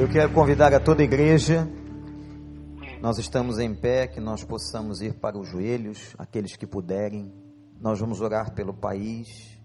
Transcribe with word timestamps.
Eu 0.00 0.08
quero 0.08 0.32
convidar 0.32 0.72
a 0.72 0.80
toda 0.80 1.02
a 1.02 1.04
igreja. 1.04 1.68
Nós 3.02 3.18
estamos 3.18 3.58
em 3.58 3.74
pé, 3.74 4.06
que 4.06 4.18
nós 4.18 4.42
possamos 4.42 5.02
ir 5.02 5.12
para 5.12 5.38
os 5.38 5.46
joelhos, 5.46 6.14
aqueles 6.16 6.56
que 6.56 6.66
puderem. 6.66 7.30
Nós 7.78 8.00
vamos 8.00 8.22
orar 8.22 8.54
pelo 8.54 8.72
país. 8.72 9.60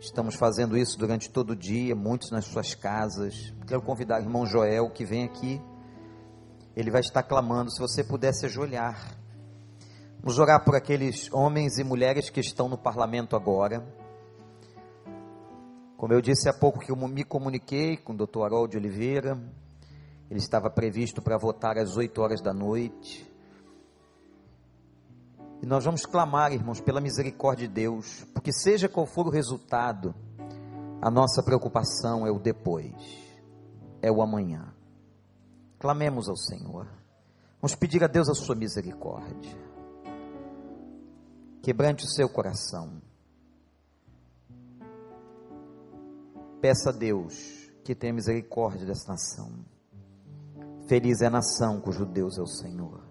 Estamos 0.00 0.36
fazendo 0.36 0.78
isso 0.78 0.96
durante 0.96 1.28
todo 1.28 1.50
o 1.50 1.56
dia, 1.56 1.92
muitos 1.96 2.30
nas 2.30 2.44
suas 2.44 2.72
casas. 2.72 3.52
Quero 3.66 3.82
convidar 3.82 4.20
o 4.20 4.22
irmão 4.22 4.46
Joel 4.46 4.90
que 4.90 5.04
vem 5.04 5.24
aqui. 5.24 5.60
Ele 6.76 6.92
vai 6.92 7.00
estar 7.00 7.24
clamando. 7.24 7.72
Se 7.72 7.80
você 7.80 8.04
pudesse 8.04 8.46
ajoelhar. 8.46 9.18
Vamos 10.20 10.38
orar 10.38 10.64
por 10.64 10.76
aqueles 10.76 11.28
homens 11.32 11.78
e 11.78 11.82
mulheres 11.82 12.30
que 12.30 12.38
estão 12.38 12.68
no 12.68 12.78
parlamento 12.78 13.34
agora. 13.34 13.84
Como 15.96 16.12
eu 16.12 16.20
disse 16.20 16.48
há 16.48 16.52
pouco 16.52 16.78
que 16.78 16.92
eu 16.92 16.96
me 16.96 17.24
comuniquei 17.24 17.96
com 17.96 18.12
o 18.12 18.16
doutor 18.16 18.44
Harold 18.44 18.76
Oliveira, 18.76 19.36
ele 20.30 20.38
estava 20.38 20.70
previsto 20.70 21.20
para 21.22 21.38
votar 21.38 21.78
às 21.78 21.96
8 21.96 22.20
horas 22.20 22.40
da 22.40 22.52
noite. 22.52 23.30
E 25.62 25.66
nós 25.66 25.84
vamos 25.84 26.04
clamar, 26.04 26.52
irmãos, 26.52 26.80
pela 26.80 27.00
misericórdia 27.00 27.66
de 27.68 27.74
Deus, 27.74 28.24
porque 28.34 28.52
seja 28.52 28.88
qual 28.88 29.06
for 29.06 29.26
o 29.26 29.30
resultado, 29.30 30.14
a 31.00 31.10
nossa 31.10 31.42
preocupação 31.42 32.26
é 32.26 32.30
o 32.30 32.38
depois, 32.38 32.94
é 34.02 34.10
o 34.10 34.22
amanhã. 34.22 34.74
Clamemos 35.78 36.28
ao 36.28 36.36
Senhor. 36.36 36.88
Vamos 37.60 37.74
pedir 37.74 38.02
a 38.04 38.06
Deus 38.06 38.28
a 38.28 38.34
sua 38.34 38.54
misericórdia. 38.54 39.56
Quebrante 41.62 42.04
o 42.04 42.08
seu 42.08 42.28
coração. 42.28 43.00
Peça 46.60 46.90
a 46.90 46.92
Deus 46.92 47.70
que 47.84 47.94
tenha 47.94 48.12
misericórdia 48.12 48.86
dessa 48.86 49.12
nação. 49.12 49.73
Feliz 50.86 51.22
é 51.22 51.26
a 51.26 51.30
nação 51.30 51.80
cujo 51.80 52.04
Deus 52.04 52.36
é 52.36 52.42
o 52.42 52.46
Senhor. 52.46 53.02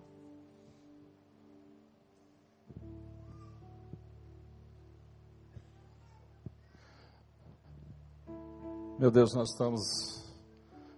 Meu 8.99 9.09
Deus, 9.09 9.33
nós 9.33 9.49
estamos 9.49 9.81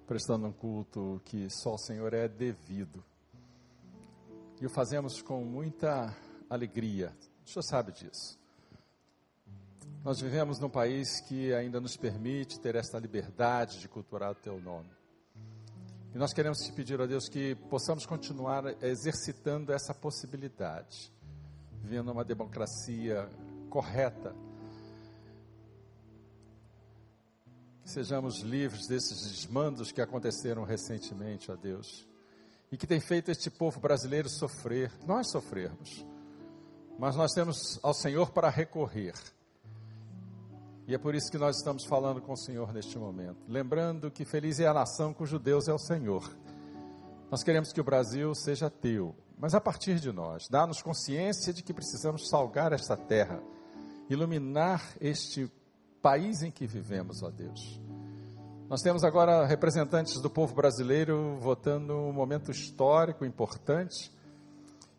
prestando 0.06 0.48
um 0.48 0.52
culto 0.52 1.22
que 1.24 1.50
só 1.50 1.76
o 1.76 1.78
Senhor 1.78 2.14
é 2.14 2.28
devido. 2.28 3.02
E 4.62 4.66
o 4.66 4.70
fazemos 4.70 5.22
com 5.22 5.46
muita 5.46 6.14
alegria. 6.50 7.16
O 7.46 7.50
Senhor 7.50 7.64
sabe 7.64 7.94
disso. 7.94 8.38
Nós 10.04 10.20
vivemos 10.20 10.60
num 10.60 10.70
país 10.70 11.22
que 11.22 11.54
ainda 11.54 11.80
nos 11.80 11.96
permite 11.96 12.60
ter 12.60 12.76
esta 12.76 13.00
liberdade 13.00 13.80
de 13.80 13.88
cultuar 13.88 14.30
o 14.30 14.36
teu 14.36 14.60
nome. 14.60 15.05
E 16.16 16.18
nós 16.18 16.32
queremos 16.32 16.60
te 16.60 16.72
pedir 16.72 17.02
a 17.02 17.06
Deus 17.06 17.28
que 17.28 17.56
possamos 17.70 18.06
continuar 18.06 18.82
exercitando 18.82 19.74
essa 19.74 19.94
possibilidade, 19.94 21.12
vivendo 21.84 22.10
uma 22.10 22.24
democracia 22.24 23.30
correta. 23.70 24.34
Que 27.84 27.90
sejamos 27.90 28.40
livres 28.40 28.88
desses 28.88 29.30
desmandos 29.30 29.92
que 29.92 30.00
aconteceram 30.00 30.64
recentemente, 30.64 31.52
ó 31.52 31.58
Deus, 31.58 32.08
e 32.72 32.78
que 32.78 32.88
tem 32.88 33.02
feito 33.02 33.30
este 33.30 33.50
povo 33.50 33.82
brasileiro 33.82 34.30
sofrer, 34.30 34.94
nós 35.06 35.30
sofrermos, 35.30 36.06
mas 36.98 37.18
nós 37.18 37.34
temos 37.34 37.78
ao 37.84 37.94
Senhor 37.94 38.32
para 38.32 38.50
recorrer 38.50 39.16
e 40.88 40.94
é 40.94 40.98
por 40.98 41.16
isso 41.16 41.32
que 41.32 41.38
nós 41.38 41.58
estamos 41.58 41.84
falando 41.86 42.22
com 42.22 42.34
o 42.34 42.38
Senhor 42.38 42.72
neste 42.72 42.98
momento. 42.98 43.38
Lembrando 43.48 44.12
que 44.12 44.24
feliz 44.24 44.60
é 44.60 44.68
a 44.68 44.74
nação 44.74 45.14
cujo 45.14 45.40
Deus 45.40 45.68
é 45.68 45.74
o 45.74 45.80
Senhor. 45.80 46.24
Nós 47.32 47.44
queremos 47.44 47.74
que 47.74 47.82
o 47.82 47.84
Brasil 47.84 48.36
seja 48.36 48.70
teu, 48.70 49.16
mas 49.38 49.56
a 49.56 49.62
partir 49.62 50.00
de 50.00 50.12
nós, 50.12 50.48
dá-nos 50.48 50.84
consciência 50.84 51.52
de 51.52 51.64
que 51.64 51.74
precisamos 51.74 52.30
salgar 52.30 52.72
esta 52.72 52.96
terra, 52.96 53.42
iluminar 54.10 54.96
este 55.02 55.52
país 56.04 56.44
em 56.44 56.52
que 56.52 56.68
vivemos, 56.68 57.24
ó 57.24 57.32
Deus. 57.32 57.82
Nós 58.70 58.82
temos 58.82 59.04
agora 59.04 59.46
representantes 59.46 60.22
do 60.22 60.30
povo 60.30 60.54
brasileiro 60.54 61.38
votando 61.40 61.96
um 61.96 62.14
momento 62.14 62.52
histórico 62.52 63.26
importante 63.26 64.15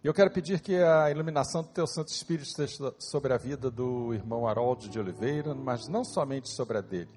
e 0.07 0.09
eu 0.09 0.15
quero 0.15 0.31
pedir 0.31 0.61
que 0.61 0.77
a 0.77 1.11
iluminação 1.11 1.63
do 1.63 1.69
Teu 1.71 1.85
Santo 1.85 2.13
Espírito 2.13 2.47
esteja 2.47 2.95
sobre 2.97 3.33
a 3.33 3.37
vida 3.37 3.69
do 3.73 4.15
irmão 4.15 4.47
Haroldo 4.47 4.89
de 4.89 5.01
Oliveira, 5.01 5.53
mas 5.53 5.89
não 5.89 6.05
somente 6.05 6.49
sobre 6.49 6.79
a 6.79 6.81
dele, 6.81 7.11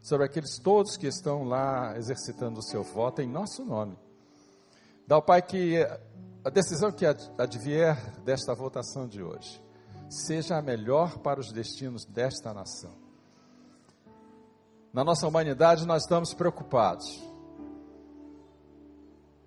sobre 0.00 0.26
aqueles 0.26 0.56
todos 0.56 0.96
que 0.96 1.08
estão 1.08 1.42
lá 1.42 1.92
exercitando 1.96 2.60
o 2.60 2.62
seu 2.62 2.84
voto 2.84 3.20
em 3.20 3.26
nosso 3.26 3.64
nome. 3.64 3.98
Dá 5.08 5.16
ao 5.16 5.22
Pai 5.22 5.42
que 5.42 5.84
a 6.44 6.50
decisão 6.50 6.92
que 6.92 7.04
advier 7.04 7.96
desta 8.20 8.54
votação 8.54 9.08
de 9.08 9.20
hoje 9.20 9.60
seja 10.08 10.56
a 10.56 10.62
melhor 10.62 11.18
para 11.18 11.40
os 11.40 11.50
destinos 11.50 12.04
desta 12.04 12.54
nação. 12.54 12.94
Na 14.92 15.02
nossa 15.02 15.26
humanidade, 15.26 15.84
nós 15.84 16.04
estamos 16.04 16.32
preocupados 16.32 17.28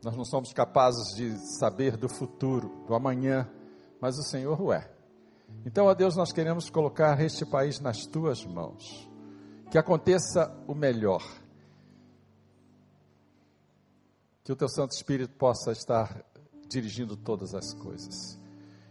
nós 0.03 0.18
não 0.18 0.25
somos 0.25 0.52
capazes 0.52 1.16
de 1.16 1.38
saber 1.58 1.96
do 1.96 2.09
futuro, 2.09 2.84
do 2.86 2.94
amanhã, 2.94 3.50
mas 4.02 4.18
o 4.18 4.24
Senhor 4.24 4.62
o 4.62 4.74
é. 4.74 4.91
Então, 5.66 5.86
ó 5.86 5.94
Deus, 5.94 6.16
nós 6.16 6.34
queremos 6.34 6.69
colocar 6.69 7.19
este 7.22 7.46
país 7.46 7.80
nas 7.80 8.06
tuas 8.06 8.46
mãos. 8.46 9.09
Que 9.72 9.78
aconteça 9.78 10.53
o 10.68 10.75
melhor. 10.75 11.24
Que 14.44 14.52
o 14.52 14.56
teu 14.56 14.68
Santo 14.68 14.92
Espírito 14.92 15.34
possa 15.36 15.72
estar 15.72 16.22
dirigindo 16.68 17.16
todas 17.16 17.56
as 17.56 17.74
coisas. 17.74 18.38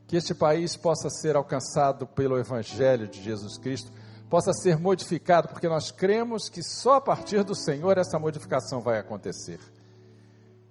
Que 0.07 0.17
este 0.17 0.35
país 0.35 0.77
possa 0.77 1.11
ser 1.11 1.37
alcançado 1.37 2.07
pelo 2.07 2.39
Evangelho 2.39 3.07
de 3.07 3.23
Jesus 3.23 3.59
Cristo, 3.59 3.93
possa 4.31 4.53
ser 4.55 4.79
modificado, 4.79 5.49
porque 5.49 5.69
nós 5.69 5.91
cremos 5.91 6.49
que 6.49 6.63
só 6.63 6.95
a 6.95 7.01
partir 7.03 7.45
do 7.45 7.55
Senhor 7.55 7.99
essa 7.99 8.19
modificação 8.19 8.81
vai 8.81 8.99
acontecer. 8.99 9.61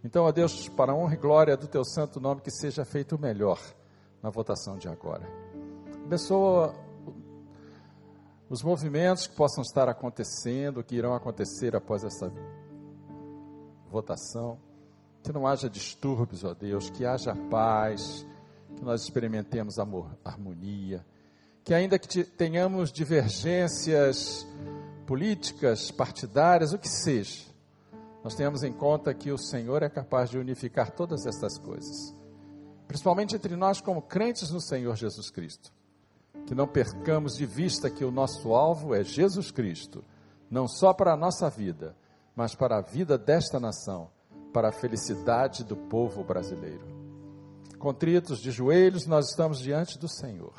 Então, 0.04 0.26
ó 0.26 0.32
Deus, 0.32 0.68
para 0.70 0.92
a 0.92 0.96
honra 0.96 1.14
e 1.14 1.18
glória 1.18 1.56
do 1.56 1.68
teu 1.68 1.84
santo 1.84 2.20
nome, 2.20 2.42
que 2.42 2.52
seja 2.52 2.84
feito 2.84 3.16
o 3.16 3.20
melhor 3.20 3.60
na 4.22 4.30
votação 4.30 4.78
de 4.78 4.88
agora. 4.88 5.28
Abençoa 6.06 6.74
os 8.50 8.64
movimentos 8.64 9.28
que 9.28 9.36
possam 9.36 9.62
estar 9.62 9.88
acontecendo, 9.88 10.84
que 10.84 10.96
irão 10.96 11.14
acontecer 11.14 11.76
após 11.76 12.04
essa 12.04 12.32
votação. 13.90 14.60
Que 15.24 15.32
não 15.32 15.46
haja 15.46 15.70
distúrbios, 15.70 16.44
ó 16.44 16.54
Deus, 16.54 16.90
que 16.90 17.06
haja 17.06 17.36
paz, 17.50 18.26
que 18.76 18.84
nós 18.84 19.04
experimentemos 19.04 19.78
amor, 19.78 20.18
harmonia, 20.26 21.06
que 21.64 21.74
ainda 21.74 22.00
que 22.00 22.24
tenhamos 22.24 22.92
divergências 22.92 24.48
políticas, 25.06 25.92
partidárias, 25.92 26.74
o 26.74 26.80
que 26.80 26.90
seja, 26.90 27.51
nós 28.24 28.36
tenhamos 28.36 28.64
em 28.64 28.72
conta 28.72 29.14
que 29.14 29.32
o 29.32 29.38
Senhor 29.38 29.82
é 29.82 29.90
capaz 29.90 30.30
de 30.30 30.38
unificar 30.38 30.92
todas 30.92 31.26
estas 31.26 31.58
coisas, 31.58 32.16
principalmente 32.88 33.36
entre 33.36 33.56
nós, 33.56 33.82
como 33.82 34.02
crentes 34.02 34.52
no 34.52 34.62
Senhor 34.62 34.96
Jesus 34.96 35.32
Cristo. 35.32 35.74
Que 36.46 36.54
não 36.54 36.68
percamos 36.68 37.34
de 37.34 37.46
vista 37.46 37.90
que 37.90 38.06
o 38.06 38.12
nosso 38.12 38.54
alvo 38.54 38.94
é 38.94 39.04
Jesus 39.04 39.52
Cristo, 39.52 40.04
não 40.50 40.68
só 40.68 40.94
para 40.94 41.14
a 41.14 41.18
nossa 41.18 41.50
vida, 41.50 41.96
mas 42.36 42.54
para 42.54 42.78
a 42.78 42.82
vida 42.82 43.18
desta 43.18 43.60
nação, 43.60 44.10
para 44.54 44.70
a 44.70 44.74
felicidade 44.74 45.64
do 45.64 45.76
povo 45.76 46.24
brasileiro. 46.24 46.86
Contritos 47.80 48.40
de 48.40 48.52
joelhos, 48.52 49.08
nós 49.08 49.30
estamos 49.30 49.60
diante 49.60 49.98
do 49.98 50.08
Senhor, 50.08 50.54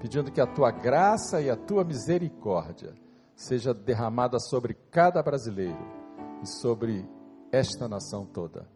pedindo 0.00 0.30
que 0.30 0.40
a 0.40 0.46
tua 0.46 0.70
graça 0.70 1.40
e 1.40 1.48
a 1.48 1.56
tua 1.56 1.84
misericórdia 1.84 2.94
seja 3.34 3.72
derramada 3.72 4.38
sobre 4.38 4.74
cada 4.90 5.22
brasileiro 5.22 6.03
e 6.44 6.46
sobre 6.46 7.08
esta 7.50 7.88
nação 7.88 8.26
toda. 8.26 8.68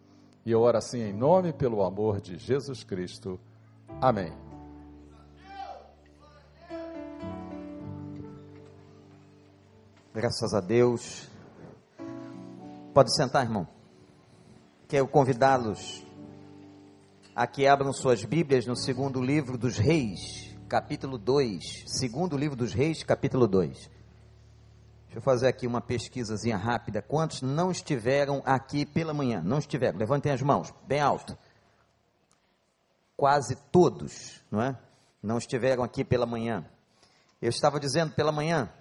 E 0.45 0.51
eu 0.51 0.61
oro 0.61 0.79
assim 0.79 1.01
em 1.01 1.13
nome 1.13 1.53
pelo 1.53 1.83
amor 1.83 2.21
de 2.21 2.39
Jesus 2.39 2.83
Cristo. 2.83 3.39
Amém. 4.01 4.33
Graças 10.15 10.55
a 10.55 10.61
Deus. 10.61 11.29
Pode 12.95 13.15
sentar, 13.15 13.45
irmão. 13.45 13.69
Quero 14.89 15.07
convidá-los 15.07 16.03
a 17.37 17.47
que 17.47 17.67
abram 17.67 17.93
suas 17.93 18.25
Bíblias 18.25 18.67
no 18.67 18.75
segundo 18.75 19.21
livro 19.23 19.59
dos 19.59 19.77
Reis, 19.77 20.57
capítulo 20.67 21.19
2. 21.19 21.85
Segundo 21.87 22.37
livro 22.37 22.57
dos 22.57 22.73
Reis, 22.73 23.03
capítulo 23.03 23.47
2. 23.47 23.98
Deixa 25.19 25.31
eu 25.31 25.35
fazer 25.35 25.49
aqui 25.49 25.67
uma 25.67 25.81
pesquisazinha 25.81 26.57
rápida. 26.57 27.03
Quantos 27.03 27.43
não 27.43 27.73
estiveram 27.73 28.41
aqui 28.47 28.87
pela 28.87 29.13
manhã? 29.13 29.43
Não 29.45 29.59
estiveram? 29.59 29.99
Levantem 29.99 30.31
as 30.31 30.41
mãos, 30.41 30.73
bem 30.87 31.01
alto. 31.01 31.37
Quase 33.17 33.57
todos, 33.73 34.41
não 34.49 34.63
é? 34.63 34.79
Não 35.21 35.37
estiveram 35.37 35.83
aqui 35.83 36.05
pela 36.05 36.25
manhã. 36.25 36.65
Eu 37.43 37.49
estava 37.49 37.81
dizendo 37.81 38.15
pela 38.15 38.31
manhã 38.31 38.73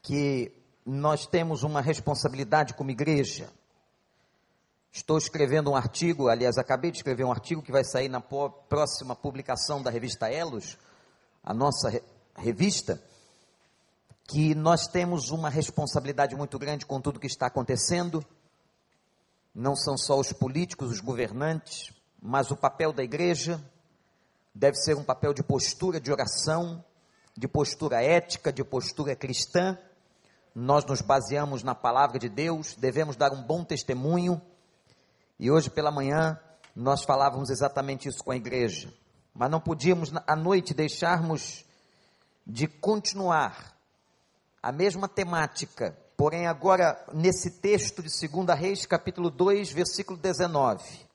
que 0.00 0.52
nós 0.86 1.26
temos 1.26 1.64
uma 1.64 1.80
responsabilidade 1.80 2.74
como 2.74 2.92
igreja. 2.92 3.50
Estou 4.92 5.18
escrevendo 5.18 5.72
um 5.72 5.76
artigo, 5.76 6.28
aliás, 6.28 6.56
acabei 6.56 6.92
de 6.92 6.98
escrever 6.98 7.24
um 7.24 7.32
artigo 7.32 7.62
que 7.62 7.72
vai 7.72 7.82
sair 7.82 8.08
na 8.08 8.20
próxima 8.20 9.16
publicação 9.16 9.82
da 9.82 9.90
revista 9.90 10.30
Elos, 10.30 10.78
a 11.42 11.52
nossa 11.52 12.00
revista, 12.36 13.02
que 14.30 14.54
nós 14.54 14.86
temos 14.86 15.32
uma 15.32 15.50
responsabilidade 15.50 16.36
muito 16.36 16.56
grande 16.56 16.86
com 16.86 17.00
tudo 17.00 17.18
que 17.18 17.26
está 17.26 17.46
acontecendo. 17.46 18.24
Não 19.52 19.74
são 19.74 19.98
só 19.98 20.16
os 20.16 20.32
políticos, 20.32 20.92
os 20.92 21.00
governantes, 21.00 21.92
mas 22.22 22.48
o 22.52 22.56
papel 22.56 22.92
da 22.92 23.02
igreja 23.02 23.60
deve 24.54 24.76
ser 24.76 24.96
um 24.96 25.02
papel 25.02 25.34
de 25.34 25.42
postura 25.42 26.00
de 26.00 26.12
oração, 26.12 26.84
de 27.36 27.48
postura 27.48 28.00
ética, 28.04 28.52
de 28.52 28.62
postura 28.62 29.16
cristã. 29.16 29.76
Nós 30.54 30.84
nos 30.84 31.00
baseamos 31.00 31.64
na 31.64 31.74
palavra 31.74 32.16
de 32.16 32.28
Deus, 32.28 32.76
devemos 32.76 33.16
dar 33.16 33.32
um 33.32 33.42
bom 33.42 33.64
testemunho. 33.64 34.40
E 35.40 35.50
hoje 35.50 35.68
pela 35.68 35.90
manhã 35.90 36.38
nós 36.76 37.02
falávamos 37.02 37.50
exatamente 37.50 38.08
isso 38.08 38.22
com 38.22 38.30
a 38.30 38.36
igreja. 38.36 38.94
Mas 39.34 39.50
não 39.50 39.60
podíamos 39.60 40.12
à 40.24 40.36
noite 40.36 40.72
deixarmos 40.72 41.64
de 42.46 42.68
continuar 42.68 43.79
a 44.62 44.70
mesma 44.70 45.08
temática, 45.08 45.96
porém 46.16 46.46
agora 46.46 47.02
nesse 47.14 47.50
texto 47.60 48.02
de 48.02 48.10
2 48.28 48.58
Reis, 48.58 48.84
capítulo 48.84 49.30
2, 49.30 49.72
versículo 49.72 50.18
19. 50.18 51.08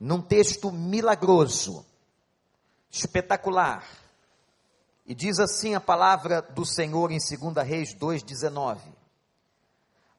Num 0.00 0.22
texto 0.22 0.72
milagroso, 0.72 1.84
espetacular. 2.90 3.84
E 5.04 5.14
diz 5.14 5.38
assim 5.38 5.74
a 5.74 5.80
palavra 5.80 6.40
do 6.40 6.64
Senhor 6.64 7.10
em 7.12 7.18
2 7.18 7.66
Reis 7.66 7.94
2,19. 7.94 8.80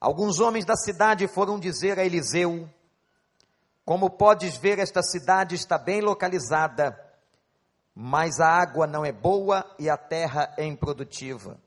Alguns 0.00 0.38
homens 0.38 0.64
da 0.64 0.76
cidade 0.76 1.26
foram 1.26 1.58
dizer 1.58 1.98
a 1.98 2.04
Eliseu: 2.04 2.68
Como 3.84 4.08
podes 4.08 4.56
ver, 4.56 4.78
esta 4.78 5.02
cidade 5.02 5.56
está 5.56 5.76
bem 5.76 6.00
localizada, 6.00 6.96
mas 7.92 8.38
a 8.38 8.46
água 8.46 8.86
não 8.86 9.04
é 9.04 9.10
boa 9.10 9.68
e 9.78 9.90
a 9.90 9.96
terra 9.96 10.54
é 10.56 10.64
improdutiva. 10.64 11.58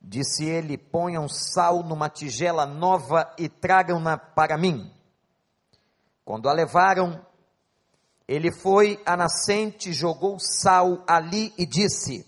Disse 0.00 0.44
ele: 0.44 0.78
Ponham 0.78 1.28
sal 1.28 1.82
numa 1.82 2.08
tigela 2.08 2.64
nova 2.64 3.32
e 3.36 3.48
tragam-na 3.48 4.16
para 4.16 4.56
mim. 4.56 4.90
Quando 6.24 6.48
a 6.48 6.52
levaram, 6.52 7.24
ele 8.26 8.52
foi 8.52 9.02
à 9.04 9.16
nascente, 9.16 9.92
jogou 9.92 10.38
sal 10.38 11.04
ali 11.06 11.52
e 11.58 11.66
disse: 11.66 12.26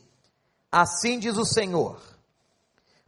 Assim 0.71 1.19
diz 1.19 1.39
o 1.39 1.47
Senhor: 1.47 2.01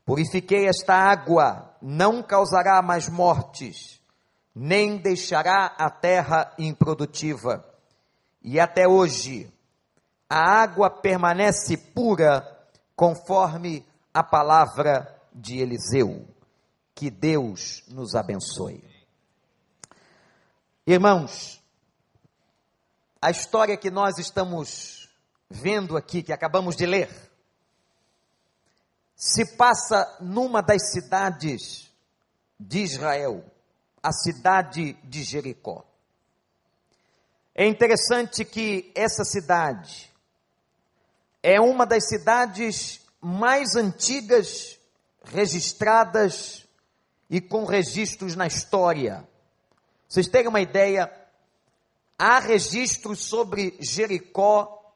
Purifiquei 0.04 0.68
esta 0.68 0.94
água, 0.94 1.74
não 1.82 2.22
causará 2.22 2.80
mais 2.80 3.08
mortes, 3.08 4.00
nem 4.54 4.96
deixará 4.96 5.74
a 5.78 5.90
terra 5.90 6.52
improdutiva. 6.58 7.64
E 8.42 8.60
até 8.60 8.86
hoje, 8.86 9.52
a 10.28 10.62
água 10.62 10.88
permanece 10.88 11.76
pura, 11.76 12.46
conforme 12.94 13.84
a 14.14 14.22
palavra 14.22 15.20
de 15.34 15.58
Eliseu. 15.58 16.26
Que 16.94 17.10
Deus 17.10 17.82
nos 17.88 18.14
abençoe. 18.14 18.82
Irmãos, 20.86 21.60
a 23.20 23.32
história 23.32 23.76
que 23.76 23.90
nós 23.90 24.16
estamos 24.18 25.10
vendo 25.50 25.96
aqui, 25.96 26.22
que 26.22 26.32
acabamos 26.32 26.76
de 26.76 26.86
ler, 26.86 27.10
se 29.16 29.56
passa 29.56 30.16
numa 30.20 30.62
das 30.62 30.92
cidades 30.92 31.90
de 32.60 32.80
Israel, 32.80 33.44
a 34.02 34.12
cidade 34.12 34.92
de 35.02 35.24
Jericó. 35.24 35.84
É 37.54 37.66
interessante 37.66 38.44
que 38.44 38.92
essa 38.94 39.24
cidade 39.24 40.12
é 41.42 41.60
uma 41.60 41.86
das 41.86 42.08
cidades 42.08 43.03
mais 43.24 43.74
antigas 43.74 44.78
registradas 45.24 46.66
e 47.30 47.40
com 47.40 47.64
registros 47.64 48.36
na 48.36 48.46
história. 48.46 49.26
Vocês 50.06 50.28
terem 50.28 50.48
uma 50.48 50.60
ideia, 50.60 51.10
há 52.18 52.38
registros 52.38 53.20
sobre 53.20 53.76
Jericó 53.80 54.92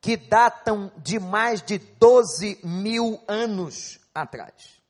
que 0.00 0.16
datam 0.16 0.92
de 0.98 1.18
mais 1.18 1.62
de 1.62 1.78
12 1.78 2.60
mil 2.62 3.20
anos 3.26 3.98
atrás. 4.14 4.82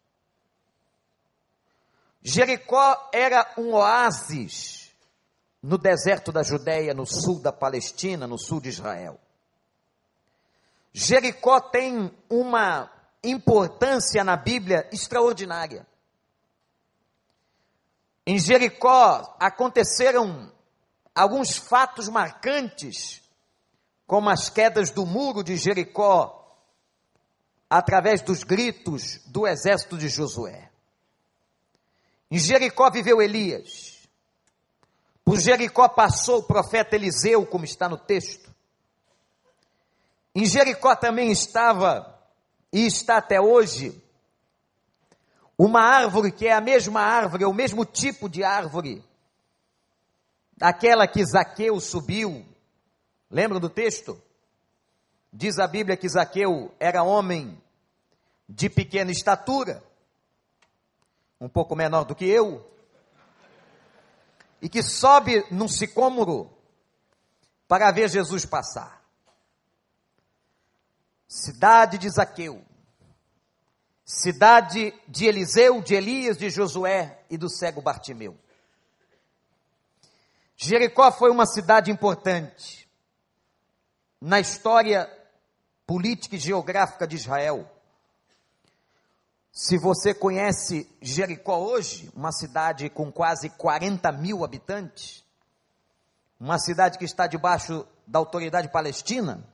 Jericó 2.21 3.11
era 3.12 3.55
um 3.56 3.75
oásis 3.75 4.91
no 5.62 5.79
deserto 5.79 6.32
da 6.32 6.43
Judéia, 6.43 6.93
no 6.93 7.06
sul 7.06 7.41
da 7.41 7.53
Palestina, 7.53 8.26
no 8.26 8.38
sul 8.38 8.61
de 8.61 8.71
Israel. 8.71 9.21
Jericó 10.96 11.61
tem 11.61 12.17
uma 12.31 12.88
importância 13.25 14.23
na 14.23 14.37
Bíblia 14.37 14.88
extraordinária. 14.93 15.85
Em 18.25 18.38
Jericó 18.38 19.37
aconteceram 19.41 20.52
alguns 21.12 21.56
fatos 21.56 22.08
marcantes, 22.08 23.20
como 24.06 24.31
as 24.31 24.49
quedas 24.49 24.91
do 24.91 25.05
muro 25.05 25.43
de 25.43 25.56
Jericó, 25.56 26.56
através 27.69 28.23
dos 28.23 28.44
gritos 28.44 29.19
do 29.26 29.49
exército 29.49 29.99
de 29.99 30.08
Josué. 30.08 30.70
Em 32.31 32.38
Jericó 32.38 32.88
viveu 32.88 33.20
Elias. 33.20 34.08
Por 35.25 35.40
Jericó 35.40 35.88
passou 35.88 36.38
o 36.38 36.44
profeta 36.44 36.94
Eliseu, 36.94 37.44
como 37.44 37.64
está 37.64 37.88
no 37.88 37.99
texto. 37.99 38.53
Em 40.34 40.44
Jericó 40.44 40.96
também 40.96 41.31
estava, 41.31 42.19
e 42.72 42.86
está 42.86 43.19
até 43.19 43.40
hoje, 43.40 44.02
uma 45.56 45.81
árvore 45.81 46.32
que 46.32 46.46
é 46.46 46.52
a 46.52 46.60
mesma 46.60 47.00
árvore, 47.00 47.44
é 47.44 47.46
o 47.46 47.54
mesmo 47.54 47.84
tipo 47.84 48.28
de 48.28 48.42
árvore 48.42 49.04
aquela 50.60 51.06
que 51.06 51.25
Zaqueu 51.25 51.81
subiu. 51.81 52.44
Lembram 53.31 53.60
do 53.60 53.69
texto? 53.69 54.20
Diz 55.32 55.58
a 55.58 55.66
Bíblia 55.66 55.96
que 55.96 56.08
Zaqueu 56.08 56.72
era 56.78 57.02
homem 57.02 57.60
de 58.48 58.69
pequena 58.69 59.10
estatura, 59.10 59.82
um 61.40 61.48
pouco 61.48 61.75
menor 61.75 62.04
do 62.04 62.14
que 62.14 62.25
eu, 62.25 62.64
e 64.61 64.68
que 64.68 64.82
sobe 64.82 65.44
num 65.50 65.68
sicômoro 65.68 66.50
para 67.66 67.90
ver 67.90 68.09
Jesus 68.09 68.44
passar. 68.44 68.93
Cidade 71.37 71.99
de 71.99 72.09
Zaqueu, 72.09 72.64
cidade 74.05 74.95
de 75.09 75.26
Eliseu, 75.26 75.83
de 75.83 75.93
Elias, 75.93 76.37
de 76.37 76.49
Josué 76.49 77.25
e 77.29 77.37
do 77.37 77.50
cego 77.50 77.83
Bartimeu. 77.83 78.38
Jericó 80.57 81.11
foi 81.11 81.33
uma 81.33 81.45
cidade 81.45 81.91
importante 81.91 82.88
na 84.21 84.38
história 84.38 85.11
política 85.85 86.37
e 86.37 86.38
geográfica 86.38 87.05
de 87.05 87.17
Israel. 87.17 87.69
Se 89.50 89.76
você 89.76 90.14
conhece 90.14 90.88
Jericó 91.03 91.59
hoje, 91.59 92.12
uma 92.14 92.31
cidade 92.31 92.88
com 92.88 93.11
quase 93.11 93.50
40 93.50 94.12
mil 94.12 94.45
habitantes, 94.45 95.25
uma 96.38 96.61
cidade 96.61 96.97
que 96.97 97.05
está 97.05 97.26
debaixo 97.26 97.85
da 98.07 98.21
autoridade 98.21 98.69
palestina, 98.69 99.45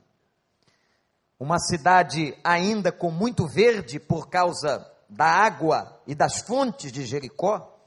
uma 1.41 1.57
cidade 1.57 2.37
ainda 2.43 2.91
com 2.91 3.09
muito 3.09 3.47
verde 3.47 3.99
por 3.99 4.29
causa 4.29 4.87
da 5.09 5.25
água 5.25 5.99
e 6.05 6.13
das 6.13 6.41
fontes 6.41 6.91
de 6.91 7.03
Jericó, 7.03 7.79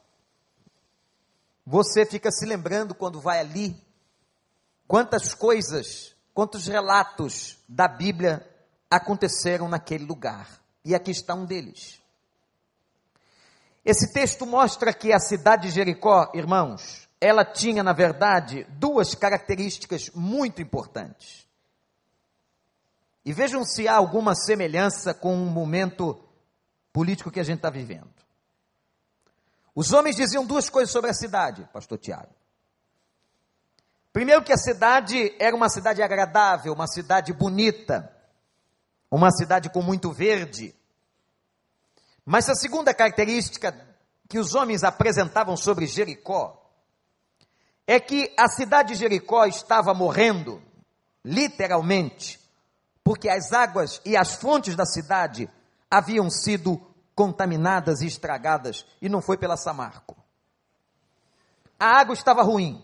você 1.64 2.04
fica 2.04 2.32
se 2.32 2.44
lembrando 2.44 2.96
quando 2.96 3.20
vai 3.20 3.38
ali, 3.38 3.80
quantas 4.88 5.34
coisas, 5.34 6.16
quantos 6.34 6.66
relatos 6.66 7.56
da 7.68 7.86
Bíblia 7.86 8.44
aconteceram 8.90 9.68
naquele 9.68 10.04
lugar. 10.04 10.60
E 10.84 10.92
aqui 10.92 11.12
está 11.12 11.32
um 11.32 11.46
deles. 11.46 12.02
Esse 13.84 14.12
texto 14.12 14.44
mostra 14.44 14.92
que 14.92 15.12
a 15.12 15.20
cidade 15.20 15.68
de 15.68 15.74
Jericó, 15.74 16.28
irmãos, 16.34 17.08
ela 17.20 17.44
tinha, 17.44 17.84
na 17.84 17.92
verdade, 17.92 18.66
duas 18.70 19.14
características 19.14 20.10
muito 20.12 20.60
importantes. 20.60 21.44
E 23.24 23.32
vejam 23.32 23.64
se 23.64 23.88
há 23.88 23.96
alguma 23.96 24.34
semelhança 24.34 25.14
com 25.14 25.34
o 25.34 25.46
momento 25.46 26.22
político 26.92 27.30
que 27.30 27.40
a 27.40 27.44
gente 27.44 27.56
está 27.56 27.70
vivendo. 27.70 28.12
Os 29.74 29.92
homens 29.92 30.16
diziam 30.16 30.46
duas 30.46 30.68
coisas 30.68 30.92
sobre 30.92 31.10
a 31.10 31.14
cidade, 31.14 31.68
pastor 31.72 31.98
Tiago. 31.98 32.32
Primeiro, 34.12 34.44
que 34.44 34.52
a 34.52 34.56
cidade 34.56 35.34
era 35.40 35.56
uma 35.56 35.68
cidade 35.68 36.00
agradável, 36.00 36.72
uma 36.72 36.86
cidade 36.86 37.32
bonita, 37.32 38.14
uma 39.10 39.30
cidade 39.32 39.68
com 39.70 39.82
muito 39.82 40.12
verde. 40.12 40.72
Mas 42.24 42.48
a 42.48 42.54
segunda 42.54 42.94
característica 42.94 43.74
que 44.28 44.38
os 44.38 44.54
homens 44.54 44.84
apresentavam 44.84 45.56
sobre 45.56 45.86
Jericó 45.86 46.60
é 47.86 47.98
que 47.98 48.32
a 48.38 48.48
cidade 48.48 48.92
de 48.92 49.00
Jericó 49.00 49.44
estava 49.46 49.92
morrendo, 49.92 50.62
literalmente, 51.24 52.38
porque 53.04 53.28
as 53.28 53.52
águas 53.52 54.00
e 54.02 54.16
as 54.16 54.34
fontes 54.34 54.74
da 54.74 54.86
cidade 54.86 55.48
haviam 55.90 56.30
sido 56.30 56.80
contaminadas 57.14 58.00
e 58.00 58.06
estragadas, 58.06 58.84
e 59.00 59.08
não 59.08 59.20
foi 59.20 59.36
pela 59.36 59.56
Samarco. 59.56 60.16
A 61.78 62.00
água 62.00 62.14
estava 62.14 62.42
ruim. 62.42 62.82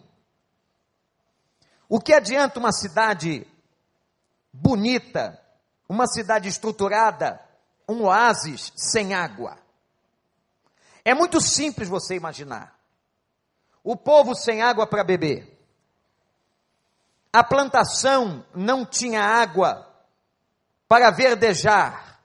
O 1.89 1.99
que 1.99 2.13
adianta 2.13 2.61
uma 2.61 2.71
cidade 2.71 3.45
bonita, 4.53 5.41
uma 5.89 6.07
cidade 6.07 6.49
estruturada, 6.49 7.41
um 7.89 8.05
oásis 8.05 8.73
sem 8.77 9.15
água? 9.15 9.59
É 11.05 11.15
muito 11.15 11.41
simples 11.41 11.89
você 11.89 12.15
imaginar. 12.15 12.79
O 13.83 13.97
povo 13.97 14.35
sem 14.37 14.63
água 14.63 14.87
para 14.87 15.03
beber. 15.03 15.59
A 17.33 17.43
plantação 17.43 18.45
não 18.55 18.85
tinha 18.85 19.23
água 19.23 19.90
para 20.91 21.13
verdejar 21.13 22.21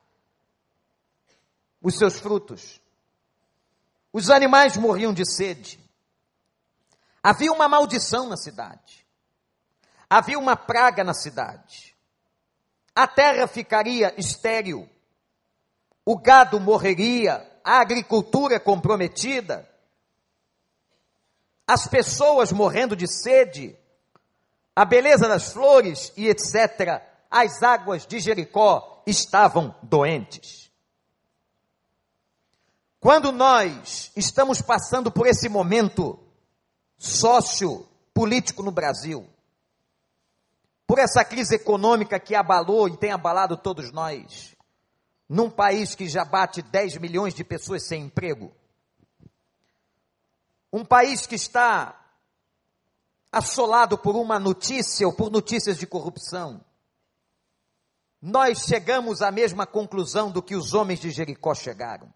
os 1.80 2.00
seus 2.00 2.20
frutos. 2.20 2.82
Os 4.12 4.32
animais 4.32 4.76
morriam 4.76 5.14
de 5.14 5.24
sede. 5.24 5.80
Havia 7.22 7.54
uma 7.54 7.70
maldição 7.70 8.28
na 8.28 8.36
cidade. 8.36 9.06
Havia 10.10 10.40
uma 10.40 10.56
praga 10.56 11.04
na 11.04 11.14
cidade. 11.14 11.96
A 12.96 13.06
terra 13.06 13.46
ficaria 13.46 14.20
estéril. 14.20 14.90
O 16.04 16.18
gado 16.18 16.60
morreria, 16.60 17.48
a 17.64 17.80
agricultura 17.80 18.60
comprometida 18.60 19.70
as 21.68 21.88
pessoas 21.88 22.52
morrendo 22.52 22.96
de 22.96 23.08
sede, 23.08 23.78
a 24.76 24.86
beleza 24.86 25.28
das 25.28 25.54
flores 25.54 26.12
e 26.18 26.28
etc., 26.28 27.15
as 27.36 27.62
águas 27.62 28.08
de 28.08 28.18
Jericó 28.22 29.04
estavam 29.06 29.76
doentes. 29.84 30.72
Quando 32.98 33.30
nós 33.30 34.10
estamos 34.16 34.62
passando 34.62 35.12
por 35.12 35.28
esse 35.28 35.50
momento 35.50 36.18
sociopolítico 36.98 38.64
no 38.64 38.72
Brasil, 38.72 39.28
por 40.88 40.98
essa 40.98 41.26
crise 41.26 41.56
econômica 41.56 42.18
que 42.22 42.34
abalou 42.34 42.88
e 42.88 42.96
tem 42.96 43.12
abalado 43.12 43.58
todos 43.58 43.92
nós, 43.92 44.56
num 45.28 45.50
país 45.50 45.94
que 45.94 46.08
já 46.08 46.24
bate 46.24 46.62
10 46.62 47.00
milhões 47.00 47.34
de 47.34 47.44
pessoas 47.44 47.86
sem 47.86 48.04
emprego, 48.06 48.50
um 50.72 50.86
país 50.86 51.28
que 51.28 51.36
está 51.36 52.02
assolado 53.30 53.98
por 53.98 54.16
uma 54.16 54.40
notícia 54.40 55.06
ou 55.06 55.12
por 55.12 55.30
notícias 55.30 55.78
de 55.78 55.86
corrupção. 55.86 56.64
Nós 58.22 58.66
chegamos 58.66 59.22
à 59.22 59.32
mesma 59.32 59.66
conclusão 59.68 60.32
do 60.32 60.42
que 60.42 60.56
os 60.56 60.74
homens 60.74 61.00
de 61.00 61.12
Jericó 61.12 61.54
chegaram. 61.54 62.12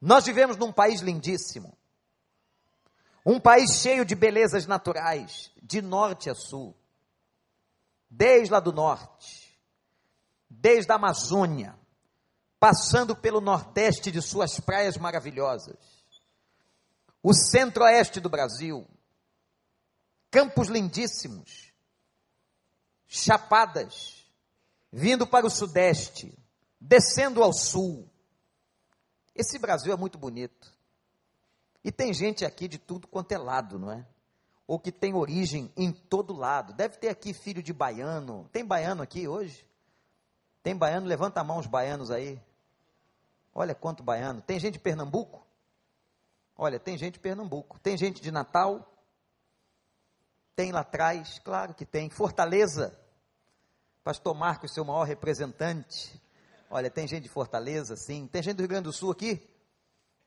Nós 0.00 0.24
vivemos 0.24 0.56
num 0.56 0.72
país 0.72 1.00
lindíssimo. 1.00 1.76
Um 3.24 3.38
país 3.38 3.80
cheio 3.80 4.04
de 4.04 4.14
belezas 4.14 4.66
naturais, 4.66 5.50
de 5.62 5.82
norte 5.82 6.30
a 6.30 6.34
sul. 6.34 6.74
Desde 8.10 8.52
lá 8.52 8.60
do 8.60 8.72
norte, 8.72 9.58
desde 10.48 10.90
a 10.90 10.94
Amazônia, 10.94 11.78
passando 12.58 13.14
pelo 13.14 13.40
nordeste 13.40 14.10
de 14.10 14.22
suas 14.22 14.58
praias 14.58 14.96
maravilhosas 14.96 15.98
o 17.22 17.34
centro-oeste 17.34 18.20
do 18.20 18.28
Brasil, 18.28 18.86
campos 20.30 20.68
lindíssimos, 20.68 21.72
chapadas, 23.06 24.17
vindo 24.92 25.26
para 25.26 25.46
o 25.46 25.50
sudeste, 25.50 26.36
descendo 26.80 27.42
ao 27.42 27.52
sul. 27.52 28.08
Esse 29.34 29.58
Brasil 29.58 29.92
é 29.92 29.96
muito 29.96 30.18
bonito. 30.18 30.72
E 31.84 31.92
tem 31.92 32.12
gente 32.12 32.44
aqui 32.44 32.66
de 32.68 32.78
tudo 32.78 33.06
quanto 33.06 33.32
é 33.32 33.38
lado, 33.38 33.78
não 33.78 33.90
é? 33.90 34.06
Ou 34.66 34.78
que 34.78 34.92
tem 34.92 35.14
origem 35.14 35.72
em 35.76 35.92
todo 35.92 36.34
lado. 36.34 36.72
Deve 36.72 36.96
ter 36.96 37.08
aqui 37.08 37.32
filho 37.32 37.62
de 37.62 37.72
baiano. 37.72 38.48
Tem 38.52 38.64
baiano 38.64 39.02
aqui 39.02 39.26
hoje? 39.26 39.66
Tem 40.62 40.76
baiano? 40.76 41.06
Levanta 41.06 41.40
a 41.40 41.44
mão 41.44 41.58
os 41.58 41.66
baianos 41.66 42.10
aí. 42.10 42.40
Olha 43.54 43.74
quanto 43.74 44.02
baiano. 44.02 44.42
Tem 44.42 44.58
gente 44.58 44.74
de 44.74 44.80
Pernambuco? 44.80 45.48
Olha, 46.60 46.80
tem 46.80 46.98
gente 46.98 47.14
de 47.14 47.20
Pernambuco, 47.20 47.78
tem 47.78 47.96
gente 47.96 48.20
de 48.20 48.32
Natal, 48.32 48.84
tem 50.56 50.72
lá 50.72 50.80
atrás, 50.80 51.38
claro 51.38 51.72
que 51.72 51.86
tem. 51.86 52.10
Fortaleza, 52.10 52.98
Pastor 54.08 54.34
Marcos, 54.34 54.72
seu 54.72 54.86
maior 54.86 55.04
representante. 55.04 56.18
Olha, 56.70 56.90
tem 56.90 57.06
gente 57.06 57.24
de 57.24 57.28
Fortaleza, 57.28 57.94
sim. 57.94 58.26
Tem 58.26 58.42
gente 58.42 58.56
do 58.56 58.60
Rio 58.60 58.68
Grande 58.70 58.84
do 58.84 58.92
Sul 58.94 59.10
aqui? 59.10 59.46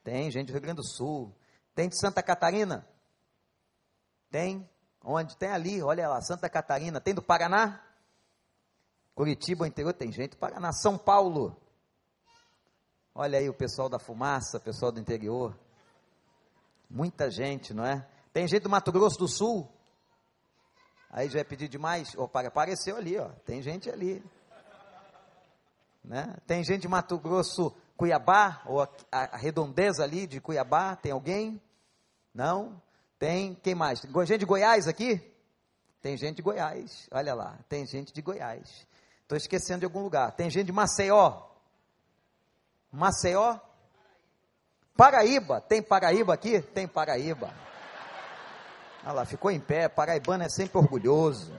Tem 0.04 0.30
gente 0.30 0.50
do 0.50 0.54
Rio 0.54 0.62
Grande 0.62 0.76
do 0.76 0.88
Sul. 0.88 1.36
Tem 1.74 1.90
de 1.90 2.00
Santa 2.00 2.22
Catarina? 2.22 2.88
Tem. 4.30 4.70
Onde? 5.04 5.36
Tem 5.36 5.50
ali, 5.50 5.82
olha 5.82 6.08
lá, 6.08 6.22
Santa 6.22 6.48
Catarina. 6.48 7.02
Tem 7.02 7.16
do 7.16 7.24
Paraná? 7.24 7.84
Curitiba, 9.16 9.68
interior, 9.68 9.94
tem 9.94 10.12
gente 10.12 10.34
do 10.34 10.38
Paraná. 10.38 10.72
São 10.72 10.96
Paulo. 10.96 11.60
Olha 13.16 13.40
aí 13.40 13.50
o 13.50 13.54
pessoal 13.56 13.90
da 13.90 13.98
fumaça, 13.98 14.60
pessoal 14.60 14.92
do 14.92 15.00
interior. 15.00 15.58
Muita 16.88 17.32
gente, 17.32 17.74
não 17.74 17.84
é? 17.84 18.08
Tem 18.32 18.48
gente 18.48 18.62
do 18.62 18.70
Mato 18.70 18.92
Grosso 18.92 19.18
do 19.18 19.28
Sul. 19.28 19.68
Aí 21.12 21.30
já 21.30 21.42
é 21.42 21.44
pedir 21.44 21.68
demais. 21.68 22.16
Opa, 22.18 22.42
apareceu 22.42 22.96
ali, 22.96 23.18
ó. 23.18 23.30
Tem 23.46 23.62
gente 23.62 23.90
ali. 23.90 24.24
Né? 26.04 26.36
Tem 26.48 26.64
gente 26.64 26.82
de 26.82 26.88
Mato 26.88 27.20
Grosso, 27.20 27.76
Cuiabá, 27.98 28.62
ou 28.66 28.82
a, 28.82 28.90
a, 29.12 29.38
redondeza 29.38 30.04
ali 30.04 30.26
de 30.26 30.40
Cuiabá. 30.40 30.96
Tem 30.96 31.12
alguém? 31.12 31.62
Não? 32.34 32.82
Tem, 33.20 33.54
quem 33.54 33.76
mais? 33.76 34.00
Tem 34.00 34.12
gente 34.26 34.40
de 34.40 34.46
Goiás 34.46 34.88
aqui? 34.88 35.22
Tem 36.02 36.18
gente 36.18 36.38
de 36.38 36.42
Goiás, 36.42 37.08
olha 37.12 37.36
lá, 37.36 37.60
tem 37.70 37.86
gente 37.86 38.12
de 38.12 38.22
Goiás. 38.24 38.88
Estou 39.22 39.38
esquecendo 39.38 39.82
de 39.82 39.86
algum 39.86 40.02
lugar. 40.02 40.32
Tem 40.32 40.50
gente 40.50 40.66
de 40.66 40.72
Maceió. 40.72 41.44
Maceió? 42.92 43.60
Paraíba, 44.98 45.62
tem 45.62 45.84
Paraíba 45.84 46.34
aqui? 46.34 46.62
Tem 46.62 46.88
Paraíba. 46.88 47.54
Olha 49.04 49.14
lá, 49.14 49.26
ficou 49.26 49.52
em 49.52 49.60
pé. 49.60 49.88
Paraibano 49.90 50.44
é 50.44 50.50
sempre 50.50 50.78
orgulhoso 50.78 51.54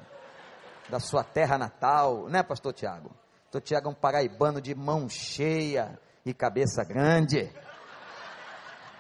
da 0.88 1.00
sua 1.00 1.25
terra 1.25 1.58
natal, 1.58 2.28
né, 2.28 2.42
Pastor 2.42 2.72
Tiago? 2.72 3.11
Pastor 3.44 3.61
Tiago 3.61 3.88
é 3.88 3.90
um 3.90 3.94
paraibano 3.94 4.61
de 4.61 4.75
mão 4.75 5.08
cheia 5.08 5.99
e 6.25 6.32
cabeça 6.32 6.84
grande, 6.84 7.52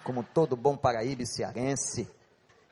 como 0.04 0.22
todo 0.22 0.56
bom 0.56 0.76
paraíba 0.76 1.24
cearense. 1.24 2.08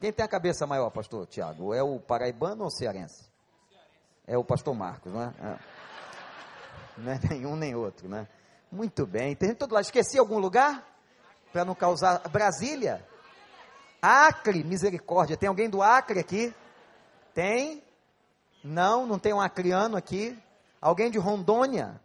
Quem 0.01 0.13
tem 0.13 0.25
a 0.25 0.29
cabeça 0.29 0.67
maior, 0.67 0.91
Pastor 0.91 1.27
Tiago? 1.27 1.75
É 1.75 1.83
o 1.83 1.99
paraibano 2.01 2.63
ou 2.63 2.69
o 2.69 2.71
cearense? 2.71 3.31
É 4.27 4.37
o 4.37 4.45
Pastor 4.45 4.75
Marcos, 4.75 5.13
não 5.13 5.23
é? 5.23 5.35
é. 5.41 5.59
Não 6.99 7.13
é 7.13 7.21
nenhum 7.31 7.57
nem 7.57 7.75
outro, 7.75 8.09
né? 8.09 8.29
Muito 8.71 9.07
bem. 9.07 9.35
Tem 9.35 9.55
todo 9.55 9.73
lado. 9.73 9.83
Esqueci 9.83 10.19
algum 10.19 10.39
lugar? 10.39 10.91
para 11.53 11.65
não 11.65 11.75
causar. 11.75 12.21
Brasília? 12.29 13.05
Acre, 14.01 14.65
misericórdia. 14.65 15.37
Tem 15.37 15.49
alguém 15.49 15.69
do 15.69 15.83
Acre 15.83 16.21
aqui? 16.21 16.55
Tem? 17.35 17.83
Não, 18.63 19.07
não 19.07 19.19
tem 19.19 19.33
um 19.33 19.41
acreano 19.41 19.97
aqui. 19.97 20.39
Alguém 20.81 21.11
de 21.11 21.19
Rondônia? 21.19 22.01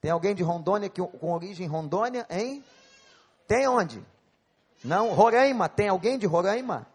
Tem 0.00 0.10
alguém 0.10 0.34
de 0.34 0.42
Rondônia 0.42 0.88
que, 0.88 1.00
com 1.00 1.32
origem 1.32 1.66
Rondônia, 1.66 2.26
hein? 2.28 2.64
Tem 3.46 3.68
onde? 3.68 4.04
Não, 4.84 5.12
Roraima, 5.12 5.68
tem 5.68 5.88
alguém 5.88 6.18
de 6.18 6.26
Roraima? 6.26 6.86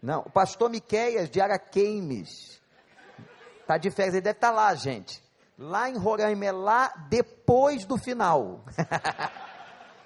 Não, 0.00 0.20
o 0.20 0.30
pastor 0.30 0.68
Miqueias 0.68 1.30
de 1.30 1.40
Araqueimes. 1.40 2.60
Está 3.60 3.78
de 3.78 3.90
férias, 3.90 4.14
ele 4.14 4.22
deve 4.22 4.36
estar 4.36 4.50
tá 4.50 4.54
lá, 4.54 4.74
gente. 4.74 5.22
Lá 5.56 5.88
em 5.88 5.96
Roraima 5.96 6.44
é 6.44 6.52
lá 6.52 6.92
depois 7.08 7.84
do 7.86 7.96
final. 7.96 8.64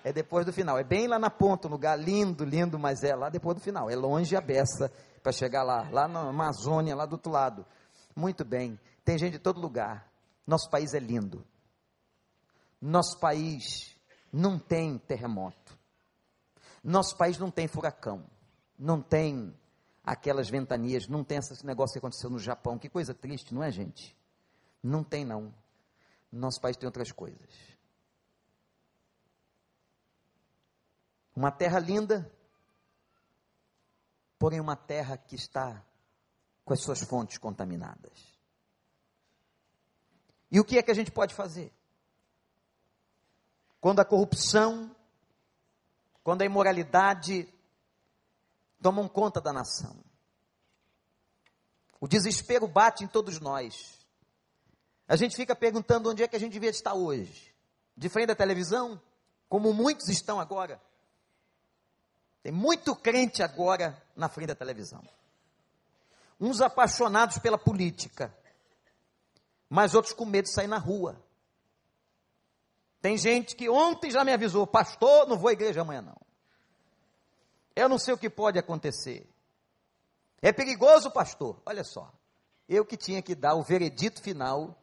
é 0.06 0.12
depois 0.12 0.46
do 0.46 0.52
final. 0.52 0.78
É 0.78 0.84
bem 0.84 1.08
lá 1.08 1.18
na 1.18 1.28
ponta, 1.28 1.66
um 1.66 1.70
lugar 1.72 1.98
lindo, 1.98 2.44
lindo, 2.44 2.78
mas 2.78 3.02
é 3.02 3.12
lá 3.12 3.28
depois 3.28 3.56
do 3.56 3.60
final. 3.60 3.90
É 3.90 3.96
longe 3.96 4.36
a 4.36 4.40
beça 4.40 4.88
para 5.20 5.32
chegar 5.32 5.64
lá, 5.64 5.90
lá 5.90 6.06
na 6.06 6.28
Amazônia, 6.28 6.94
lá 6.94 7.04
do 7.04 7.14
outro 7.14 7.32
lado. 7.32 7.66
Muito 8.14 8.44
bem. 8.44 8.78
Tem 9.04 9.18
gente 9.18 9.32
de 9.32 9.38
todo 9.40 9.60
lugar. 9.60 10.08
Nosso 10.46 10.70
país 10.70 10.94
é 10.94 11.00
lindo. 11.00 11.44
Nosso 12.80 13.18
país 13.18 13.96
não 14.32 14.60
tem 14.60 14.96
terremoto. 14.96 15.76
Nosso 16.84 17.16
país 17.16 17.36
não 17.36 17.50
tem 17.50 17.66
furacão. 17.66 18.22
Não 18.78 19.02
tem 19.02 19.52
aquelas 20.04 20.48
ventanias, 20.48 21.08
não 21.08 21.24
tem 21.24 21.38
esse 21.38 21.66
negócio 21.66 21.94
que 21.94 21.98
aconteceu 21.98 22.30
no 22.30 22.38
Japão. 22.38 22.78
Que 22.78 22.88
coisa 22.88 23.12
triste, 23.12 23.52
não 23.52 23.60
é, 23.60 23.72
gente? 23.72 24.16
Não 24.80 25.02
tem, 25.02 25.24
não. 25.24 25.52
Nosso 26.30 26.60
país 26.60 26.76
tem 26.76 26.86
outras 26.86 27.10
coisas. 27.10 27.75
Uma 31.36 31.52
terra 31.52 31.78
linda, 31.78 32.32
porém 34.38 34.58
uma 34.58 34.74
terra 34.74 35.18
que 35.18 35.36
está 35.36 35.84
com 36.64 36.72
as 36.72 36.80
suas 36.80 37.02
fontes 37.02 37.36
contaminadas. 37.36 38.34
E 40.50 40.58
o 40.58 40.64
que 40.64 40.78
é 40.78 40.82
que 40.82 40.90
a 40.90 40.94
gente 40.94 41.10
pode 41.10 41.34
fazer? 41.34 41.70
Quando 43.78 44.00
a 44.00 44.04
corrupção, 44.04 44.96
quando 46.24 46.40
a 46.40 46.46
imoralidade 46.46 47.46
tomam 48.80 49.06
conta 49.06 49.38
da 49.38 49.52
nação. 49.52 50.02
O 52.00 52.08
desespero 52.08 52.66
bate 52.66 53.04
em 53.04 53.08
todos 53.08 53.40
nós. 53.40 54.06
A 55.06 55.16
gente 55.16 55.36
fica 55.36 55.54
perguntando 55.54 56.10
onde 56.10 56.22
é 56.22 56.28
que 56.28 56.36
a 56.36 56.38
gente 56.38 56.52
devia 56.52 56.70
estar 56.70 56.94
hoje. 56.94 57.54
De 57.96 58.08
frente 58.08 58.32
à 58.32 58.36
televisão, 58.36 59.00
como 59.48 59.72
muitos 59.72 60.08
estão 60.08 60.40
agora. 60.40 60.80
Tem 62.46 62.52
muito 62.52 62.94
crente 62.94 63.42
agora 63.42 64.00
na 64.14 64.28
frente 64.28 64.46
da 64.46 64.54
televisão. 64.54 65.02
Uns 66.40 66.60
apaixonados 66.60 67.38
pela 67.38 67.58
política, 67.58 68.32
mas 69.68 69.96
outros 69.96 70.14
com 70.14 70.24
medo 70.24 70.44
de 70.44 70.52
sair 70.52 70.68
na 70.68 70.78
rua. 70.78 71.20
Tem 73.02 73.18
gente 73.18 73.56
que 73.56 73.68
ontem 73.68 74.12
já 74.12 74.22
me 74.22 74.32
avisou, 74.32 74.64
pastor, 74.64 75.26
não 75.26 75.36
vou 75.36 75.48
à 75.48 75.54
igreja 75.54 75.80
amanhã 75.80 76.02
não. 76.02 76.16
Eu 77.74 77.88
não 77.88 77.98
sei 77.98 78.14
o 78.14 78.16
que 78.16 78.30
pode 78.30 78.60
acontecer. 78.60 79.28
É 80.40 80.52
perigoso, 80.52 81.10
pastor? 81.10 81.60
Olha 81.66 81.82
só. 81.82 82.12
Eu 82.68 82.86
que 82.86 82.96
tinha 82.96 83.20
que 83.20 83.34
dar 83.34 83.56
o 83.56 83.64
veredito 83.64 84.22
final 84.22 84.80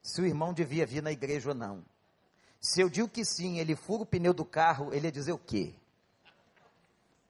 se 0.00 0.20
o 0.20 0.24
irmão 0.24 0.54
devia 0.54 0.86
vir 0.86 1.02
na 1.02 1.10
igreja 1.10 1.48
ou 1.48 1.54
não. 1.56 1.84
Se 2.60 2.80
eu 2.80 2.88
digo 2.88 3.08
que 3.08 3.24
sim, 3.24 3.58
ele 3.58 3.74
fura 3.74 4.04
o 4.04 4.06
pneu 4.06 4.32
do 4.32 4.44
carro, 4.44 4.94
ele 4.94 5.08
ia 5.08 5.12
dizer 5.12 5.32
o 5.32 5.38
quê? 5.38 5.74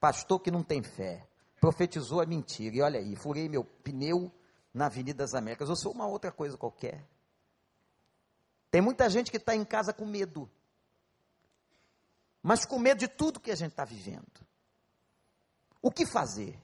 Pastor 0.00 0.40
que 0.40 0.50
não 0.50 0.62
tem 0.62 0.82
fé. 0.82 1.26
Profetizou 1.60 2.20
a 2.20 2.26
mentira. 2.26 2.76
E 2.76 2.80
olha 2.80 3.00
aí, 3.00 3.16
furei 3.16 3.48
meu 3.48 3.64
pneu 3.64 4.32
na 4.72 4.86
Avenida 4.86 5.18
das 5.18 5.34
Américas. 5.34 5.68
Eu 5.68 5.76
sou 5.76 5.92
uma 5.92 6.06
outra 6.06 6.30
coisa 6.30 6.56
qualquer. 6.56 7.06
Tem 8.70 8.80
muita 8.80 9.08
gente 9.08 9.30
que 9.30 9.38
está 9.38 9.54
em 9.54 9.64
casa 9.64 9.92
com 9.92 10.06
medo. 10.06 10.48
Mas 12.42 12.64
com 12.64 12.78
medo 12.78 12.98
de 12.98 13.08
tudo 13.08 13.40
que 13.40 13.50
a 13.50 13.56
gente 13.56 13.72
está 13.72 13.84
vivendo. 13.84 14.46
O 15.82 15.90
que 15.90 16.06
fazer? 16.06 16.60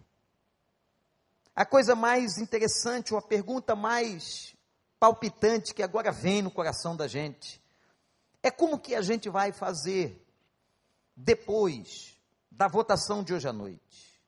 A 1.55 1.65
coisa 1.65 1.95
mais 1.95 2.39
interessante, 2.39 3.15
ou 3.15 3.19
a 3.19 3.23
pergunta 3.23 3.75
mais 3.77 4.55
palpitante 4.99 5.75
que 5.75 5.83
agora 5.83 6.11
vem 6.11 6.43
no 6.43 6.51
coração 6.51 6.97
da 6.97 7.07
gente, 7.07 7.63
é 8.43 8.51
como 8.51 8.79
que 8.79 8.95
a 8.95 9.03
gente 9.03 9.29
vai 9.29 9.53
fazer 9.53 10.21
depois 11.17 12.14
da 12.57 12.69
votação 12.69 13.23
de 13.23 13.35
hoje 13.35 13.49
à 13.49 13.53
noite? 13.53 14.21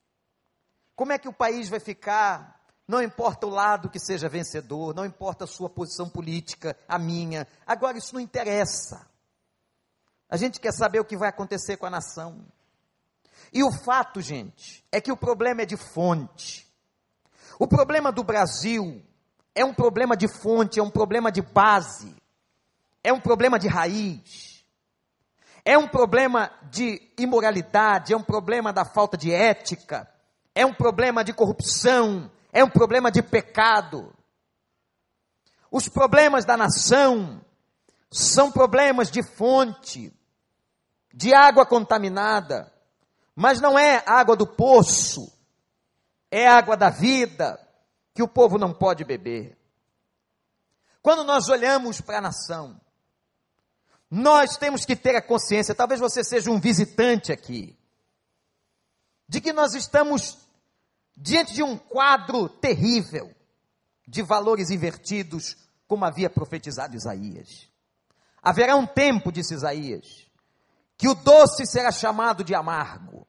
Como 0.94 1.12
é 1.12 1.18
que 1.18 1.28
o 1.28 1.32
país 1.32 1.68
vai 1.68 1.80
ficar? 1.80 2.60
Não 2.88 3.02
importa 3.02 3.46
o 3.46 3.50
lado 3.50 3.90
que 3.90 3.98
seja 3.98 4.28
vencedor, 4.28 4.94
não 4.94 5.04
importa 5.04 5.44
a 5.44 5.48
sua 5.48 5.68
posição 5.68 6.08
política, 6.08 6.76
a 6.88 6.98
minha. 6.98 7.46
Agora 7.66 7.98
isso 7.98 8.14
não 8.14 8.20
interessa. 8.20 9.06
A 10.28 10.36
gente 10.36 10.60
quer 10.60 10.72
saber 10.72 11.00
o 11.00 11.04
que 11.04 11.16
vai 11.16 11.28
acontecer 11.28 11.76
com 11.76 11.86
a 11.86 11.90
nação. 11.90 12.44
E 13.52 13.62
o 13.62 13.72
fato, 13.72 14.20
gente, 14.20 14.84
é 14.90 15.00
que 15.00 15.12
o 15.12 15.16
problema 15.16 15.62
é 15.62 15.66
de 15.66 15.76
fonte. 15.76 16.66
O 17.58 17.66
problema 17.66 18.10
do 18.12 18.24
Brasil 18.24 19.02
é 19.54 19.64
um 19.64 19.72
problema 19.72 20.16
de 20.16 20.28
fonte, 20.28 20.78
é 20.78 20.82
um 20.82 20.90
problema 20.90 21.30
de 21.32 21.40
base, 21.40 22.14
é 23.02 23.12
um 23.12 23.20
problema 23.20 23.58
de 23.58 23.68
raiz, 23.68 24.55
é 25.66 25.76
um 25.76 25.88
problema 25.88 26.52
de 26.70 27.02
imoralidade, 27.18 28.12
é 28.12 28.16
um 28.16 28.22
problema 28.22 28.72
da 28.72 28.84
falta 28.84 29.16
de 29.16 29.32
ética, 29.32 30.08
é 30.54 30.64
um 30.64 30.72
problema 30.72 31.24
de 31.24 31.32
corrupção, 31.32 32.30
é 32.52 32.62
um 32.62 32.70
problema 32.70 33.10
de 33.10 33.20
pecado. 33.20 34.14
Os 35.68 35.88
problemas 35.88 36.44
da 36.44 36.56
nação 36.56 37.44
são 38.12 38.52
problemas 38.52 39.10
de 39.10 39.24
fonte, 39.24 40.16
de 41.12 41.34
água 41.34 41.66
contaminada, 41.66 42.72
mas 43.34 43.60
não 43.60 43.76
é 43.76 44.04
água 44.06 44.36
do 44.36 44.46
poço, 44.46 45.36
é 46.30 46.46
água 46.46 46.76
da 46.76 46.90
vida 46.90 47.58
que 48.14 48.22
o 48.22 48.28
povo 48.28 48.56
não 48.56 48.72
pode 48.72 49.04
beber. 49.04 49.58
Quando 51.02 51.24
nós 51.24 51.48
olhamos 51.48 52.00
para 52.00 52.18
a 52.18 52.22
nação, 52.22 52.80
nós 54.10 54.56
temos 54.56 54.84
que 54.84 54.94
ter 54.94 55.16
a 55.16 55.22
consciência, 55.22 55.74
talvez 55.74 56.00
você 56.00 56.22
seja 56.22 56.50
um 56.50 56.60
visitante 56.60 57.32
aqui, 57.32 57.76
de 59.28 59.40
que 59.40 59.52
nós 59.52 59.74
estamos 59.74 60.38
diante 61.16 61.54
de 61.54 61.62
um 61.62 61.76
quadro 61.76 62.48
terrível 62.48 63.34
de 64.06 64.22
valores 64.22 64.70
invertidos, 64.70 65.56
como 65.88 66.04
havia 66.04 66.30
profetizado 66.30 66.94
Isaías. 66.94 67.68
Haverá 68.42 68.76
um 68.76 68.86
tempo, 68.86 69.32
disse 69.32 69.54
Isaías, 69.54 70.26
que 70.96 71.08
o 71.08 71.14
doce 71.14 71.66
será 71.66 71.90
chamado 71.90 72.44
de 72.44 72.54
amargo. 72.54 73.26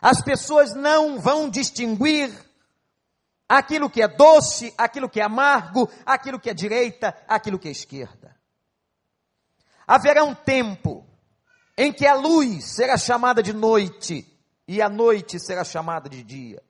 As 0.00 0.22
pessoas 0.22 0.74
não 0.74 1.20
vão 1.20 1.50
distinguir 1.50 2.32
aquilo 3.48 3.90
que 3.90 4.02
é 4.02 4.08
doce, 4.08 4.72
aquilo 4.78 5.08
que 5.08 5.20
é 5.20 5.24
amargo, 5.24 5.88
aquilo 6.06 6.40
que 6.40 6.48
é 6.48 6.54
direita, 6.54 7.14
aquilo 7.28 7.58
que 7.58 7.68
é 7.68 7.70
esquerda. 7.70 8.34
Haverá 9.86 10.24
um 10.24 10.34
tempo 10.34 11.06
em 11.76 11.92
que 11.92 12.06
a 12.06 12.14
luz 12.14 12.74
será 12.74 12.96
chamada 12.96 13.42
de 13.42 13.52
noite 13.52 14.26
e 14.68 14.80
a 14.80 14.88
noite 14.88 15.38
será 15.40 15.64
chamada 15.64 16.08
de 16.08 16.22
dia. 16.22 16.62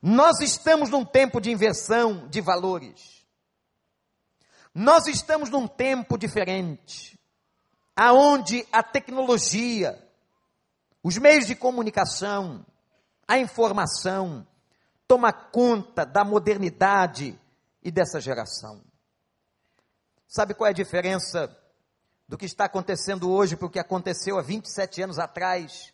Nós 0.00 0.40
estamos 0.40 0.90
num 0.90 1.04
tempo 1.04 1.40
de 1.40 1.50
inversão 1.50 2.28
de 2.28 2.40
valores. 2.40 3.26
Nós 4.74 5.06
estamos 5.06 5.50
num 5.50 5.66
tempo 5.66 6.16
diferente 6.16 7.18
aonde 7.94 8.66
a 8.72 8.82
tecnologia, 8.82 9.98
os 11.02 11.18
meios 11.18 11.46
de 11.46 11.54
comunicação, 11.54 12.64
a 13.28 13.38
informação 13.38 14.46
toma 15.06 15.32
conta 15.32 16.06
da 16.06 16.24
modernidade 16.24 17.38
e 17.82 17.90
dessa 17.90 18.20
geração. 18.20 18.82
Sabe 20.26 20.54
qual 20.54 20.66
é 20.66 20.70
a 20.70 20.74
diferença 20.74 21.54
do 22.28 22.38
que 22.38 22.46
está 22.46 22.64
acontecendo 22.64 23.30
hoje 23.30 23.56
para 23.56 23.66
o 23.66 23.70
que 23.70 23.78
aconteceu 23.78 24.38
há 24.38 24.42
27 24.42 25.02
anos 25.02 25.18
atrás, 25.18 25.92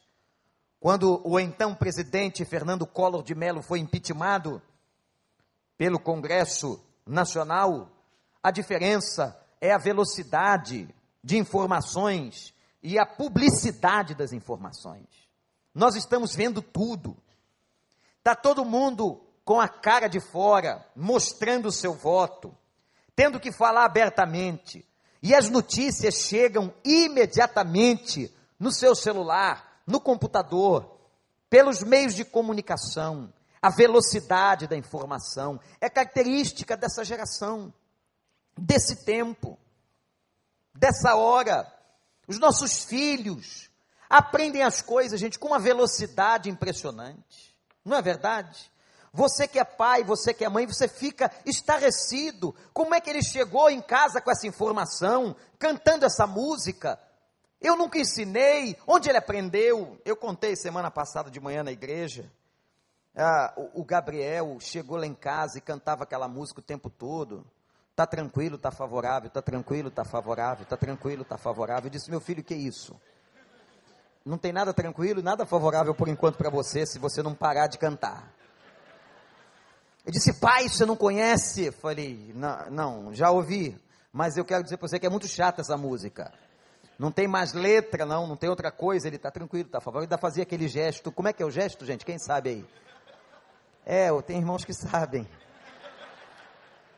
quando 0.81 1.21
o 1.25 1.39
então 1.41 1.75
presidente 1.75 2.45
Fernando 2.45 2.87
Collor 2.87 3.23
de 3.23 3.35
Mello 3.35 3.63
foi 3.63 3.81
impeachmentado 3.81 4.63
pelo 5.77 5.99
Congresso 5.99 6.81
Nacional? 7.07 7.91
A 8.43 8.51
diferença 8.51 9.39
é 9.61 9.73
a 9.73 9.79
velocidade, 9.79 10.95
de 11.23 11.37
informações 11.37 12.55
e 12.83 12.99
a 12.99 13.05
publicidade 13.05 14.15
das 14.15 14.33
informações. 14.33 15.07
Nós 15.75 15.95
estamos 15.95 16.35
vendo 16.35 16.63
tudo. 16.63 17.17
Está 18.19 18.35
todo 18.35 18.65
mundo 18.65 19.21
com 19.45 19.61
a 19.61 19.69
cara 19.69 20.09
de 20.09 20.21
fora, 20.21 20.87
mostrando 20.95 21.67
o 21.67 21.73
seu 21.73 21.95
voto, 21.95 22.57
tendo 23.15 23.41
que 23.41 23.53
falar 23.53 23.85
abertamente. 23.85 24.87
E 25.23 25.35
as 25.35 25.49
notícias 25.49 26.15
chegam 26.15 26.73
imediatamente 26.85 28.33
no 28.59 28.71
seu 28.71 28.95
celular, 28.95 29.83
no 29.87 30.01
computador, 30.01 30.99
pelos 31.51 31.83
meios 31.83 32.15
de 32.15 32.25
comunicação. 32.25 33.33
A 33.61 33.71
velocidade 33.71 34.67
da 34.67 34.77
informação 34.77 35.61
é 35.81 35.91
característica 35.91 36.77
dessa 36.77 37.05
geração, 37.05 37.73
desse 38.57 39.05
tempo 39.05 39.59
dessa 40.79 41.17
hora. 41.17 41.71
Os 42.27 42.39
nossos 42.39 42.85
filhos 42.85 43.69
aprendem 44.09 44.63
as 44.63 44.81
coisas, 44.81 45.19
gente, 45.21 45.39
com 45.39 45.49
uma 45.49 45.59
velocidade 45.59 46.49
impressionante. 46.49 47.55
Não 47.85 47.97
é 47.97 48.03
verdade? 48.03 48.71
Você 49.13 49.49
que 49.49 49.59
é 49.59 49.65
pai, 49.65 50.05
você 50.05 50.35
que 50.35 50.45
é 50.45 50.49
mãe, 50.49 50.67
você 50.67 50.87
fica 50.87 51.31
estarrecido. 51.45 52.55
Como 52.73 52.95
é 52.95 53.01
que 53.01 53.11
ele 53.11 53.23
chegou 53.23 53.71
em 53.71 53.81
casa 53.81 54.21
com 54.21 54.31
essa 54.31 54.47
informação, 54.47 55.35
cantando 55.59 56.05
essa 56.05 56.27
música? 56.27 56.99
Eu 57.61 57.77
nunca 57.77 57.99
ensinei. 57.99 58.77
Onde 58.87 59.09
ele 59.09 59.19
aprendeu? 59.19 60.01
Eu 60.05 60.17
contei 60.17 60.55
semana 60.55 60.91
passada 60.91 61.31
de 61.31 61.41
manhã 61.41 61.63
na 61.63 61.73
igreja. 61.73 62.31
Ah, 63.17 63.53
o, 63.75 63.85
Gabriel 63.85 64.59
chegou 64.61 64.97
lá 64.97 65.05
em 65.05 65.15
casa 65.15 65.59
e 65.59 65.61
cantava 65.61 66.05
aquela 66.05 66.29
música 66.29 66.61
o 66.61 66.63
tempo 66.63 66.89
todo. 66.89 67.45
Está 67.91 68.07
tranquilo, 68.07 68.55
está 68.55 68.71
favorável, 68.71 69.27
está 69.27 69.43
tranquilo, 69.43 69.89
está 69.89 70.05
favorável, 70.05 70.63
está 70.63 70.77
tranquilo, 70.77 71.23
está 71.23 71.37
favorável. 71.37 71.87
Eu 71.87 71.91
disse, 71.91 72.11
meu 72.11 72.21
filho, 72.21 72.45
que 72.45 72.55
é 72.55 72.57
isso? 72.57 72.95
Não 74.25 74.39
tem 74.39 74.53
nada 74.53 74.73
tranquilo, 74.73 75.21
nada 75.21 75.45
favorável 75.45 75.93
por 75.95 76.07
enquanto 76.07 76.37
para 76.37 76.49
você, 76.49 76.87
se 76.87 76.99
você 76.99 77.23
não 77.23 77.35
parar 77.35 77.67
de 77.67 77.77
cantar. 77.77 78.33
Eu 80.09 80.13
disse, 80.13 80.33
pai, 80.33 80.71
você 80.71 80.87
não 80.87 80.97
conhece? 80.97 81.71
Falei, 81.71 82.33
não, 82.35 82.71
não, 82.71 83.15
já 83.15 83.31
ouvi, 83.31 83.79
mas 84.11 84.39
eu 84.39 84.45
quero 84.45 84.65
dizer 84.65 84.79
para 84.79 84.89
você 84.89 84.99
que 84.99 85.05
é 85.05 85.11
muito 85.11 85.29
chata 85.29 85.61
essa 85.61 85.77
música. 85.77 86.33
Não 86.99 87.13
tem 87.13 87.29
mais 87.29 87.53
letra, 87.53 88.07
não, 88.07 88.27
não 88.27 88.35
tem 88.35 88.49
outra 88.49 88.73
coisa, 88.73 89.07
ele 89.07 89.17
está 89.17 89.31
tranquilo, 89.31 89.67
está 89.67 89.77
a 89.77 89.81
favor. 89.83 89.99
Ele 89.99 90.07
ainda 90.07 90.17
fazia 90.17 90.45
aquele 90.45 90.67
gesto. 90.67 91.13
Como 91.13 91.29
é 91.29 91.33
que 91.35 91.43
é 91.43 91.47
o 91.47 91.51
gesto, 91.51 91.85
gente? 91.85 92.07
Quem 92.07 92.19
sabe 92.19 92.49
aí? 92.49 92.67
É, 93.85 94.09
tem 94.23 94.39
irmãos 94.39 94.65
que 94.65 94.73
sabem. 94.73 95.29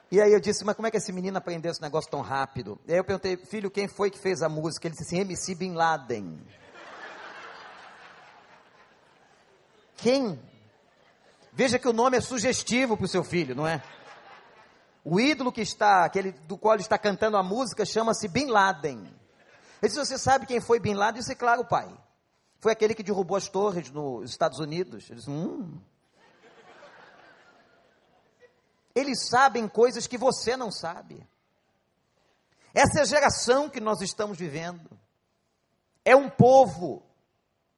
E 0.09 0.21
aí 0.21 0.33
eu 0.33 0.39
disse, 0.39 0.65
mas 0.65 0.77
como 0.77 0.87
é 0.87 0.91
que 0.93 0.97
esse 0.97 1.13
menino 1.13 1.37
aprendeu 1.37 1.73
esse 1.73 1.83
negócio 1.83 2.09
tão 2.09 2.21
rápido? 2.21 2.79
E 2.87 2.93
aí 2.93 2.99
eu 3.01 3.05
perguntei, 3.05 3.37
filho, 3.37 3.73
quem 3.73 3.89
foi 3.89 4.09
que 4.09 4.21
fez 4.21 4.41
a 4.41 4.49
música? 4.49 4.87
Ele 4.87 4.95
disse 4.95 5.17
assim, 5.17 5.19
MC 5.19 5.57
Bin 5.57 5.75
Laden. 5.75 6.41
Quem? 9.97 10.39
Veja 11.53 11.79
que 11.79 11.89
o 11.89 11.93
nome 11.93 12.17
é 12.17 12.21
sugestivo 12.21 12.97
para 12.97 13.07
o 13.07 13.09
seu 13.09 13.25
filho, 13.25 13.55
não 13.55 13.67
é? 13.67 13.83
O 15.05 15.19
ídolo 15.19 15.51
que 15.51 15.61
está, 15.61 16.05
aquele 16.05 16.33
do 16.33 16.59
qual 16.59 16.75
ele 16.75 16.83
está 16.83 16.99
cantando 16.99 17.37
a 17.37 17.43
música, 17.43 17.85
chama-se 17.85 18.29
Bin 18.29 18.47
Laden. 18.47 18.99
Ele 18.99 19.89
disse, 19.89 19.99
você 19.99 20.19
sabe 20.19 20.47
quem 20.47 20.61
foi 20.61 20.79
Bin 20.79 20.95
Laden? 20.95 21.19
Eu 21.19 21.23
disse, 21.23 21.35
claro, 21.35 21.65
pai. 21.65 21.89
Foi 22.59 22.73
aquele 22.73 22.95
que 22.95 23.03
derrubou 23.03 23.37
as 23.37 23.49
torres 23.49 23.91
nos 23.91 24.31
Estados 24.31 24.59
Unidos. 24.59 25.09
Ele 25.09 25.19
disse, 25.19 25.31
hum, 25.31 25.81
eles 28.95 29.29
sabem 29.29 29.67
coisas 29.67 30.07
que 30.07 30.19
você 30.19 30.57
não 30.57 30.71
sabe. 30.71 31.27
Essa 32.75 33.01
é 33.01 33.03
a 33.03 33.07
geração 33.07 33.69
que 33.69 33.81
nós 33.81 34.01
estamos 34.01 34.37
vivendo. 34.37 34.91
É 36.05 36.15
um 36.15 36.29
povo, 36.29 37.03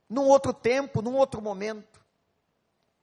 num 0.08 0.24
outro 0.24 0.52
tempo, 0.52 1.00
num 1.00 1.14
outro 1.14 1.40
momento, 1.40 2.01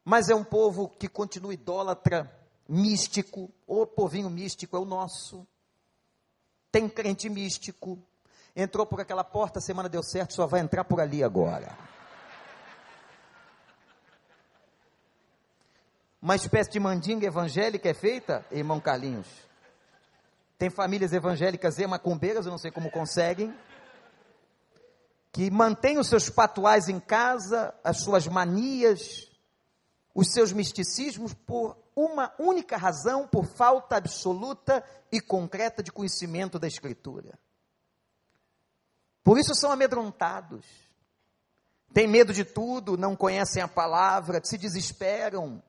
mas 0.09 0.27
é 0.27 0.33
um 0.33 0.43
povo 0.43 0.89
que 0.89 1.07
continua 1.07 1.53
idólatra, 1.53 2.35
místico. 2.67 3.51
O 3.67 3.85
povinho 3.85 4.27
místico 4.27 4.75
é 4.75 4.79
o 4.79 4.83
nosso. 4.83 5.45
Tem 6.71 6.89
crente 6.89 7.29
místico. 7.29 8.01
Entrou 8.55 8.87
por 8.87 8.99
aquela 8.99 9.23
porta, 9.23 9.59
a 9.59 9.61
semana 9.61 9.87
deu 9.87 10.01
certo, 10.01 10.33
só 10.33 10.47
vai 10.47 10.61
entrar 10.61 10.83
por 10.83 10.99
ali 10.99 11.23
agora. 11.23 11.77
Uma 16.19 16.35
espécie 16.35 16.71
de 16.71 16.79
mandinga 16.79 17.27
evangélica 17.27 17.87
é 17.87 17.93
feita, 17.93 18.43
irmão 18.49 18.79
Carlinhos. 18.79 19.27
Tem 20.57 20.71
famílias 20.71 21.13
evangélicas 21.13 21.77
e 21.77 21.85
macumbeiras, 21.85 22.47
eu 22.47 22.51
não 22.51 22.57
sei 22.57 22.71
como 22.71 22.89
conseguem, 22.89 23.53
que 25.31 25.51
mantêm 25.51 25.99
os 25.99 26.07
seus 26.07 26.31
patuais 26.31 26.89
em 26.89 26.99
casa, 26.99 27.75
as 27.83 27.97
suas 27.99 28.25
manias, 28.25 29.28
os 30.13 30.31
seus 30.31 30.51
misticismos 30.51 31.33
por 31.33 31.77
uma 31.95 32.33
única 32.39 32.77
razão, 32.77 33.27
por 33.27 33.45
falta 33.45 33.97
absoluta 33.97 34.83
e 35.11 35.19
concreta 35.19 35.83
de 35.83 35.91
conhecimento 35.91 36.57
da 36.57 36.67
Escritura. 36.67 37.37
Por 39.23 39.37
isso 39.37 39.53
são 39.53 39.71
amedrontados, 39.71 40.65
têm 41.93 42.07
medo 42.07 42.33
de 42.33 42.43
tudo, 42.43 42.97
não 42.97 43.15
conhecem 43.15 43.61
a 43.61 43.67
palavra, 43.67 44.41
se 44.43 44.57
desesperam, 44.57 45.61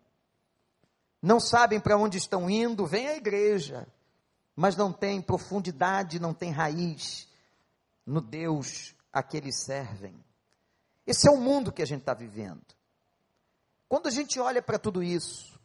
não 1.21 1.39
sabem 1.39 1.79
para 1.79 1.97
onde 1.97 2.17
estão 2.17 2.49
indo, 2.49 2.87
vêm 2.87 3.09
à 3.09 3.17
igreja, 3.17 3.87
mas 4.57 4.77
não 4.77 4.93
tem 4.93 5.21
profundidade, 5.21 6.19
não 6.19 6.33
tem 6.33 6.51
raiz 6.51 7.29
no 8.07 8.21
Deus 8.21 8.95
a 9.13 9.23
que 9.23 9.37
eles 9.37 9.63
servem. 9.63 10.25
Esse 11.07 11.29
é 11.29 11.31
o 11.31 11.37
mundo 11.37 11.73
que 11.73 11.83
a 11.83 11.87
gente 11.87 12.01
está 12.01 12.15
vivendo. 12.15 12.80
Quando 13.91 14.07
a 14.07 14.11
gente 14.11 14.41
olha 14.41 14.63
para 14.63 14.79
tudo 14.79 15.03
isso 15.03 15.61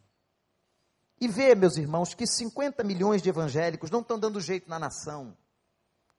e 1.21 1.29
vê, 1.29 1.55
meus 1.55 1.77
irmãos, 1.77 2.13
que 2.13 2.27
50 2.27 2.83
milhões 2.83 3.21
de 3.21 3.29
evangélicos 3.29 3.89
não 3.89 4.01
estão 4.01 4.19
dando 4.19 4.41
jeito 4.41 4.69
na 4.69 4.77
nação, 4.77 5.37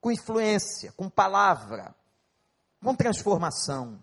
com 0.00 0.10
influência, 0.10 0.90
com 0.92 1.10
palavra, 1.10 1.94
com 2.82 2.94
transformação, 2.94 4.00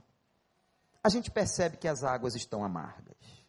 a 1.03 1.09
gente 1.09 1.31
percebe 1.31 1.77
que 1.77 1.87
as 1.87 2.03
águas 2.03 2.35
estão 2.35 2.63
amargas 2.63 3.43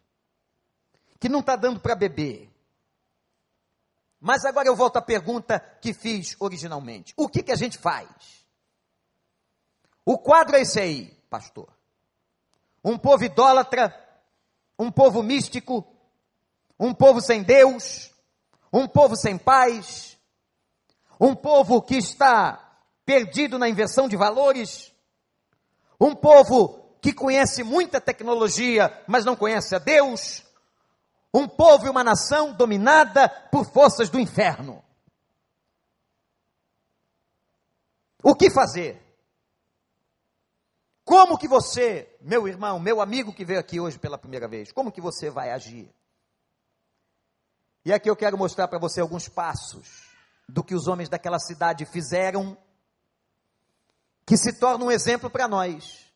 que 1.25 1.29
não 1.31 1.41
está 1.41 1.57
dando 1.57 1.81
para 1.81 1.95
beber. 1.95 2.53
Mas 4.21 4.45
agora 4.45 4.69
eu 4.69 4.77
volto 4.77 4.99
à 4.99 5.01
pergunta 5.01 5.59
que 5.59 5.95
fiz 5.95 6.37
originalmente: 6.39 7.15
o 7.17 7.31
que, 7.31 7.43
que 7.43 7.51
a 7.51 7.57
gente 7.57 7.79
faz? 7.79 8.45
O 10.05 10.19
quadro 10.19 10.55
é 10.55 10.61
esse 10.61 10.79
aí, 10.79 11.17
pastor. 11.31 11.73
Um 12.85 12.99
povo 12.99 13.25
idólatra, 13.25 13.89
um 14.79 14.91
povo 14.91 15.23
místico, 15.23 15.87
um 16.79 16.93
povo 16.93 17.21
sem 17.21 17.43
Deus, 17.43 18.11
um 18.73 18.87
povo 18.89 19.17
sem 19.17 19.39
paz, 19.39 20.19
um 21.21 21.35
povo 21.35 21.81
que 21.81 21.97
está 21.97 22.79
perdido 23.05 23.59
na 23.59 23.69
inversão 23.69 24.09
de 24.09 24.17
valores, 24.17 24.93
um 26.01 26.15
povo 26.15 26.97
que 27.01 27.13
conhece 27.13 27.63
muita 27.63 28.01
tecnologia, 28.01 29.03
mas 29.07 29.25
não 29.25 29.37
conhece 29.37 29.75
a 29.75 29.79
Deus, 29.79 30.43
um 31.33 31.47
povo 31.47 31.87
e 31.87 31.91
uma 31.91 32.03
nação 32.03 32.53
dominada 32.53 33.29
por 33.29 33.67
forças 33.67 34.09
do 34.09 34.19
inferno. 34.19 34.83
O 38.23 38.35
que 38.35 38.51
fazer? 38.51 39.04
Como 41.05 41.37
que 41.37 41.47
você, 41.47 42.17
meu 42.21 42.49
irmão, 42.49 42.81
meu 42.81 43.01
amigo 43.01 43.33
que 43.33 43.45
veio 43.45 43.61
aqui 43.61 43.79
hoje 43.79 43.99
pela 43.99 44.17
primeira 44.17 44.49
vez, 44.49 44.73
como 44.73 44.91
que 44.91 45.01
você 45.01 45.29
vai 45.29 45.51
agir? 45.51 45.95
E 47.85 47.93
aqui 47.93 48.09
eu 48.09 48.17
quero 48.17 48.39
mostrar 48.39 48.67
para 48.69 48.79
você 48.79 49.01
alguns 49.01 49.29
passos 49.29 50.09
do 50.49 50.65
que 50.65 50.75
os 50.75 50.89
homens 50.89 51.11
daquela 51.11 51.39
cidade 51.39 51.85
fizeram, 51.85 52.57
que 54.25 54.39
se 54.39 54.59
torna 54.59 54.87
um 54.87 54.91
exemplo 54.91 55.29
para 55.29 55.47
nós. 55.47 56.11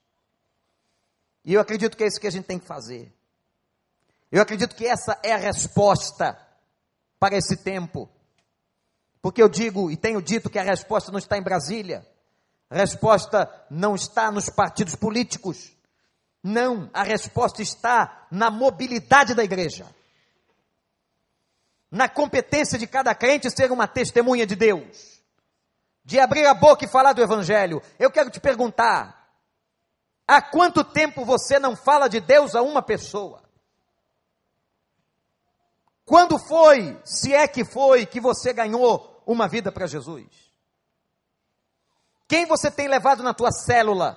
E 1.45 1.53
eu 1.53 1.61
acredito 1.61 1.97
que 1.97 2.05
é 2.05 2.07
isso 2.07 2.21
que 2.21 2.27
a 2.27 2.33
gente 2.33 2.47
tem 2.47 2.59
que 2.59 2.67
fazer. 2.67 3.13
Eu 4.33 4.41
acredito 4.41 4.75
que 4.75 4.87
essa 4.87 5.19
é 5.23 5.33
a 5.33 5.39
resposta 5.39 6.39
para 7.19 7.37
esse 7.37 7.57
tempo. 7.57 8.09
Porque 9.21 9.43
eu 9.43 9.49
digo 9.49 9.91
e 9.91 9.97
tenho 9.97 10.23
dito 10.23 10.49
que 10.49 10.59
a 10.59 10.63
resposta 10.63 11.11
não 11.11 11.19
está 11.19 11.37
em 11.37 11.43
Brasília, 11.43 12.07
a 12.71 12.77
resposta 12.77 13.51
não 13.71 13.95
está 13.95 14.31
nos 14.31 14.51
partidos 14.51 14.95
políticos. 14.95 15.73
Não, 16.43 16.91
a 16.93 17.03
resposta 17.03 17.63
está 17.63 18.27
na 18.31 18.51
mobilidade 18.51 19.35
da 19.35 19.43
igreja. 19.43 19.87
Na 21.91 22.09
competência 22.09 22.79
de 22.79 22.87
cada 22.87 23.15
crente 23.15 23.51
ser 23.51 23.73
uma 23.73 23.89
testemunha 23.89 24.47
de 24.47 24.55
Deus. 24.55 25.19
De 26.05 26.21
abrir 26.21 26.47
a 26.47 26.55
boca 26.55 26.85
e 26.85 26.89
falar 26.89 27.15
do 27.15 27.23
Evangelho. 27.23 27.83
Eu 27.99 28.11
quero 28.11 28.31
te 28.31 28.39
perguntar: 28.39 29.31
há 30.27 30.43
quanto 30.43 30.85
tempo 30.85 31.25
você 31.25 31.59
não 31.59 31.75
fala 31.75 32.07
de 32.09 32.21
Deus 32.21 32.55
a 32.55 32.61
uma 32.61 32.83
pessoa? 32.83 33.43
Quando 36.05 36.39
foi, 36.39 36.99
se 37.05 37.35
é 37.35 37.47
que 37.47 37.65
foi, 37.65 38.07
que 38.07 38.21
você 38.21 38.53
ganhou 38.53 39.23
uma 39.27 39.47
vida 39.49 39.71
para 39.73 39.87
Jesus? 39.87 40.48
Quem 42.29 42.47
você 42.47 42.71
tem 42.71 42.87
levado 42.87 43.23
na 43.23 43.35
tua 43.35 43.51
célula 43.51 44.17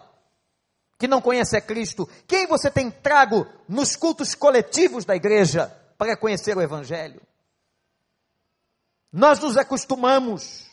que 1.00 1.08
não 1.08 1.22
conhece 1.22 1.58
a 1.58 1.62
Cristo? 1.62 2.08
Quem 2.28 2.46
você 2.46 2.70
tem 2.70 2.92
trago 2.92 3.48
nos 3.68 3.96
cultos 3.96 4.36
coletivos 4.36 5.06
da 5.06 5.16
igreja 5.16 5.76
para 5.98 6.18
conhecer 6.18 6.56
o 6.56 6.62
Evangelho? 6.62 7.22
Nós 9.12 9.40
nos 9.40 9.58
acostumamos, 9.58 10.70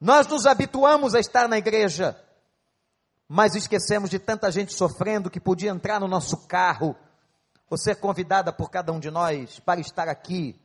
nós 0.00 0.26
nos 0.26 0.46
habituamos 0.46 1.14
a 1.14 1.20
estar 1.20 1.48
na 1.48 1.58
igreja, 1.58 2.16
mas 3.26 3.54
esquecemos 3.54 4.10
de 4.10 4.18
tanta 4.18 4.52
gente 4.52 4.72
sofrendo 4.72 5.30
que 5.30 5.40
podia 5.40 5.70
entrar 5.70 5.98
no 5.98 6.06
nosso 6.06 6.46
carro 6.46 6.94
você 7.68 7.92
é 7.92 7.94
convidada 7.94 8.52
por 8.52 8.70
cada 8.70 8.92
um 8.92 9.00
de 9.00 9.10
nós 9.10 9.58
para 9.58 9.80
estar 9.80 10.08
aqui 10.08 10.60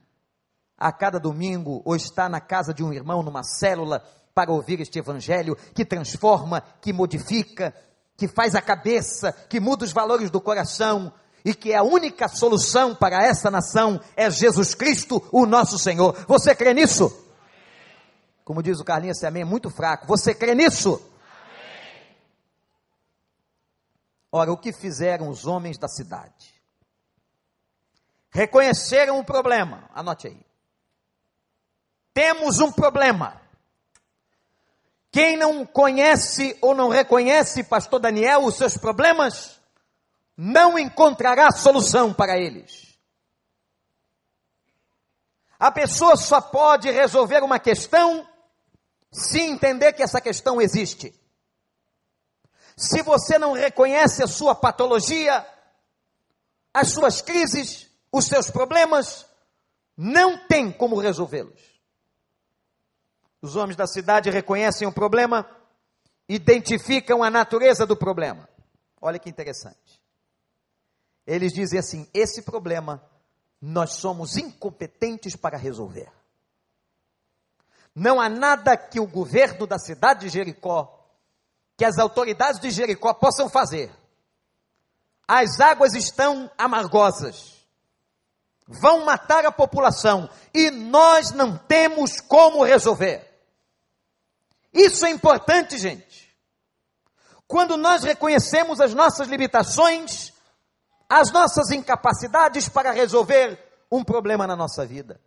a 0.77 0.91
cada 0.91 1.19
domingo 1.19 1.81
ou 1.83 1.95
estar 1.95 2.29
na 2.29 2.39
casa 2.39 2.73
de 2.73 2.83
um 2.83 2.93
irmão, 2.93 3.23
numa 3.23 3.43
célula, 3.43 4.05
para 4.39 4.53
ouvir 4.53 4.79
este 4.79 4.99
evangelho 4.99 5.57
que 5.75 5.83
transforma, 5.83 6.61
que 6.79 6.93
modifica, 6.93 7.75
que 8.15 8.25
faz 8.25 8.55
a 8.55 8.61
cabeça, 8.61 9.33
que 9.49 9.59
muda 9.59 9.83
os 9.83 9.91
valores 9.91 10.31
do 10.31 10.39
coração 10.39 11.11
e 11.43 11.53
que 11.53 11.73
a 11.73 11.83
única 11.83 12.29
solução 12.29 12.95
para 12.95 13.21
essa 13.21 13.51
nação 13.51 13.99
é 14.15 14.31
Jesus 14.31 14.73
Cristo, 14.73 15.21
o 15.29 15.45
nosso 15.45 15.77
Senhor. 15.77 16.13
Você 16.25 16.55
crê 16.55 16.73
nisso? 16.73 17.11
Como 18.45 18.63
diz 18.63 18.79
o 18.79 18.85
Carlinhos, 18.85 19.17
esse 19.17 19.25
amém 19.25 19.41
é 19.41 19.45
muito 19.45 19.69
fraco. 19.69 20.07
Você 20.07 20.33
crê 20.33 20.55
nisso? 20.55 21.01
Ora, 24.31 24.53
o 24.53 24.57
que 24.57 24.71
fizeram 24.71 25.27
os 25.27 25.45
homens 25.45 25.77
da 25.77 25.89
cidade? 25.89 26.59
reconheceram 28.31 29.19
o 29.19 29.25
problema. 29.25 29.89
Anote 29.93 30.27
aí. 30.27 30.45
Temos 32.13 32.59
um 32.59 32.71
problema. 32.71 33.48
Quem 35.11 35.35
não 35.37 35.65
conhece 35.65 36.57
ou 36.61 36.75
não 36.75 36.89
reconhece, 36.89 37.63
pastor 37.63 37.99
Daniel, 37.99 38.45
os 38.45 38.55
seus 38.55 38.77
problemas, 38.77 39.59
não 40.37 40.77
encontrará 40.77 41.51
solução 41.51 42.13
para 42.13 42.37
eles. 42.37 42.97
A 45.59 45.71
pessoa 45.71 46.15
só 46.15 46.39
pode 46.39 46.89
resolver 46.89 47.43
uma 47.43 47.59
questão 47.59 48.25
se 49.11 49.41
entender 49.41 49.93
que 49.93 50.03
essa 50.03 50.21
questão 50.21 50.61
existe. 50.61 51.13
se 52.77 53.01
você 53.01 53.37
não 53.37 53.51
reconhece 53.51 54.23
a 54.23 54.27
sua 54.27 54.55
patologia, 54.55 55.45
as 56.73 56.91
suas 56.91 57.21
crises, 57.21 57.89
os 58.09 58.25
seus 58.25 58.49
problemas, 58.49 59.25
não 59.97 60.47
tem 60.47 60.71
como 60.71 60.97
resolvê-los. 60.97 61.68
Os 63.41 63.55
homens 63.55 63.75
da 63.77 63.87
cidade 63.87 64.29
reconhecem 64.29 64.87
o 64.87 64.91
problema, 64.91 65.49
identificam 66.27 67.23
a 67.23 67.29
natureza 67.29 67.85
do 67.85 67.95
problema. 67.95 68.47
Olha 69.01 69.19
que 69.19 69.29
interessante. 69.29 70.01
Eles 71.25 71.53
dizem 71.53 71.79
assim: 71.79 72.09
esse 72.13 72.41
problema 72.41 73.01
nós 73.61 73.93
somos 73.93 74.37
incompetentes 74.37 75.35
para 75.35 75.57
resolver. 75.57 76.11
Não 77.93 78.19
há 78.19 78.29
nada 78.29 78.77
que 78.77 78.99
o 78.99 79.07
governo 79.07 79.67
da 79.67 79.77
cidade 79.77 80.21
de 80.21 80.29
Jericó, 80.29 81.07
que 81.77 81.85
as 81.85 81.97
autoridades 81.97 82.59
de 82.59 82.71
Jericó 82.71 83.13
possam 83.13 83.49
fazer. 83.49 83.91
As 85.27 85.59
águas 85.59 85.93
estão 85.93 86.49
amargosas, 86.57 87.65
vão 88.67 89.05
matar 89.05 89.45
a 89.45 89.51
população 89.51 90.29
e 90.53 90.71
nós 90.71 91.31
não 91.31 91.57
temos 91.57 92.19
como 92.19 92.63
resolver. 92.63 93.28
Isso 94.73 95.05
é 95.05 95.09
importante, 95.09 95.77
gente. 95.77 96.29
Quando 97.47 97.77
nós 97.77 98.03
reconhecemos 98.03 98.79
as 98.79 98.93
nossas 98.93 99.27
limitações, 99.27 100.31
as 101.09 101.31
nossas 101.31 101.71
incapacidades 101.71 102.69
para 102.69 102.91
resolver 102.91 103.57
um 103.91 104.03
problema 104.03 104.45
na 104.45 104.55
nossa 104.55 104.85
vida. 104.85 105.19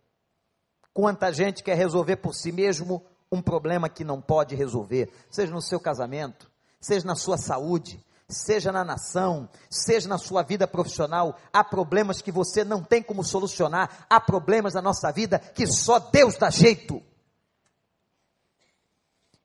Quanta 0.93 1.33
gente 1.33 1.63
quer 1.63 1.75
resolver 1.75 2.17
por 2.17 2.33
si 2.33 2.51
mesmo 2.51 3.03
um 3.31 3.41
problema 3.41 3.89
que 3.89 4.03
não 4.03 4.21
pode 4.21 4.55
resolver, 4.55 5.11
seja 5.29 5.51
no 5.51 5.61
seu 5.61 5.79
casamento, 5.79 6.49
seja 6.79 7.05
na 7.05 7.15
sua 7.15 7.37
saúde, 7.37 7.99
seja 8.29 8.71
na 8.71 8.83
nação, 8.85 9.49
seja 9.69 10.07
na 10.07 10.17
sua 10.17 10.43
vida 10.43 10.67
profissional, 10.67 11.35
há 11.51 11.63
problemas 11.63 12.21
que 12.21 12.31
você 12.31 12.63
não 12.63 12.83
tem 12.83 13.01
como 13.01 13.23
solucionar, 13.23 14.05
há 14.09 14.21
problemas 14.21 14.75
na 14.75 14.81
nossa 14.81 15.11
vida 15.11 15.39
que 15.39 15.65
só 15.67 15.99
Deus 15.99 16.37
dá 16.37 16.49
jeito. 16.49 17.01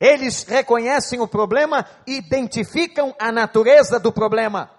Eles 0.01 0.45
reconhecem 0.45 1.21
o 1.21 1.29
problema 1.29 1.87
identificam 2.07 3.15
a 3.19 3.33
natureza 3.33 3.99
do 3.99 4.13
problema 4.13 4.79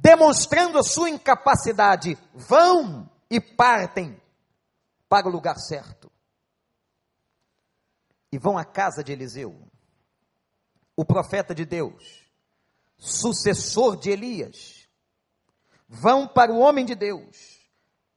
demonstrando 0.00 0.78
a 0.78 0.82
sua 0.82 1.10
incapacidade, 1.10 2.16
vão 2.34 3.10
e 3.30 3.40
partem 3.40 4.20
para 5.08 5.28
o 5.28 5.30
lugar 5.30 5.56
certo. 5.56 6.10
E 8.32 8.38
vão 8.38 8.56
à 8.56 8.64
casa 8.64 9.04
de 9.04 9.12
Eliseu, 9.12 9.60
o 10.96 11.04
profeta 11.04 11.54
de 11.54 11.64
Deus, 11.64 12.24
sucessor 12.96 13.96
de 13.96 14.10
Elias. 14.10 14.88
Vão 15.88 16.26
para 16.26 16.52
o 16.52 16.60
homem 16.60 16.84
de 16.84 16.94
Deus, 16.94 17.60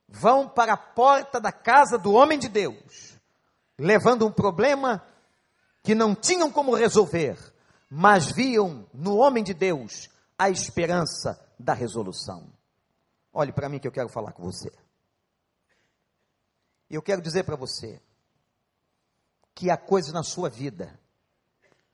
vão 0.07 0.47
para 0.47 0.73
a 0.73 0.77
porta 0.77 1.41
da 1.41 1.51
casa 1.51 1.97
do 1.97 2.13
homem 2.13 2.37
de 2.37 2.47
Deus, 2.47 3.17
levando 3.77 4.27
um 4.27 4.31
problema 4.31 5.03
que 5.83 5.93
não 5.93 6.15
tinham 6.15 6.49
como 6.49 6.73
resolver, 6.73 7.37
mas 7.89 8.31
viam 8.31 8.87
no 8.93 9.17
homem 9.17 9.43
de 9.43 9.53
Deus 9.53 10.09
a 10.39 10.49
esperança 10.49 11.39
da 11.59 11.73
resolução. 11.73 12.49
Olhe 13.33 13.51
para 13.51 13.67
mim 13.67 13.79
que 13.79 13.87
eu 13.87 13.91
quero 13.91 14.09
falar 14.09 14.31
com 14.31 14.43
você. 14.43 14.71
Eu 16.89 17.01
quero 17.01 17.21
dizer 17.21 17.43
para 17.43 17.57
você 17.57 18.01
que 19.53 19.69
há 19.69 19.77
coisas 19.77 20.13
na 20.13 20.23
sua 20.23 20.49
vida 20.49 20.97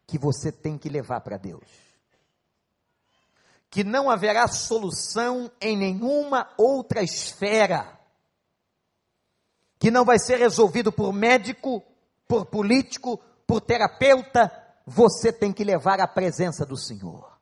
que 0.05 0.17
você 0.17 0.51
tem 0.51 0.77
que 0.77 0.89
levar 0.89 1.21
para 1.21 1.37
Deus. 1.37 1.67
Que 3.69 3.83
não 3.83 4.09
haverá 4.09 4.47
solução 4.47 5.51
em 5.61 5.77
nenhuma 5.77 6.51
outra 6.57 7.01
esfera. 7.01 7.99
Que 9.77 9.89
não 9.89 10.03
vai 10.03 10.19
ser 10.19 10.37
resolvido 10.37 10.91
por 10.91 11.13
médico, 11.13 11.83
por 12.27 12.45
político, 12.47 13.21
por 13.49 13.61
terapeuta. 13.61 14.51
Você 14.85 15.33
tem 15.33 15.51
que 15.51 15.63
levar 15.63 15.99
à 15.99 16.07
presença 16.07 16.65
do 16.65 16.77
Senhor 16.77 17.39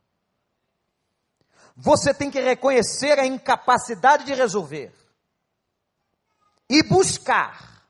você 1.80 2.12
tem 2.12 2.28
que 2.28 2.40
reconhecer 2.40 3.20
a 3.20 3.24
incapacidade 3.24 4.24
de 4.24 4.34
resolver 4.34 4.92
e 6.68 6.82
buscar 6.82 7.86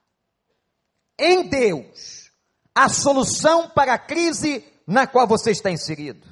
em 1.18 1.48
Deus 1.48 2.30
a 2.74 2.90
solução 2.90 3.70
para 3.70 3.94
a 3.94 3.98
crise 3.98 4.62
na 4.86 5.06
qual 5.06 5.26
você 5.26 5.52
está 5.52 5.70
inserido. 5.70 6.28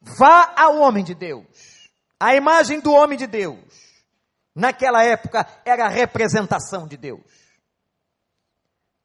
Vá 0.00 0.52
ao 0.56 0.78
homem 0.78 1.04
de 1.04 1.14
Deus. 1.14 1.46
A 2.18 2.34
imagem 2.34 2.80
do 2.80 2.92
homem 2.92 3.16
de 3.16 3.28
Deus, 3.28 3.62
naquela 4.52 5.04
época, 5.04 5.46
era 5.64 5.86
a 5.86 5.88
representação 5.88 6.88
de 6.88 6.96
Deus. 6.96 7.22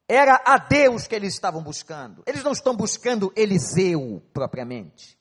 Era 0.08 0.42
a 0.46 0.58
Deus 0.58 1.06
que 1.06 1.16
eles 1.16 1.34
estavam 1.34 1.62
buscando. 1.62 2.24
Eles 2.26 2.44
não 2.44 2.54
estão 2.54 2.76
buscando 2.76 3.32
Eliseu 3.36 4.24
propriamente. 4.34 5.18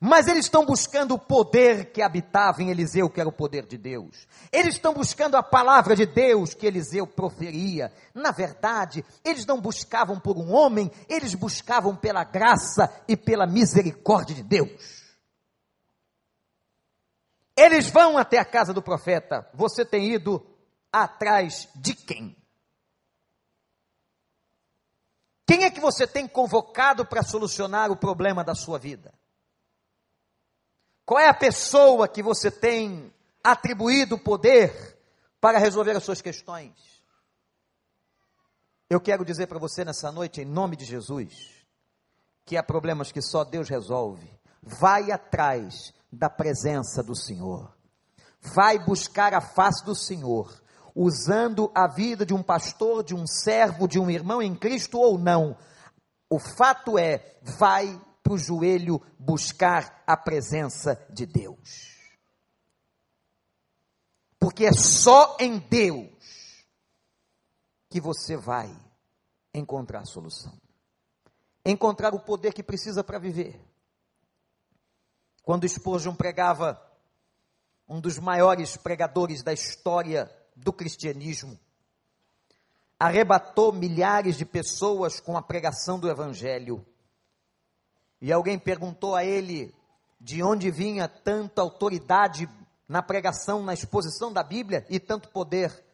Mas 0.00 0.26
eles 0.26 0.44
estão 0.44 0.64
buscando 0.64 1.14
o 1.14 1.18
poder 1.18 1.92
que 1.92 2.02
habitava 2.02 2.62
em 2.62 2.70
Eliseu, 2.70 3.08
que 3.08 3.20
era 3.20 3.28
o 3.28 3.32
poder 3.32 3.66
de 3.66 3.78
Deus. 3.78 4.26
Eles 4.52 4.74
estão 4.74 4.92
buscando 4.92 5.36
a 5.36 5.42
palavra 5.42 5.96
de 5.96 6.06
Deus 6.06 6.52
que 6.54 6.66
Eliseu 6.66 7.06
proferia. 7.06 7.92
Na 8.12 8.30
verdade, 8.30 9.04
eles 9.24 9.46
não 9.46 9.60
buscavam 9.60 10.20
por 10.20 10.36
um 10.36 10.52
homem, 10.52 10.90
eles 11.08 11.34
buscavam 11.34 11.96
pela 11.96 12.24
graça 12.24 12.92
e 13.08 13.16
pela 13.16 13.46
misericórdia 13.46 14.34
de 14.34 14.42
Deus. 14.42 15.02
Eles 17.56 17.88
vão 17.88 18.18
até 18.18 18.38
a 18.38 18.44
casa 18.44 18.72
do 18.72 18.82
profeta. 18.82 19.48
Você 19.54 19.84
tem 19.84 20.12
ido 20.12 20.44
atrás 20.92 21.68
de 21.74 21.94
quem? 21.94 22.36
Quem 25.46 25.64
é 25.64 25.70
que 25.70 25.80
você 25.80 26.06
tem 26.06 26.26
convocado 26.26 27.04
para 27.04 27.22
solucionar 27.22 27.90
o 27.90 27.96
problema 27.96 28.42
da 28.42 28.54
sua 28.54 28.78
vida? 28.78 29.12
Qual 31.04 31.20
é 31.20 31.28
a 31.28 31.34
pessoa 31.34 32.08
que 32.08 32.22
você 32.22 32.50
tem 32.50 33.12
atribuído 33.42 34.18
poder 34.18 34.98
para 35.40 35.58
resolver 35.58 35.92
as 35.92 36.02
suas 36.02 36.22
questões? 36.22 36.72
Eu 38.88 39.00
quero 39.00 39.24
dizer 39.24 39.46
para 39.46 39.58
você 39.58 39.84
nessa 39.84 40.10
noite, 40.10 40.40
em 40.40 40.46
nome 40.46 40.76
de 40.76 40.84
Jesus, 40.84 41.34
que 42.46 42.56
há 42.56 42.62
problemas 42.62 43.12
que 43.12 43.20
só 43.20 43.44
Deus 43.44 43.68
resolve. 43.68 44.30
Vai 44.62 45.10
atrás 45.10 45.92
da 46.10 46.30
presença 46.30 47.02
do 47.02 47.14
Senhor. 47.14 47.76
Vai 48.40 48.78
buscar 48.78 49.34
a 49.34 49.40
face 49.40 49.84
do 49.84 49.94
Senhor, 49.94 50.62
usando 50.94 51.70
a 51.74 51.88
vida 51.88 52.24
de 52.24 52.32
um 52.32 52.42
pastor, 52.42 53.02
de 53.02 53.14
um 53.14 53.26
servo, 53.26 53.88
de 53.88 53.98
um 53.98 54.10
irmão 54.10 54.40
em 54.40 54.54
Cristo 54.54 54.98
ou 54.98 55.18
não. 55.18 55.56
O 56.30 56.38
fato 56.38 56.98
é, 56.98 57.36
vai 57.42 58.00
para 58.22 58.32
o 58.32 58.38
joelho 58.38 59.02
buscar 59.18 60.02
a 60.06 60.16
presença 60.16 61.04
de 61.10 61.26
Deus. 61.26 61.94
Porque 64.38 64.66
é 64.66 64.72
só 64.72 65.36
em 65.40 65.58
Deus 65.58 66.66
que 67.88 68.00
você 68.00 68.36
vai 68.36 68.74
encontrar 69.52 70.00
a 70.00 70.06
solução. 70.06 70.52
Encontrar 71.64 72.14
o 72.14 72.20
poder 72.20 72.52
que 72.52 72.62
precisa 72.62 73.02
para 73.02 73.18
viver. 73.18 73.60
Quando 75.42 75.68
Spurgeon 75.68 76.14
pregava, 76.14 76.80
um 77.88 78.00
dos 78.00 78.18
maiores 78.18 78.76
pregadores 78.76 79.42
da 79.42 79.52
história 79.52 80.30
do 80.54 80.72
cristianismo, 80.72 81.58
arrebatou 82.98 83.72
milhares 83.72 84.36
de 84.36 84.44
pessoas 84.44 85.20
com 85.20 85.36
a 85.36 85.42
pregação 85.42 85.98
do 85.98 86.08
Evangelho. 86.08 86.84
E 88.20 88.32
alguém 88.32 88.58
perguntou 88.58 89.14
a 89.14 89.24
ele 89.24 89.74
de 90.20 90.42
onde 90.42 90.70
vinha 90.70 91.08
tanta 91.08 91.60
autoridade 91.60 92.48
na 92.88 93.02
pregação, 93.02 93.62
na 93.62 93.74
exposição 93.74 94.32
da 94.32 94.42
Bíblia 94.42 94.86
e 94.88 94.98
tanto 94.98 95.28
poder. 95.28 95.84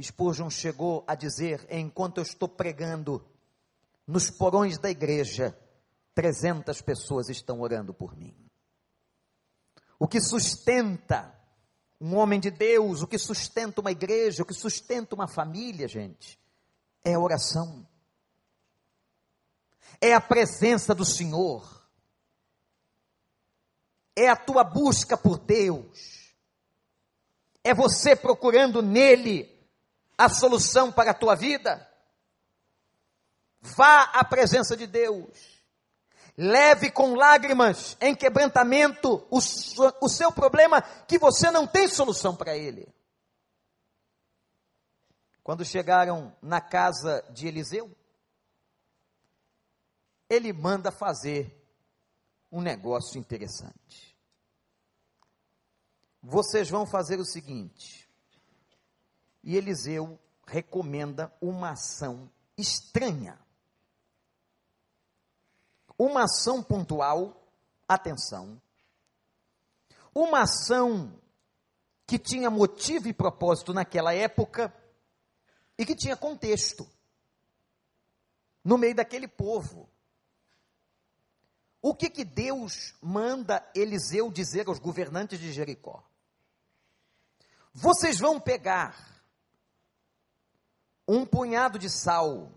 Spurgeon 0.00 0.50
chegou 0.50 1.04
a 1.06 1.14
dizer: 1.14 1.66
enquanto 1.70 2.18
eu 2.18 2.22
estou 2.22 2.48
pregando 2.48 3.24
nos 4.06 4.30
porões 4.30 4.78
da 4.78 4.90
igreja, 4.90 5.56
300 6.14 6.80
pessoas 6.82 7.28
estão 7.28 7.60
orando 7.60 7.92
por 7.92 8.16
mim. 8.16 8.34
O 9.98 10.06
que 10.06 10.20
sustenta 10.20 11.33
um 12.00 12.16
homem 12.16 12.40
de 12.40 12.50
Deus, 12.50 13.02
o 13.02 13.06
que 13.06 13.18
sustenta 13.18 13.80
uma 13.80 13.90
igreja, 13.90 14.42
o 14.42 14.46
que 14.46 14.54
sustenta 14.54 15.14
uma 15.14 15.28
família, 15.28 15.88
gente, 15.88 16.38
é 17.04 17.14
a 17.14 17.20
oração. 17.20 17.86
É 20.00 20.12
a 20.12 20.20
presença 20.20 20.94
do 20.94 21.04
Senhor, 21.04 21.88
é 24.16 24.28
a 24.28 24.36
tua 24.36 24.64
busca 24.64 25.16
por 25.16 25.38
Deus, 25.38 26.34
é 27.62 27.72
você 27.72 28.14
procurando 28.14 28.82
nele 28.82 29.50
a 30.18 30.28
solução 30.28 30.92
para 30.92 31.12
a 31.12 31.14
tua 31.14 31.34
vida. 31.34 31.88
Vá 33.60 34.02
à 34.02 34.24
presença 34.24 34.76
de 34.76 34.86
Deus 34.86 35.53
Leve 36.36 36.90
com 36.90 37.14
lágrimas, 37.14 37.96
em 38.00 38.14
quebrantamento, 38.14 39.24
o, 39.30 39.38
o 39.38 40.08
seu 40.08 40.32
problema 40.32 40.82
que 41.06 41.18
você 41.18 41.50
não 41.50 41.66
tem 41.66 41.86
solução 41.86 42.34
para 42.34 42.56
ele. 42.56 42.92
Quando 45.44 45.64
chegaram 45.64 46.34
na 46.42 46.60
casa 46.60 47.22
de 47.30 47.46
Eliseu, 47.46 47.94
ele 50.28 50.52
manda 50.52 50.90
fazer 50.90 51.54
um 52.50 52.60
negócio 52.60 53.18
interessante. 53.18 54.18
Vocês 56.22 56.70
vão 56.70 56.86
fazer 56.86 57.20
o 57.20 57.24
seguinte, 57.26 58.10
e 59.42 59.56
Eliseu 59.56 60.18
recomenda 60.46 61.30
uma 61.40 61.72
ação 61.72 62.30
estranha. 62.56 63.38
Uma 65.98 66.24
ação 66.24 66.62
pontual, 66.62 67.48
atenção, 67.88 68.60
uma 70.14 70.42
ação 70.42 71.12
que 72.06 72.18
tinha 72.18 72.50
motivo 72.50 73.08
e 73.08 73.12
propósito 73.12 73.72
naquela 73.72 74.14
época 74.14 74.74
e 75.78 75.84
que 75.84 75.96
tinha 75.96 76.16
contexto 76.16 76.88
no 78.62 78.78
meio 78.78 78.94
daquele 78.94 79.28
povo. 79.28 79.88
O 81.82 81.94
que 81.94 82.08
que 82.08 82.24
Deus 82.24 82.94
manda 83.02 83.68
Eliseu 83.74 84.30
dizer 84.30 84.68
aos 84.68 84.78
governantes 84.78 85.38
de 85.38 85.52
Jericó? 85.52 86.02
Vocês 87.74 88.18
vão 88.18 88.40
pegar 88.40 89.22
um 91.06 91.26
punhado 91.26 91.78
de 91.78 91.90
sal 91.90 92.50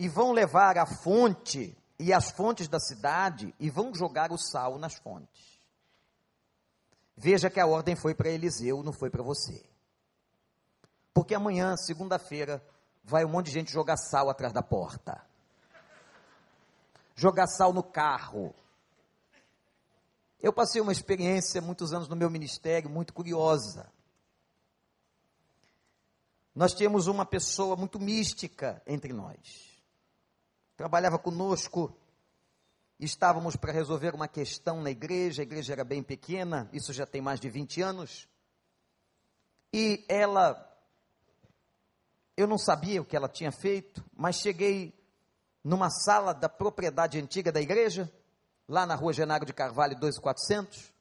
e 0.00 0.08
vão 0.08 0.32
levar 0.32 0.78
a 0.78 0.86
fonte 0.86 1.76
e 1.98 2.10
as 2.10 2.30
fontes 2.30 2.68
da 2.68 2.80
cidade 2.80 3.54
e 3.60 3.68
vão 3.68 3.94
jogar 3.94 4.32
o 4.32 4.38
sal 4.38 4.78
nas 4.78 4.94
fontes. 4.94 5.60
Veja 7.14 7.50
que 7.50 7.60
a 7.60 7.66
ordem 7.66 7.94
foi 7.94 8.14
para 8.14 8.30
Eliseu, 8.30 8.82
não 8.82 8.94
foi 8.94 9.10
para 9.10 9.22
você. 9.22 9.62
Porque 11.12 11.34
amanhã, 11.34 11.76
segunda-feira, 11.76 12.66
vai 13.04 13.26
um 13.26 13.28
monte 13.28 13.46
de 13.46 13.52
gente 13.52 13.70
jogar 13.70 13.98
sal 13.98 14.30
atrás 14.30 14.54
da 14.54 14.62
porta. 14.62 15.22
Jogar 17.14 17.46
sal 17.46 17.70
no 17.70 17.82
carro. 17.82 18.54
Eu 20.40 20.50
passei 20.50 20.80
uma 20.80 20.92
experiência 20.92 21.60
muitos 21.60 21.92
anos 21.92 22.08
no 22.08 22.16
meu 22.16 22.30
ministério, 22.30 22.88
muito 22.88 23.12
curiosa. 23.12 23.92
Nós 26.54 26.72
tínhamos 26.72 27.06
uma 27.06 27.26
pessoa 27.26 27.76
muito 27.76 28.00
mística 28.00 28.82
entre 28.86 29.12
nós. 29.12 29.69
Trabalhava 30.80 31.18
conosco, 31.18 31.94
estávamos 32.98 33.54
para 33.54 33.70
resolver 33.70 34.14
uma 34.14 34.26
questão 34.26 34.80
na 34.80 34.90
igreja, 34.90 35.42
a 35.42 35.44
igreja 35.44 35.74
era 35.74 35.84
bem 35.84 36.02
pequena, 36.02 36.70
isso 36.72 36.90
já 36.90 37.04
tem 37.04 37.20
mais 37.20 37.38
de 37.38 37.50
20 37.50 37.82
anos. 37.82 38.26
E 39.74 40.02
ela, 40.08 40.74
eu 42.34 42.46
não 42.46 42.56
sabia 42.56 43.02
o 43.02 43.04
que 43.04 43.14
ela 43.14 43.28
tinha 43.28 43.52
feito, 43.52 44.02
mas 44.16 44.36
cheguei 44.36 44.98
numa 45.62 45.90
sala 45.90 46.32
da 46.32 46.48
propriedade 46.48 47.18
antiga 47.18 47.52
da 47.52 47.60
igreja, 47.60 48.10
lá 48.66 48.86
na 48.86 48.94
rua 48.94 49.12
Genário 49.12 49.44
de 49.44 49.52
Carvalho 49.52 50.00
2400. 50.00 50.94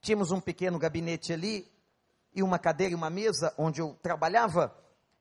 Tínhamos 0.00 0.30
um 0.30 0.40
pequeno 0.40 0.78
gabinete 0.78 1.32
ali, 1.32 1.68
e 2.32 2.44
uma 2.44 2.60
cadeira 2.60 2.92
e 2.92 2.94
uma 2.94 3.10
mesa 3.10 3.52
onde 3.58 3.80
eu 3.80 3.98
trabalhava, 4.00 4.72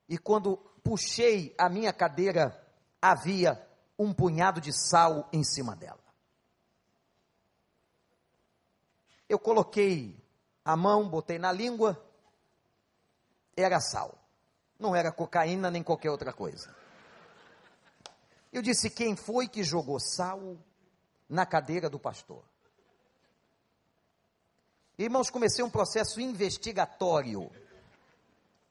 e 0.07 0.15
quando 0.15 0.57
puxei 0.83 1.55
a 1.57 1.67
minha 1.67 1.91
cadeira, 1.91 2.60
havia 3.01 3.67
um 3.97 4.13
punhado 4.13 4.61
de 4.61 4.71
sal 4.71 5.27
em 5.33 5.43
cima 5.43 5.75
dela. 5.75 5.99
Eu 9.27 9.39
coloquei 9.39 10.21
a 10.63 10.75
mão, 10.75 11.09
botei 11.09 11.39
na 11.39 11.51
língua, 11.51 12.01
era 13.55 13.79
sal. 13.79 14.17
Não 14.77 14.95
era 14.95 15.11
cocaína 15.11 15.71
nem 15.71 15.83
qualquer 15.83 16.09
outra 16.09 16.33
coisa. 16.33 16.75
Eu 18.51 18.61
disse: 18.61 18.89
quem 18.89 19.15
foi 19.15 19.47
que 19.47 19.63
jogou 19.63 19.99
sal 19.99 20.57
na 21.29 21.45
cadeira 21.45 21.89
do 21.89 21.99
pastor? 21.99 22.43
Irmãos, 24.97 25.29
comecei 25.29 25.63
um 25.63 25.69
processo 25.69 26.19
investigatório. 26.19 27.49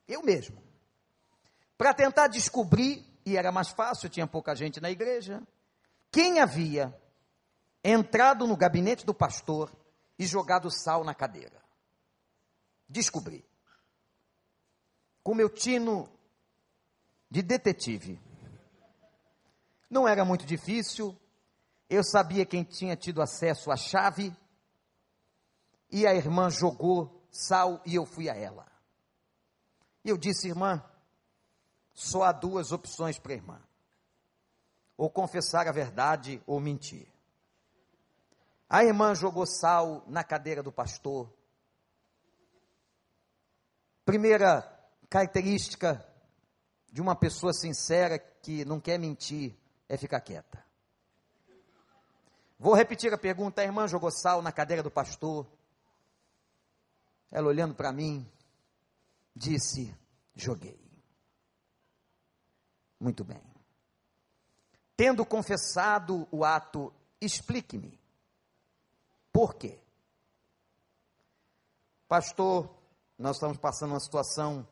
Eu 0.07 0.23
mesmo. 0.23 0.63
Para 1.79 1.95
tentar 1.95 2.29
descobrir, 2.29 3.10
e 3.25 3.37
era 3.37 3.53
mais 3.53 3.71
fácil, 3.71 4.09
tinha 4.09 4.27
pouca 4.27 4.55
gente 4.55 4.81
na 4.81 4.91
igreja, 4.91 5.43
quem 6.11 6.41
havia 6.41 6.95
entrado 7.83 8.47
no 8.47 8.57
gabinete 8.57 9.05
do 9.07 9.15
pastor 9.15 9.71
e 10.19 10.27
jogado 10.27 10.71
sal 10.71 11.05
na 11.05 11.15
cadeira. 11.15 11.63
Descobri. 12.89 13.45
Com 15.23 15.35
meu 15.35 15.49
tino 15.49 16.09
de 17.31 17.43
detetive. 17.43 18.21
Não 19.89 20.07
era 20.07 20.25
muito 20.25 20.45
difícil, 20.45 21.17
eu 21.89 22.03
sabia 22.05 22.47
quem 22.47 22.63
tinha 22.63 22.97
tido 22.97 23.23
acesso 23.23 23.71
à 23.71 23.77
chave 23.77 24.35
e 25.91 26.07
a 26.07 26.15
irmã 26.15 26.49
jogou 26.51 27.25
sal 27.31 27.81
e 27.85 27.95
eu 27.95 28.05
fui 28.07 28.29
a 28.29 28.35
ela. 28.35 28.67
E 30.05 30.09
eu 30.09 30.17
disse, 30.17 30.49
irmã, 30.49 30.83
só 32.01 32.23
há 32.23 32.33
duas 32.33 32.73
opções 32.73 33.19
para 33.19 33.33
a 33.33 33.37
irmã: 33.37 33.61
ou 34.97 35.11
confessar 35.11 35.69
a 35.69 35.73
verdade 35.73 36.43
ou 36.47 36.59
mentir. 36.59 37.07
A 38.69 38.83
irmã 38.83 39.15
jogou 39.15 39.45
sal 39.45 40.03
na 40.07 40.25
cadeira 40.25 40.63
do 40.63 40.73
pastor. 40.73 41.31
Primeira 44.05 44.63
característica 45.11 46.03
de 46.91 47.03
uma 47.03 47.15
pessoa 47.15 47.53
sincera 47.53 48.19
que 48.19 48.65
não 48.65 48.81
quer 48.81 48.99
mentir 48.99 49.55
é 49.87 49.97
ficar 49.99 50.21
quieta. 50.23 50.65
Vou 52.59 52.75
repetir 52.75 53.13
a 53.13 53.19
pergunta: 53.19 53.61
a 53.61 53.65
irmã 53.65 53.87
jogou 53.87 54.11
sal 54.11 54.41
na 54.41 54.53
cadeira 54.53 54.83
do 54.83 54.91
pastor? 54.91 55.47
Ela 57.31 57.49
olhando 57.49 57.75
para 57.75 57.93
mim, 57.93 58.27
disse: 59.37 59.95
Joguei. 60.35 60.90
Muito 63.01 63.25
bem. 63.25 63.43
Tendo 64.95 65.25
confessado 65.25 66.29
o 66.31 66.45
ato, 66.45 66.93
explique-me. 67.19 67.99
Por 69.33 69.55
quê? 69.55 69.79
Pastor, 72.07 72.69
nós 73.19 73.37
estamos 73.37 73.57
passando 73.57 73.93
uma 73.93 74.01
situação, 74.01 74.67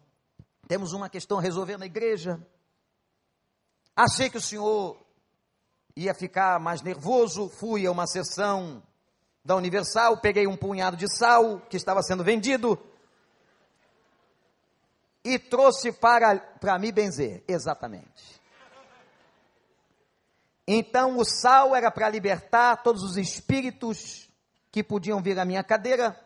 temos 0.67 0.93
uma 0.93 1.09
questão 1.09 1.39
a 1.39 1.41
resolver 1.41 1.79
na 1.79 1.87
igreja. 1.87 2.45
Achei 3.97 4.29
que 4.29 4.37
o 4.37 4.43
senhor 4.43 5.01
ia 5.97 6.13
ficar 6.13 6.61
mais 6.61 6.83
nervoso, 6.83 7.49
fui 7.49 7.87
a 7.87 7.91
uma 7.91 8.07
sessão 8.07 8.83
da 9.45 9.57
Universal, 9.57 10.21
peguei 10.21 10.47
um 10.47 10.57
punhado 10.57 10.97
de 10.97 11.07
sal 11.17 11.61
que 11.61 11.77
estava 11.77 12.03
sendo 12.03 12.23
vendido 12.23 12.79
e 15.29 15.39
trouxe 15.39 15.93
para, 15.93 16.39
para 16.39 16.79
me 16.79 16.91
benzer. 16.91 17.45
Exatamente. 17.47 18.41
Então 20.67 21.19
o 21.19 21.25
sal 21.25 21.77
era 21.77 21.91
para 21.91 22.09
libertar 22.09 22.83
todos 22.83 23.03
os 23.03 23.17
espíritos 23.17 24.29
que 24.71 24.83
podiam 24.83 25.23
vir 25.23 25.39
à 25.39 25.45
minha 25.45 25.63
cadeira 25.63 26.19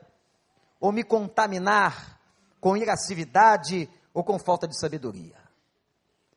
ou 0.80 0.92
me 0.92 1.02
contaminar 1.02 2.20
com 2.60 2.76
irascividade 2.76 3.88
ou 4.14 4.22
com 4.22 4.38
falta 4.38 4.68
de 4.68 4.78
sabedoria. 4.78 5.36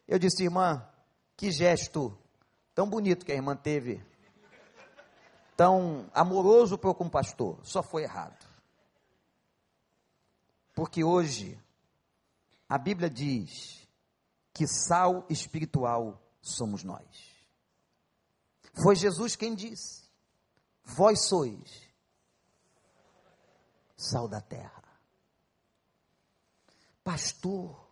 Eu 0.07 0.17
disse, 0.17 0.43
irmã, 0.43 0.87
que 1.35 1.51
gesto 1.51 2.17
tão 2.73 2.89
bonito 2.89 3.25
que 3.25 3.31
a 3.31 3.35
irmã 3.35 3.55
teve 3.55 4.03
tão 5.55 6.09
amoroso 6.13 6.77
para 6.77 6.93
com 6.93 7.05
o 7.05 7.09
pastor, 7.09 7.59
só 7.63 7.81
foi 7.81 8.03
errado. 8.03 8.45
Porque 10.73 11.03
hoje 11.03 11.57
a 12.67 12.77
Bíblia 12.77 13.09
diz 13.09 13.87
que 14.53 14.67
sal 14.67 15.25
espiritual 15.29 16.21
somos 16.41 16.83
nós. 16.83 17.35
Foi 18.81 18.95
Jesus 18.95 19.35
quem 19.35 19.55
disse: 19.55 20.09
Vós 20.83 21.27
sois 21.27 21.85
sal 23.95 24.27
da 24.27 24.41
terra. 24.41 24.83
Pastor, 27.03 27.87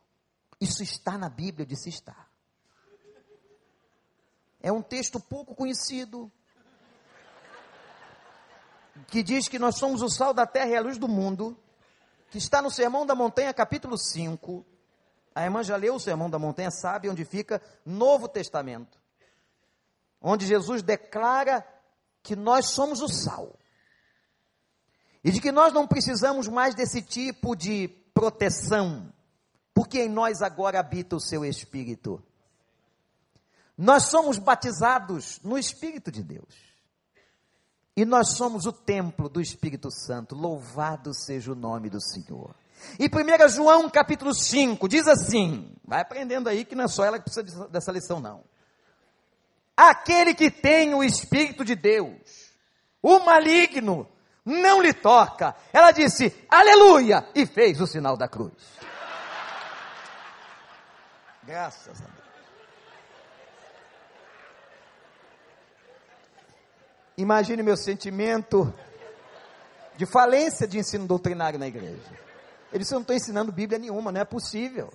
isso 0.60 0.82
está 0.82 1.18
na 1.18 1.30
Bíblia, 1.30 1.66
disse 1.66 1.90
está. 1.90 2.28
É 4.60 4.72
um 4.72 4.82
texto 4.82 5.20
pouco 5.20 5.54
conhecido, 5.54 6.32
que 9.08 9.22
diz 9.22 9.48
que 9.48 9.60
nós 9.60 9.78
somos 9.78 10.02
o 10.02 10.10
sal 10.10 10.34
da 10.34 10.48
terra 10.48 10.70
e 10.70 10.76
a 10.76 10.82
luz 10.82 10.98
do 10.98 11.08
mundo, 11.08 11.62
que 12.34 12.40
está 12.40 12.64
no 12.64 12.72
Sermão 12.72 13.06
da 13.06 13.14
Montanha, 13.14 13.54
capítulo 13.54 13.96
5. 13.96 14.66
A 15.36 15.44
irmã 15.44 15.64
já 15.64 15.76
leu 15.76 15.94
o 15.94 16.00
Sermão 16.00 16.32
da 16.32 16.40
Montanha, 16.40 16.72
sabe 16.72 17.08
onde 17.08 17.24
fica 17.24 17.62
Novo 17.86 18.28
Testamento. 18.28 18.98
onde 20.20 20.48
Jesus 20.48 20.82
declara 20.82 21.64
que 22.24 22.36
nós 22.36 22.70
somos 22.70 23.02
o 23.02 23.08
sal. 23.08 23.56
E 25.24 25.30
de 25.30 25.40
que 25.40 25.52
nós 25.52 25.72
não 25.74 25.88
precisamos 25.88 26.48
mais 26.48 26.74
desse 26.74 27.04
tipo 27.04 27.56
de 27.56 27.88
proteção, 28.16 29.14
porque 29.72 30.02
em 30.02 30.10
nós 30.10 30.42
agora 30.42 30.80
habita 30.80 31.16
o 31.16 31.22
seu 31.22 31.46
Espírito. 31.46 32.20
Nós 33.78 34.06
somos 34.06 34.40
batizados 34.40 35.40
no 35.44 35.56
Espírito 35.56 36.12
de 36.12 36.24
Deus. 36.24 36.73
E 37.96 38.06
nós 38.06 38.36
somos 38.36 38.66
o 38.66 38.72
templo 38.72 39.30
do 39.30 39.40
Espírito 39.40 39.92
Santo. 39.92 40.36
Louvado 40.36 41.14
seja 41.14 41.52
o 41.52 41.56
nome 41.56 41.90
do 41.90 42.02
Senhor. 42.02 42.56
E 43.00 43.06
1 43.06 43.50
João 43.50 43.90
capítulo 43.90 44.34
5 44.34 44.88
diz 44.90 45.08
assim: 45.08 45.72
vai 45.86 46.02
aprendendo 46.02 46.50
aí 46.50 46.66
que 46.66 46.76
não 46.76 46.86
é 46.86 46.88
só 46.88 47.06
ela 47.06 47.20
que 47.20 47.26
precisa 47.26 47.68
dessa 47.68 47.92
lição, 47.92 48.20
não. 48.20 48.44
Aquele 49.76 50.34
que 50.34 50.52
tem 50.52 50.94
o 50.94 51.04
Espírito 51.04 51.64
de 51.64 51.76
Deus, 51.76 52.52
o 53.02 53.20
maligno, 53.20 54.08
não 54.46 54.82
lhe 54.82 54.94
toca. 54.94 55.56
Ela 55.72 55.92
disse, 55.92 56.34
aleluia, 56.50 57.28
e 57.34 57.46
fez 57.46 57.80
o 57.82 57.88
sinal 57.88 58.18
da 58.18 58.28
cruz. 58.28 58.54
Graças 61.44 62.02
a 62.02 62.06
Deus. 62.06 62.33
Imagine 67.18 67.62
meu 67.62 67.78
sentimento 67.78 68.74
de 69.96 70.06
falência 70.06 70.68
de 70.68 70.80
ensino 70.80 71.06
doutrinário 71.06 71.60
na 71.60 71.68
igreja. 71.68 72.02
Eles 72.72 72.90
não 72.90 73.02
estão 73.02 73.16
ensinando 73.16 73.52
Bíblia 73.52 73.78
nenhuma, 73.78 74.12
não 74.12 74.22
é 74.22 74.26
possível. 74.26 74.92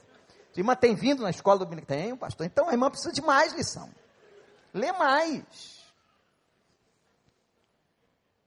Irmã 0.57 0.75
tem 0.75 0.97
vindo 0.97 1.23
na 1.23 1.31
escola 1.31 1.61
dominical? 1.61 1.97
Tem, 1.97 2.17
pastor. 2.17 2.45
Então 2.45 2.69
a 2.69 2.73
irmã 2.73 2.91
precisa 2.91 3.13
de 3.13 3.23
mais 3.23 3.53
lição. 3.53 3.89
Lê 4.75 4.91
mais. 4.91 5.79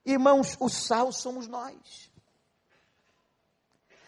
Irmãos, 0.05 0.57
o 0.59 0.67
sal 0.67 1.13
somos 1.13 1.47
nós. 1.47 2.11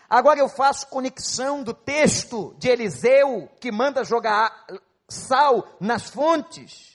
Agora 0.09 0.37
eu 0.37 0.49
faço 0.49 0.87
conexão 0.87 1.63
do 1.63 1.73
texto 1.73 2.53
de 2.59 2.67
Eliseu, 2.67 3.49
que 3.61 3.71
manda 3.71 4.03
jogar 4.03 4.67
sal 5.07 5.65
nas 5.79 6.09
fontes 6.09 6.92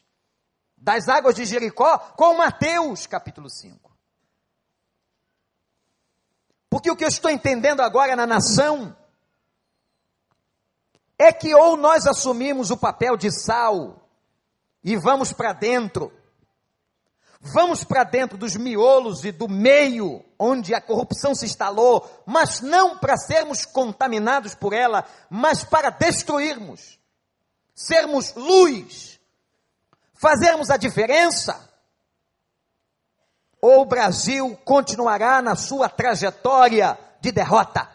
das 0.80 1.08
águas 1.08 1.34
de 1.34 1.44
Jericó, 1.44 1.98
com 2.16 2.36
Mateus 2.36 3.06
capítulo 3.06 3.50
5. 3.50 3.96
Porque 6.70 6.90
o 6.90 6.96
que 6.96 7.04
eu 7.04 7.08
estou 7.08 7.30
entendendo 7.30 7.80
agora 7.80 8.14
na 8.14 8.26
nação 8.26 8.96
é 11.18 11.32
que 11.32 11.54
ou 11.54 11.76
nós 11.76 12.06
assumimos 12.06 12.70
o 12.70 12.76
papel 12.76 13.16
de 13.16 13.30
sal 13.30 14.08
e 14.84 14.96
vamos 14.96 15.32
para 15.32 15.52
dentro 15.52 16.12
Vamos 17.40 17.84
para 17.84 18.02
dentro 18.02 18.36
dos 18.36 18.56
miolos 18.56 19.24
e 19.24 19.30
do 19.30 19.48
meio 19.48 20.24
onde 20.38 20.74
a 20.74 20.80
corrupção 20.80 21.34
se 21.34 21.46
instalou, 21.46 22.08
mas 22.26 22.60
não 22.60 22.98
para 22.98 23.16
sermos 23.16 23.64
contaminados 23.64 24.54
por 24.54 24.72
ela, 24.72 25.04
mas 25.30 25.62
para 25.62 25.90
destruirmos, 25.90 26.98
sermos 27.74 28.34
luz, 28.34 29.17
fazermos 30.20 30.70
a 30.70 30.76
diferença. 30.76 31.68
Ou 33.60 33.82
o 33.82 33.86
Brasil 33.86 34.56
continuará 34.64 35.40
na 35.42 35.56
sua 35.56 35.88
trajetória 35.88 36.98
de 37.20 37.32
derrota. 37.32 37.88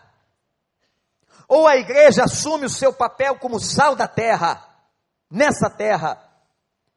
Ou 1.47 1.67
a 1.67 1.78
igreja 1.78 2.24
assume 2.24 2.65
o 2.65 2.69
seu 2.69 2.91
papel 2.91 3.38
como 3.38 3.59
sal 3.59 3.95
da 3.95 4.07
terra, 4.07 4.67
nessa 5.30 5.69
terra, 5.69 6.21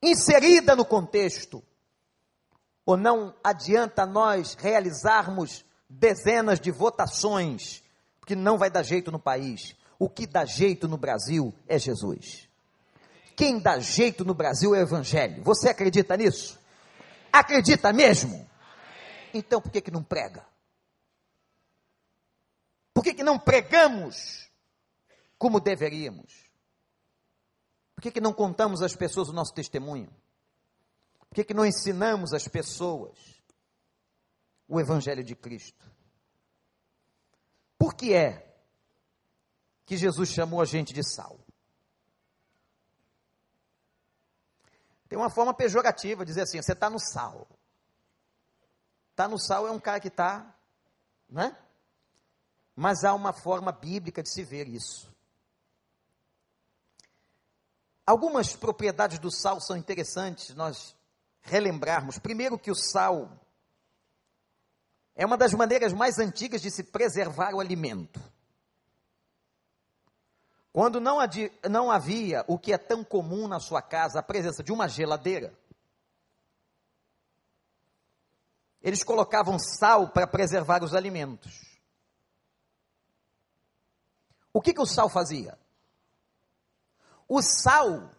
inserida 0.03 0.75
no 0.75 0.85
contexto 0.85 1.63
ou 2.87 2.97
não 2.97 3.35
adianta 3.43 4.07
nós 4.07 4.55
realizarmos 4.55 5.65
dezenas 5.91 6.61
de 6.61 6.71
votações, 6.71 7.83
que 8.25 8.37
não 8.37 8.57
vai 8.57 8.71
dar 8.71 8.85
jeito 8.85 9.11
no 9.11 9.19
país. 9.19 9.75
O 9.99 10.09
que 10.09 10.27
dá 10.27 10.45
jeito 10.45 10.87
no 10.87 10.97
Brasil 10.97 11.53
é 11.67 11.79
Jesus. 11.79 12.46
Quem 13.37 13.59
dá 13.59 13.79
jeito 13.79 14.25
no 14.25 14.35
Brasil 14.35 14.75
é 14.75 14.79
o 14.79 14.83
Evangelho. 14.83 15.43
Você 15.45 15.69
acredita 15.69 16.17
nisso? 16.17 16.59
Acredita 17.31 17.93
mesmo? 17.93 18.49
Então 19.35 19.61
por 19.61 19.71
que, 19.71 19.83
que 19.83 19.91
não 19.91 20.03
prega? 20.03 20.47
Por 22.95 23.05
que, 23.05 23.13
que 23.13 23.23
não 23.23 23.39
pregamos 23.39 24.51
como 25.37 25.61
deveríamos? 25.61 26.47
Por 27.95 28.01
que, 28.01 28.11
que 28.11 28.21
não 28.23 28.33
contamos 28.33 28.81
às 28.81 28.97
pessoas 28.97 29.29
o 29.29 29.35
nosso 29.35 29.53
testemunho? 29.53 30.11
Por 31.29 31.35
que, 31.35 31.45
que 31.45 31.55
não 31.55 31.67
ensinamos 31.67 32.33
as 32.33 32.49
pessoas 32.49 33.19
o 34.67 34.81
Evangelho 34.81 35.23
de 35.23 35.37
Cristo? 35.37 35.85
Por 37.79 37.95
que 37.95 38.15
é 38.15 38.57
que 39.85 39.97
Jesus 39.97 40.31
chamou 40.31 40.63
a 40.63 40.65
gente 40.65 40.95
de 40.95 41.03
sal? 41.03 41.39
Tem 45.09 45.19
uma 45.19 45.31
forma 45.31 45.55
pejorativa, 45.55 46.25
dizer 46.25 46.43
assim, 46.43 46.61
você 46.61 46.73
está 46.73 46.91
no 46.91 46.99
sal. 46.99 47.47
Está 49.11 49.29
no 49.29 49.39
sal 49.39 49.67
é 49.67 49.71
um 49.71 49.81
cara 49.81 50.01
que 50.01 50.09
está, 50.09 50.55
né? 51.29 51.57
Mas 52.75 53.05
há 53.05 53.15
uma 53.15 53.33
forma 53.33 53.73
bíblica 53.73 54.23
de 54.23 54.31
se 54.31 54.43
ver 54.43 54.69
isso. 54.69 55.11
Algumas 58.05 58.55
propriedades 58.55 59.19
do 59.19 59.31
sal 59.31 59.61
são 59.61 59.77
interessantes, 59.77 60.55
nós 60.55 60.95
relembrarmos, 61.41 62.19
primeiro, 62.19 62.59
que 62.59 62.71
o 62.71 62.75
sal 62.75 63.31
é 65.15 65.25
uma 65.25 65.37
das 65.37 65.55
maneiras 65.55 65.93
mais 65.93 66.19
antigas 66.19 66.61
de 66.61 66.71
se 66.71 66.85
preservar 66.85 67.55
o 67.55 67.61
alimento. 67.61 68.21
Quando 70.77 71.01
não, 71.01 71.17
não 71.71 71.91
havia 71.91 72.45
o 72.47 72.59
que 72.59 72.71
é 72.71 72.77
tão 72.77 73.03
comum 73.03 73.49
na 73.49 73.59
sua 73.59 73.81
casa, 73.81 74.19
a 74.19 74.23
presença 74.23 74.63
de 74.63 74.71
uma 74.71 74.87
geladeira, 74.87 75.59
eles 78.83 79.03
colocavam 79.03 79.59
sal 79.59 80.11
para 80.11 80.27
preservar 80.27 80.85
os 80.85 80.95
alimentos. 80.95 81.79
O 84.53 84.61
que, 84.61 84.75
que 84.75 84.81
o 84.83 84.85
sal 84.85 85.09
fazia? 85.09 85.59
O 87.27 87.41
sal 87.41 88.11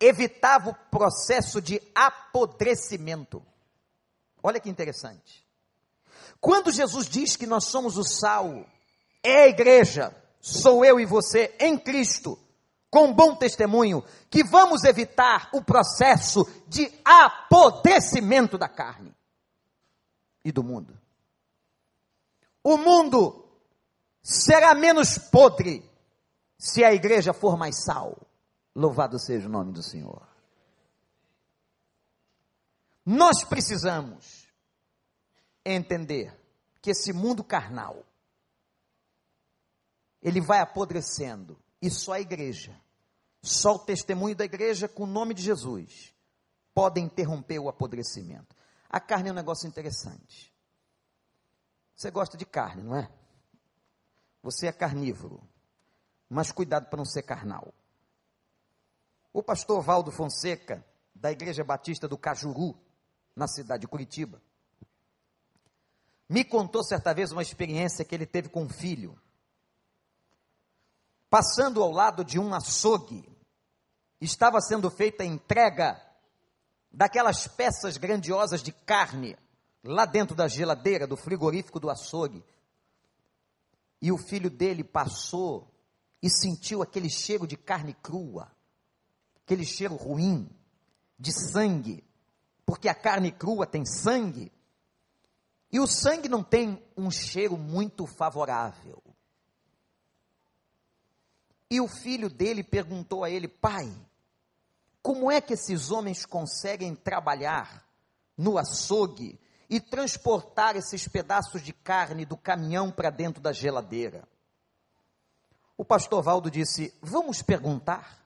evitava 0.00 0.70
o 0.70 0.74
processo 0.90 1.62
de 1.62 1.80
apodrecimento. 1.94 3.40
Olha 4.42 4.58
que 4.58 4.68
interessante. 4.68 5.46
Quando 6.40 6.72
Jesus 6.72 7.08
diz 7.08 7.36
que 7.36 7.46
nós 7.46 7.66
somos 7.66 7.96
o 7.96 8.02
sal, 8.02 8.66
é 9.22 9.44
a 9.44 9.48
igreja, 9.48 10.21
sou 10.42 10.84
eu 10.84 10.98
e 10.98 11.06
você 11.06 11.54
em 11.60 11.78
Cristo, 11.78 12.36
com 12.90 13.14
bom 13.14 13.36
testemunho, 13.36 14.04
que 14.28 14.42
vamos 14.42 14.82
evitar 14.82 15.48
o 15.54 15.62
processo 15.62 16.44
de 16.66 16.92
apodrecimento 17.04 18.58
da 18.58 18.68
carne 18.68 19.14
e 20.44 20.50
do 20.50 20.64
mundo. 20.64 20.98
O 22.62 22.76
mundo 22.76 23.48
será 24.20 24.74
menos 24.74 25.16
podre 25.16 25.88
se 26.58 26.84
a 26.84 26.92
igreja 26.92 27.32
for 27.32 27.56
mais 27.56 27.84
sal. 27.84 28.18
Louvado 28.74 29.18
seja 29.18 29.48
o 29.48 29.50
nome 29.50 29.72
do 29.72 29.82
Senhor. 29.82 30.26
Nós 33.04 33.44
precisamos 33.44 34.48
entender 35.64 36.36
que 36.80 36.90
esse 36.90 37.12
mundo 37.12 37.44
carnal 37.44 38.04
ele 40.22 40.40
vai 40.40 40.60
apodrecendo 40.60 41.58
e 41.80 41.90
só 41.90 42.12
a 42.12 42.20
igreja, 42.20 42.78
só 43.42 43.74
o 43.74 43.78
testemunho 43.78 44.36
da 44.36 44.44
igreja 44.44 44.88
com 44.88 45.02
o 45.02 45.06
nome 45.06 45.34
de 45.34 45.42
Jesus 45.42 46.14
pode 46.72 47.00
interromper 47.00 47.58
o 47.58 47.68
apodrecimento. 47.68 48.54
A 48.88 49.00
carne 49.00 49.28
é 49.28 49.32
um 49.32 49.34
negócio 49.34 49.66
interessante. 49.66 50.52
Você 51.94 52.10
gosta 52.10 52.36
de 52.36 52.46
carne, 52.46 52.82
não 52.82 52.96
é? 52.96 53.10
Você 54.42 54.66
é 54.66 54.72
carnívoro. 54.72 55.42
Mas 56.28 56.50
cuidado 56.50 56.88
para 56.88 56.96
não 56.96 57.04
ser 57.04 57.22
carnal. 57.22 57.74
O 59.32 59.42
pastor 59.42 59.82
Valdo 59.82 60.10
Fonseca, 60.10 60.84
da 61.14 61.30
Igreja 61.30 61.64
Batista 61.64 62.08
do 62.08 62.18
Cajuru, 62.18 62.78
na 63.34 63.46
cidade 63.46 63.82
de 63.82 63.88
Curitiba, 63.88 64.42
me 66.28 66.44
contou 66.44 66.82
certa 66.82 67.12
vez 67.12 67.32
uma 67.32 67.42
experiência 67.42 68.04
que 68.04 68.14
ele 68.14 68.26
teve 68.26 68.48
com 68.48 68.64
um 68.64 68.68
filho. 68.68 69.18
Passando 71.32 71.82
ao 71.82 71.90
lado 71.90 72.22
de 72.22 72.38
um 72.38 72.52
açougue, 72.52 73.26
estava 74.20 74.60
sendo 74.60 74.90
feita 74.90 75.22
a 75.22 75.26
entrega 75.26 75.98
daquelas 76.92 77.48
peças 77.48 77.96
grandiosas 77.96 78.62
de 78.62 78.70
carne 78.70 79.34
lá 79.82 80.04
dentro 80.04 80.36
da 80.36 80.46
geladeira, 80.46 81.06
do 81.06 81.16
frigorífico 81.16 81.80
do 81.80 81.88
açougue. 81.88 82.44
E 83.98 84.12
o 84.12 84.18
filho 84.18 84.50
dele 84.50 84.84
passou 84.84 85.66
e 86.22 86.28
sentiu 86.28 86.82
aquele 86.82 87.08
cheiro 87.08 87.46
de 87.46 87.56
carne 87.56 87.94
crua 87.94 88.52
aquele 89.42 89.64
cheiro 89.64 89.96
ruim, 89.96 90.46
de 91.18 91.32
sangue, 91.32 92.04
porque 92.66 92.90
a 92.90 92.94
carne 92.94 93.32
crua 93.32 93.66
tem 93.66 93.86
sangue, 93.86 94.52
e 95.72 95.80
o 95.80 95.86
sangue 95.86 96.28
não 96.28 96.44
tem 96.44 96.82
um 96.94 97.10
cheiro 97.10 97.56
muito 97.56 98.06
favorável. 98.06 99.02
E 101.72 101.80
o 101.80 101.88
filho 101.88 102.28
dele 102.28 102.62
perguntou 102.62 103.24
a 103.24 103.30
ele: 103.30 103.48
Pai, 103.48 103.90
como 105.00 105.30
é 105.30 105.40
que 105.40 105.54
esses 105.54 105.90
homens 105.90 106.26
conseguem 106.26 106.94
trabalhar 106.94 107.82
no 108.36 108.58
açougue 108.58 109.40
e 109.70 109.80
transportar 109.80 110.76
esses 110.76 111.08
pedaços 111.08 111.62
de 111.62 111.72
carne 111.72 112.26
do 112.26 112.36
caminhão 112.36 112.90
para 112.90 113.08
dentro 113.08 113.42
da 113.42 113.54
geladeira? 113.54 114.28
O 115.74 115.82
pastor 115.82 116.22
Valdo 116.22 116.50
disse: 116.50 116.92
Vamos 117.00 117.40
perguntar. 117.40 118.22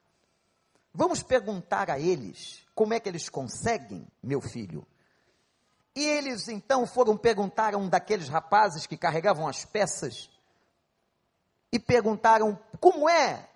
Vamos 0.93 1.23
perguntar 1.23 1.89
a 1.89 2.01
eles 2.01 2.67
como 2.75 2.95
é 2.95 2.99
que 2.99 3.09
eles 3.09 3.29
conseguem, 3.29 4.09
meu 4.21 4.41
filho. 4.41 4.85
E 5.95 6.03
eles 6.03 6.49
então 6.49 6.85
foram 6.85 7.17
perguntar 7.17 7.75
a 7.75 7.79
um 7.79 7.89
daqueles 7.89 8.29
rapazes 8.29 8.89
que 8.89 8.97
carregavam 8.97 9.47
as 9.47 9.65
peças 9.65 10.36
e 11.77 11.81
perguntaram: 11.81 12.59
Como 12.81 13.09
é, 13.09 13.49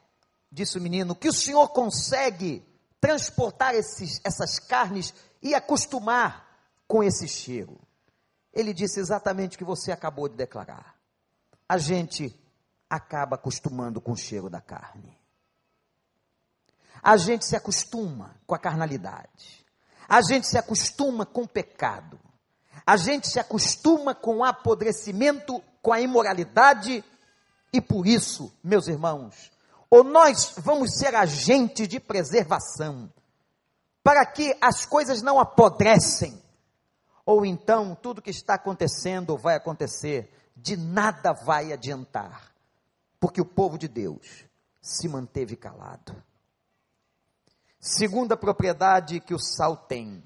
disse 0.51 0.79
o 0.79 0.81
menino, 0.81 1.15
que 1.15 1.29
o 1.29 1.33
senhor 1.33 1.69
consegue 1.71 2.65
transportar 3.01 3.75
esses, 3.75 4.21
essas 4.25 4.59
carnes 4.59 5.13
e 5.43 5.55
acostumar 5.55 6.47
com 6.87 7.03
esse 7.03 7.27
cheiro? 7.27 7.79
Ele 8.53 8.73
disse 8.73 9.01
exatamente 9.01 9.57
o 9.57 9.59
que 9.59 9.65
você 9.65 9.91
acabou 9.91 10.29
de 10.29 10.37
declarar. 10.37 10.97
A 11.69 11.79
gente 11.79 12.35
acaba 12.89 13.37
acostumando 13.37 14.01
com 14.01 14.13
o 14.13 14.17
cheiro 14.17 14.51
da 14.51 14.61
carne. 14.61 15.17
A 17.03 17.17
gente 17.17 17.47
se 17.47 17.57
acostuma 17.57 18.35
com 18.47 18.55
a 18.55 18.59
carnalidade. 18.59 19.65
A 20.09 20.21
gente 20.21 20.47
se 20.49 20.59
acostuma 20.59 21.25
com 21.25 21.43
o 21.43 21.49
pecado. 21.49 22.19
A 22.85 22.97
gente 22.97 23.29
se 23.29 23.39
acostuma 23.39 24.15
com 24.15 24.39
o 24.39 24.45
apodrecimento, 24.45 25.63
com 25.81 25.93
a 25.93 26.01
imoralidade 26.01 27.05
e 27.73 27.81
por 27.81 28.07
isso, 28.07 28.53
meus 28.63 28.89
irmãos, 28.89 29.51
ou 29.89 30.05
nós 30.05 30.55
vamos 30.59 30.97
ser 30.99 31.15
agentes 31.15 31.89
de 31.89 31.99
preservação, 31.99 33.13
para 34.03 34.25
que 34.27 34.57
as 34.61 34.85
coisas 34.85 35.23
não 35.23 35.39
apodrecem, 35.39 36.41
ou 37.25 37.45
então 37.45 37.95
tudo 37.95 38.23
que 38.23 38.31
está 38.31 38.55
acontecendo 38.55 39.31
ou 39.31 39.39
vai 39.39 39.57
acontecer, 39.57 40.33
de 40.57 40.77
nada 40.77 41.33
vai 41.45 41.73
adiantar, 41.73 42.53
porque 43.19 43.41
o 43.41 43.47
povo 43.47 43.79
de 43.79 43.89
Deus 43.89 44.45
se 44.81 45.09
manteve 45.09 45.57
calado. 45.57 46.23
Segunda 47.79 48.37
propriedade 48.37 49.21
que 49.21 49.35
o 49.35 49.39
sal 49.39 49.77
tem: 49.77 50.23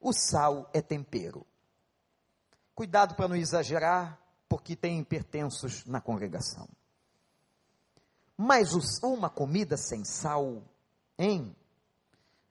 o 0.00 0.12
sal 0.12 0.68
é 0.72 0.82
tempero. 0.82 1.46
Cuidado 2.74 3.14
para 3.14 3.28
não 3.28 3.36
exagerar, 3.36 4.20
porque 4.48 4.76
tem 4.76 5.00
hipertensos 5.00 5.84
na 5.86 6.00
congregação. 6.00 6.68
Mas 8.36 8.72
uma 9.02 9.30
comida 9.30 9.76
sem 9.76 10.04
sal, 10.04 10.62
hein? 11.18 11.56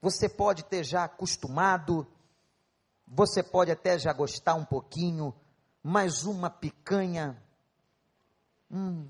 Você 0.00 0.28
pode 0.28 0.64
ter 0.64 0.84
já 0.84 1.04
acostumado, 1.04 2.06
você 3.06 3.42
pode 3.42 3.70
até 3.70 3.98
já 3.98 4.12
gostar 4.12 4.54
um 4.54 4.64
pouquinho, 4.64 5.34
mas 5.82 6.24
uma 6.24 6.50
picanha 6.50 7.40
hum, 8.70 9.08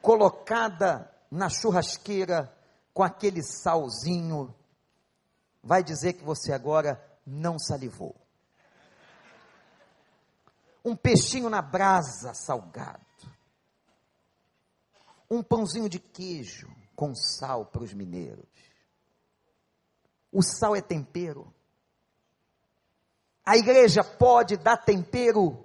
colocada 0.00 1.12
na 1.30 1.48
churrasqueira 1.48 2.54
com 2.94 3.02
aquele 3.02 3.42
salzinho, 3.42 4.54
vai 5.62 5.82
dizer 5.82 6.14
que 6.14 6.24
você 6.24 6.52
agora 6.52 7.04
não 7.26 7.58
salivou 7.58 8.27
um 10.88 10.96
peixinho 10.96 11.50
na 11.50 11.60
brasa 11.60 12.32
salgado, 12.32 13.06
um 15.30 15.42
pãozinho 15.42 15.88
de 15.88 15.98
queijo 15.98 16.68
com 16.96 17.14
sal 17.14 17.66
para 17.66 17.82
os 17.82 17.92
mineiros. 17.92 18.48
O 20.32 20.42
sal 20.42 20.74
é 20.74 20.80
tempero. 20.80 21.52
A 23.44 23.56
igreja 23.56 24.02
pode 24.02 24.56
dar 24.56 24.78
tempero 24.78 25.64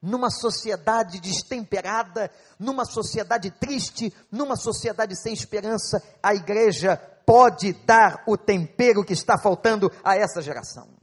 numa 0.00 0.30
sociedade 0.30 1.20
destemperada, 1.20 2.30
numa 2.58 2.84
sociedade 2.84 3.50
triste, 3.50 4.12
numa 4.30 4.56
sociedade 4.56 5.16
sem 5.20 5.32
esperança. 5.32 6.02
A 6.22 6.34
igreja 6.34 6.96
pode 7.26 7.72
dar 7.84 8.22
o 8.26 8.36
tempero 8.36 9.04
que 9.04 9.12
está 9.12 9.36
faltando 9.38 9.90
a 10.04 10.16
essa 10.16 10.40
geração 10.40 10.99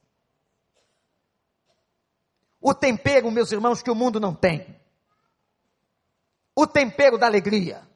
o 2.60 2.74
tempero, 2.74 3.32
meus 3.32 3.52
irmãos, 3.52 3.82
que 3.82 3.92
o 3.92 3.96
mundo 3.96 4.20
não 4.20 4.34
tem. 4.34 4.80
O 6.56 6.66
tempero 6.66 7.18
da 7.18 7.28
alegria. 7.28 7.88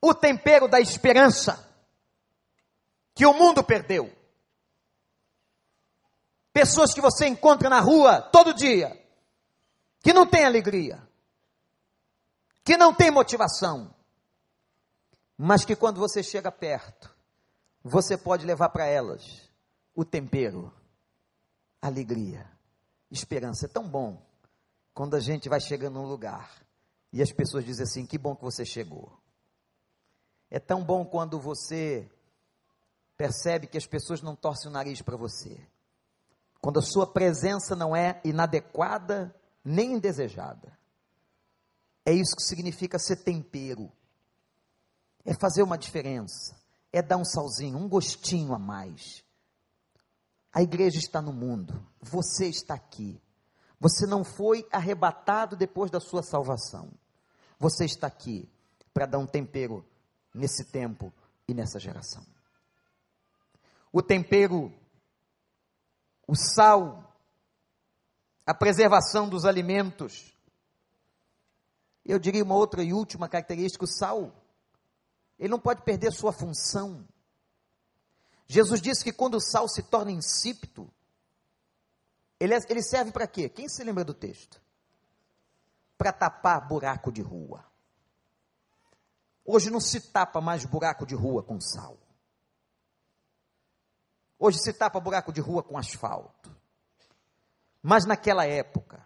O 0.00 0.14
tempero 0.14 0.68
da 0.68 0.78
esperança 0.78 1.66
que 3.14 3.24
o 3.24 3.32
mundo 3.32 3.64
perdeu. 3.64 4.14
Pessoas 6.52 6.92
que 6.92 7.00
você 7.00 7.26
encontra 7.26 7.68
na 7.70 7.80
rua 7.80 8.20
todo 8.20 8.54
dia, 8.54 9.02
que 10.00 10.12
não 10.12 10.26
tem 10.26 10.44
alegria, 10.44 11.06
que 12.62 12.76
não 12.76 12.94
tem 12.94 13.10
motivação, 13.10 13.94
mas 15.36 15.64
que 15.64 15.76
quando 15.76 15.98
você 15.98 16.22
chega 16.22 16.52
perto, 16.52 17.14
você 17.82 18.16
pode 18.16 18.46
levar 18.46 18.68
para 18.68 18.86
elas 18.86 19.50
o 19.94 20.04
tempero, 20.04 20.72
alegria 21.80 22.55
esperança. 23.10 23.66
É 23.66 23.68
tão 23.68 23.88
bom 23.88 24.20
quando 24.94 25.14
a 25.14 25.20
gente 25.20 25.48
vai 25.48 25.60
chegando 25.60 25.94
num 25.94 26.06
lugar 26.06 26.50
e 27.12 27.22
as 27.22 27.32
pessoas 27.32 27.64
dizem 27.64 27.84
assim: 27.84 28.06
que 28.06 28.18
bom 28.18 28.34
que 28.34 28.42
você 28.42 28.64
chegou. 28.64 29.12
É 30.50 30.58
tão 30.58 30.84
bom 30.84 31.04
quando 31.04 31.40
você 31.40 32.08
percebe 33.16 33.66
que 33.66 33.78
as 33.78 33.86
pessoas 33.86 34.22
não 34.22 34.36
torcem 34.36 34.70
o 34.70 34.72
nariz 34.72 35.02
para 35.02 35.16
você. 35.16 35.58
Quando 36.60 36.78
a 36.78 36.82
sua 36.82 37.06
presença 37.06 37.74
não 37.74 37.94
é 37.94 38.20
inadequada 38.24 39.34
nem 39.64 39.94
indesejada. 39.94 40.76
É 42.04 42.12
isso 42.12 42.36
que 42.36 42.42
significa 42.42 42.98
ser 42.98 43.16
tempero. 43.16 43.90
É 45.24 45.34
fazer 45.34 45.62
uma 45.62 45.76
diferença. 45.76 46.56
É 46.92 47.02
dar 47.02 47.16
um 47.16 47.24
salzinho, 47.24 47.76
um 47.76 47.88
gostinho 47.88 48.54
a 48.54 48.58
mais. 48.58 49.24
A 50.56 50.62
igreja 50.62 50.98
está 50.98 51.20
no 51.20 51.34
mundo, 51.34 51.86
você 52.00 52.48
está 52.48 52.72
aqui. 52.72 53.20
Você 53.78 54.06
não 54.06 54.24
foi 54.24 54.66
arrebatado 54.72 55.54
depois 55.54 55.90
da 55.90 56.00
sua 56.00 56.22
salvação. 56.22 56.90
Você 57.58 57.84
está 57.84 58.06
aqui 58.06 58.50
para 58.94 59.04
dar 59.04 59.18
um 59.18 59.26
tempero 59.26 59.84
nesse 60.32 60.64
tempo 60.64 61.12
e 61.46 61.52
nessa 61.52 61.78
geração. 61.78 62.24
O 63.92 64.00
tempero, 64.00 64.72
o 66.26 66.34
sal, 66.34 67.14
a 68.46 68.54
preservação 68.54 69.28
dos 69.28 69.44
alimentos. 69.44 70.34
Eu 72.02 72.18
diria 72.18 72.42
uma 72.42 72.54
outra 72.54 72.82
e 72.82 72.94
última 72.94 73.28
característica: 73.28 73.84
o 73.84 73.86
sal. 73.86 74.32
Ele 75.38 75.50
não 75.50 75.60
pode 75.60 75.82
perder 75.82 76.12
sua 76.12 76.32
função. 76.32 77.06
Jesus 78.46 78.80
disse 78.80 79.02
que 79.02 79.12
quando 79.12 79.34
o 79.34 79.40
sal 79.40 79.68
se 79.68 79.82
torna 79.82 80.12
insípido, 80.12 80.90
ele, 82.38 82.54
é, 82.54 82.58
ele 82.68 82.82
serve 82.82 83.10
para 83.10 83.26
quê? 83.26 83.48
Quem 83.48 83.68
se 83.68 83.82
lembra 83.82 84.04
do 84.04 84.14
texto? 84.14 84.60
Para 85.98 86.12
tapar 86.12 86.66
buraco 86.68 87.10
de 87.10 87.22
rua. 87.22 87.64
Hoje 89.44 89.70
não 89.70 89.80
se 89.80 90.00
tapa 90.00 90.40
mais 90.40 90.64
buraco 90.64 91.06
de 91.06 91.14
rua 91.14 91.42
com 91.42 91.60
sal. 91.60 91.98
Hoje 94.38 94.58
se 94.58 94.72
tapa 94.72 95.00
buraco 95.00 95.32
de 95.32 95.40
rua 95.40 95.62
com 95.62 95.78
asfalto. 95.78 96.54
Mas 97.82 98.04
naquela 98.04 98.44
época, 98.44 99.04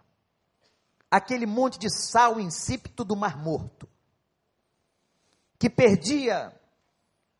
aquele 1.09 1.45
monte 1.45 1.77
de 1.77 1.89
sal 1.89 2.39
insípido 2.39 3.05
do 3.05 3.15
Mar 3.15 3.37
Morto, 3.37 3.87
que 5.59 5.69
perdia 5.69 6.51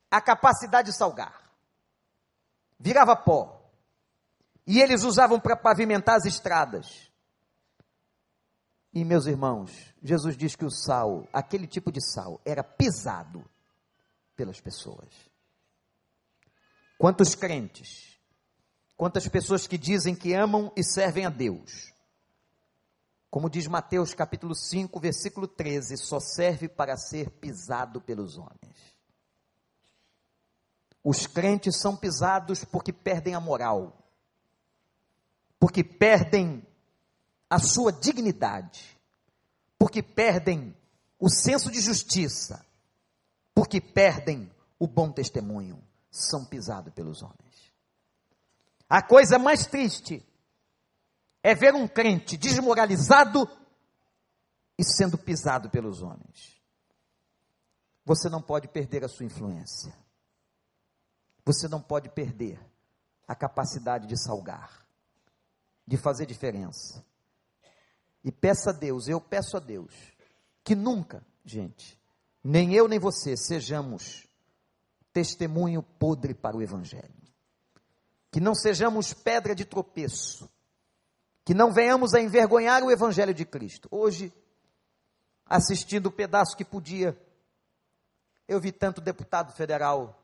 a 0.10 0.22
capacidade 0.22 0.92
de 0.92 0.98
salgar, 0.98 1.41
virava 2.82 3.16
pó. 3.16 3.62
E 4.66 4.82
eles 4.82 5.04
usavam 5.04 5.40
para 5.40 5.56
pavimentar 5.56 6.16
as 6.16 6.26
estradas. 6.26 7.12
E 8.94 9.06
meus 9.06 9.26
irmãos, 9.26 9.72
Jesus 10.04 10.36
diz 10.36 10.56
que 10.56 10.66
o 10.66 10.72
sal, 10.72 11.28
aquele 11.32 11.66
tipo 11.66 11.92
de 11.92 12.04
sal, 12.04 12.42
era 12.44 12.64
pisado 12.64 13.44
pelas 14.36 14.60
pessoas. 14.60 15.10
Quantos 16.98 17.34
crentes, 17.34 18.20
quantas 18.98 19.28
pessoas 19.28 19.66
que 19.66 19.78
dizem 19.78 20.14
que 20.14 20.34
amam 20.34 20.72
e 20.76 20.84
servem 20.84 21.26
a 21.26 21.30
Deus, 21.30 21.92
como 23.30 23.50
diz 23.50 23.66
Mateus 23.66 24.14
capítulo 24.14 24.54
5, 24.54 25.00
versículo 25.00 25.48
13, 25.48 25.96
só 25.96 26.20
serve 26.20 26.68
para 26.68 26.98
ser 26.98 27.30
pisado 27.32 28.02
pelos 28.02 28.38
homens. 28.38 28.92
Os 31.04 31.26
crentes 31.26 31.80
são 31.80 31.96
pisados 31.96 32.64
porque 32.64 32.94
perdem 32.94 33.34
a 33.34 33.40
moral, 33.40 33.98
porque 35.60 35.84
perdem 35.84 36.66
a 37.50 37.60
sua 37.60 37.92
dignidade, 37.92 38.98
porque 39.78 40.04
perdem 40.04 40.76
o 41.20 41.30
senso 41.30 41.72
de 41.72 41.82
justiça, 41.82 42.66
porque 43.54 43.82
perdem 43.82 44.52
o 44.80 44.88
bom 44.88 45.12
testemunho, 45.12 45.82
são 46.10 46.46
pisados 46.46 46.94
pelos 46.94 47.22
homens. 47.22 47.74
A 48.90 49.02
coisa 49.02 49.40
mais 49.40 49.66
triste 49.66 50.26
é 51.44 51.56
ver 51.56 51.74
um 51.74 51.88
crente 51.88 52.38
desmoralizado 52.38 53.50
e 54.78 54.84
sendo 54.84 55.18
pisado 55.18 55.70
pelos 55.70 56.02
homens. 56.02 56.60
Você 58.04 58.30
não 58.30 58.42
pode 58.42 58.68
perder 58.68 59.06
a 59.06 59.08
sua 59.08 59.26
influência. 59.26 59.96
Você 61.46 61.68
não 61.68 61.82
pode 61.82 62.10
perder 62.10 62.60
a 63.28 63.36
capacidade 63.36 64.08
de 64.08 64.22
salgar, 64.22 64.86
de 65.86 65.98
fazer 65.98 66.26
diferença. 66.26 67.04
E 68.24 68.32
peça 68.32 68.70
a 68.70 68.74
Deus, 68.74 69.08
eu 69.08 69.20
peço 69.20 69.58
a 69.58 69.60
Deus, 69.60 69.94
que 70.64 70.76
nunca, 70.76 71.26
gente, 71.44 72.00
nem 72.44 72.74
eu 72.74 72.88
nem 72.88 73.00
você 73.00 73.36
sejamos 73.36 74.28
testemunho 75.14 75.84
podre 75.84 76.34
para 76.34 76.56
o 76.56 76.62
Evangelho. 76.62 77.22
Que 78.32 78.40
não 78.40 78.56
sejamos 78.56 79.14
pedra 79.14 79.54
de 79.54 79.66
tropeço. 79.66 80.50
Que 81.44 81.54
não 81.54 81.74
venhamos 81.74 82.14
a 82.14 82.22
envergonhar 82.22 82.84
o 82.84 82.92
Evangelho 82.92 83.34
de 83.34 83.46
Cristo. 83.46 83.90
Hoje, 83.92 84.32
assistindo 85.46 86.06
o 86.06 86.12
pedaço 86.12 86.56
que 86.56 86.64
podia, 86.64 87.18
eu 88.48 88.60
vi 88.60 88.72
tanto 88.72 89.02
deputado 89.02 89.52
federal 89.52 90.21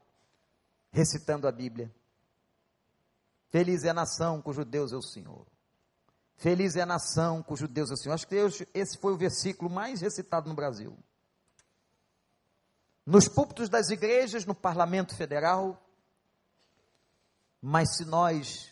recitando 0.92 1.48
a 1.48 1.52
Bíblia. 1.52 1.94
Feliz 3.50 3.84
é 3.84 3.90
a 3.90 3.94
nação 3.94 4.42
cujo 4.42 4.66
Deus 4.66 4.92
é 4.92 4.96
o 4.96 5.02
Senhor. 5.02 5.46
Feliz 6.36 6.76
é 6.76 6.82
a 6.82 6.86
nação 6.86 7.42
cujo 7.42 7.68
Deus 7.68 7.90
é 7.90 7.94
o 7.94 7.98
Senhor. 7.98 8.14
Acho 8.14 8.28
que 8.28 8.36
esse 8.74 8.98
foi 8.98 9.14
o 9.14 9.18
versículo 9.18 9.70
mais 9.70 10.02
recitado 10.02 10.48
no 10.48 10.56
Brasil. 10.56 10.98
Nos 13.06 13.28
púlpitos 13.28 13.70
das 13.70 13.90
igrejas, 13.90 14.46
no 14.46 14.54
parlamento 14.54 15.16
federal. 15.16 15.82
Mas 17.62 17.96
se 17.96 18.06
nós 18.06 18.72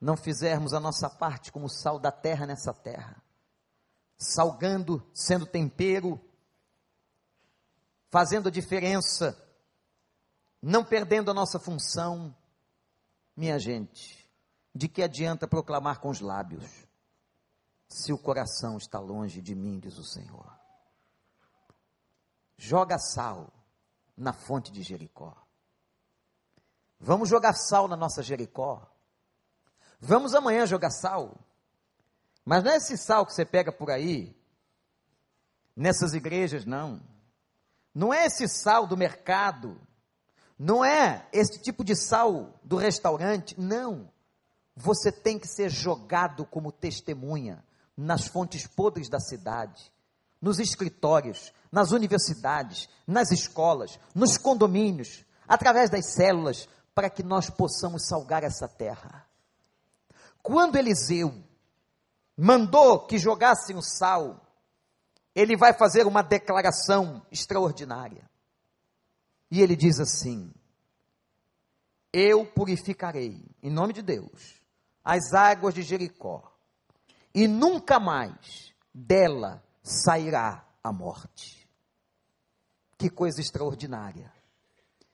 não 0.00 0.16
fizermos 0.16 0.72
a 0.72 0.80
nossa 0.80 1.08
parte 1.08 1.52
como 1.52 1.68
sal 1.68 1.98
da 1.98 2.10
terra 2.10 2.46
nessa 2.46 2.72
terra, 2.72 3.22
salgando, 4.16 5.06
sendo 5.14 5.46
tempero, 5.46 6.18
fazendo 8.10 8.48
a 8.48 8.50
diferença, 8.50 9.38
não 10.62 10.84
perdendo 10.84 11.30
a 11.30 11.34
nossa 11.34 11.58
função, 11.58 12.34
minha 13.36 13.58
gente, 13.58 14.28
de 14.74 14.88
que 14.88 15.02
adianta 15.02 15.48
proclamar 15.48 16.00
com 16.00 16.10
os 16.10 16.20
lábios, 16.20 16.86
se 17.88 18.12
o 18.12 18.18
coração 18.18 18.76
está 18.76 19.00
longe 19.00 19.42
de 19.42 19.54
mim, 19.54 19.78
diz 19.78 19.98
o 19.98 20.04
Senhor. 20.04 20.58
Joga 22.56 22.98
sal 22.98 23.52
na 24.16 24.32
fonte 24.32 24.70
de 24.70 24.82
Jericó. 24.82 25.34
Vamos 27.00 27.28
jogar 27.28 27.54
sal 27.54 27.88
na 27.88 27.96
nossa 27.96 28.22
Jericó. 28.22 28.86
Vamos 29.98 30.34
amanhã 30.34 30.66
jogar 30.66 30.90
sal. 30.90 31.34
Mas 32.44 32.62
não 32.62 32.70
é 32.70 32.76
esse 32.76 32.96
sal 32.98 33.24
que 33.24 33.32
você 33.32 33.44
pega 33.44 33.72
por 33.72 33.90
aí, 33.90 34.36
nessas 35.74 36.14
igrejas, 36.14 36.64
não. 36.64 37.00
Não 37.94 38.12
é 38.12 38.26
esse 38.26 38.46
sal 38.46 38.86
do 38.86 38.96
mercado, 38.96 39.80
não 40.62 40.84
é 40.84 41.26
esse 41.32 41.58
tipo 41.62 41.82
de 41.82 41.96
sal 41.96 42.60
do 42.62 42.76
restaurante, 42.76 43.58
não. 43.58 44.10
Você 44.76 45.10
tem 45.10 45.38
que 45.38 45.48
ser 45.48 45.70
jogado 45.70 46.44
como 46.44 46.70
testemunha 46.70 47.64
nas 47.96 48.26
fontes 48.26 48.66
podres 48.66 49.08
da 49.08 49.18
cidade, 49.18 49.90
nos 50.40 50.58
escritórios, 50.58 51.50
nas 51.72 51.92
universidades, 51.92 52.90
nas 53.06 53.30
escolas, 53.30 53.98
nos 54.14 54.36
condomínios, 54.36 55.24
através 55.48 55.88
das 55.88 56.12
células, 56.12 56.68
para 56.94 57.08
que 57.08 57.22
nós 57.22 57.48
possamos 57.48 58.06
salgar 58.06 58.44
essa 58.44 58.68
terra. 58.68 59.26
Quando 60.42 60.76
Eliseu 60.76 61.34
mandou 62.36 63.06
que 63.06 63.18
jogassem 63.18 63.76
o 63.76 63.82
sal 63.82 64.40
ele 65.34 65.56
vai 65.56 65.72
fazer 65.72 66.06
uma 66.06 66.22
declaração 66.22 67.22
extraordinária. 67.30 68.28
E 69.50 69.60
ele 69.60 69.74
diz 69.74 69.98
assim: 69.98 70.52
Eu 72.12 72.46
purificarei, 72.46 73.44
em 73.62 73.70
nome 73.70 73.92
de 73.92 74.02
Deus, 74.02 74.60
as 75.04 75.32
águas 75.32 75.74
de 75.74 75.82
Jericó, 75.82 76.52
e 77.34 77.48
nunca 77.48 77.98
mais 77.98 78.72
dela 78.94 79.62
sairá 79.82 80.64
a 80.82 80.92
morte. 80.92 81.68
Que 82.96 83.08
coisa 83.08 83.40
extraordinária. 83.40 84.32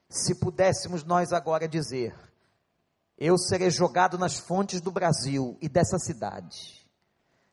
Se 0.09 0.35
pudéssemos 0.35 1.05
nós 1.05 1.33
agora 1.33 1.69
dizer: 1.69 2.15
Eu 3.17 3.39
serei 3.39 3.71
jogado 3.71 4.19
nas 4.19 4.39
fontes 4.39 4.81
do 4.81 4.91
Brasil 4.91 5.57
e 5.61 5.69
dessa 5.69 5.99
cidade, 5.99 6.87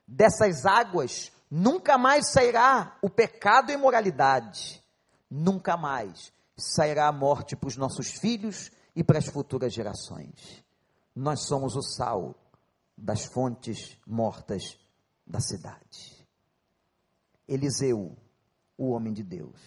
dessas 0.08 0.66
águas 0.66 1.32
Nunca 1.56 2.00
mais 2.00 2.32
sairá 2.32 2.98
o 3.00 3.08
pecado 3.08 3.70
e 3.70 3.76
imoralidade. 3.76 4.84
Nunca 5.30 5.78
mais 5.78 6.33
sairá 6.58 7.08
a 7.08 7.12
morte 7.12 7.56
para 7.56 7.68
os 7.68 7.78
nossos 7.78 8.12
filhos 8.12 8.72
e 8.96 9.04
para 9.04 9.20
as 9.20 9.26
futuras 9.26 9.74
gerações. 9.74 10.64
Nós 11.16 11.46
somos 11.48 11.76
o 11.76 11.82
sal 11.82 12.36
das 12.98 13.26
fontes 13.26 13.98
mortas 14.06 14.78
da 15.26 15.40
cidade. 15.40 16.28
Eliseu, 17.48 18.16
o 18.78 18.92
homem 18.92 19.14
de 19.14 19.24
Deus. 19.24 19.60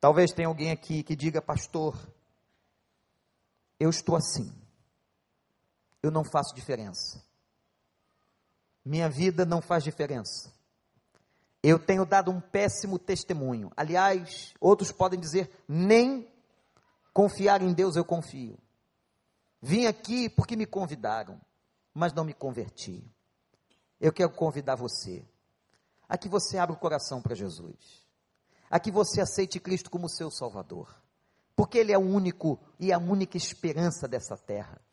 Talvez 0.00 0.32
tenha 0.32 0.48
alguém 0.48 0.70
aqui 0.70 1.02
que 1.02 1.16
diga, 1.16 1.40
pastor, 1.40 1.96
eu 3.80 3.90
estou 3.90 4.16
assim. 4.16 4.52
Eu 6.02 6.10
não 6.10 6.24
faço 6.24 6.54
diferença 6.54 7.24
minha 8.84 9.08
vida 9.08 9.46
não 9.46 9.62
faz 9.62 9.82
diferença. 9.82 10.52
Eu 11.66 11.78
tenho 11.78 12.04
dado 12.04 12.30
um 12.30 12.42
péssimo 12.42 12.98
testemunho. 12.98 13.72
Aliás, 13.74 14.52
outros 14.60 14.92
podem 14.92 15.18
dizer, 15.18 15.50
nem 15.66 16.30
confiar 17.10 17.62
em 17.62 17.72
Deus 17.72 17.96
eu 17.96 18.04
confio. 18.04 18.58
Vim 19.62 19.86
aqui 19.86 20.28
porque 20.28 20.56
me 20.56 20.66
convidaram, 20.66 21.40
mas 21.94 22.12
não 22.12 22.22
me 22.22 22.34
converti. 22.34 23.02
Eu 23.98 24.12
quero 24.12 24.30
convidar 24.32 24.74
você 24.74 25.24
a 26.06 26.18
que 26.18 26.28
você 26.28 26.58
abra 26.58 26.76
o 26.76 26.78
coração 26.78 27.22
para 27.22 27.34
Jesus, 27.34 28.06
a 28.68 28.78
que 28.78 28.90
você 28.90 29.22
aceite 29.22 29.58
Cristo 29.58 29.90
como 29.90 30.06
seu 30.06 30.30
Salvador, 30.30 30.94
porque 31.56 31.78
Ele 31.78 31.92
é 31.92 31.98
o 31.98 32.02
único 32.02 32.60
e 32.78 32.92
a 32.92 32.98
única 32.98 33.38
esperança 33.38 34.06
dessa 34.06 34.36
terra 34.36 34.83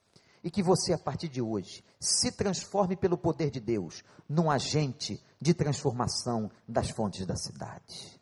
e 0.44 0.50
que 0.50 0.64
você, 0.64 0.94
a 0.94 0.98
partir 0.98 1.28
de 1.28 1.42
hoje, 1.42 1.84
se 2.00 2.32
transforme 2.32 2.96
pelo 2.96 3.18
poder 3.18 3.52
de 3.52 3.60
Deus 3.60 4.04
num 4.28 4.50
agente 4.50 5.24
de 5.40 5.54
transformação 5.54 6.50
das 6.68 6.90
fontes 6.90 7.26
da 7.26 7.36
cidade. 7.36 8.20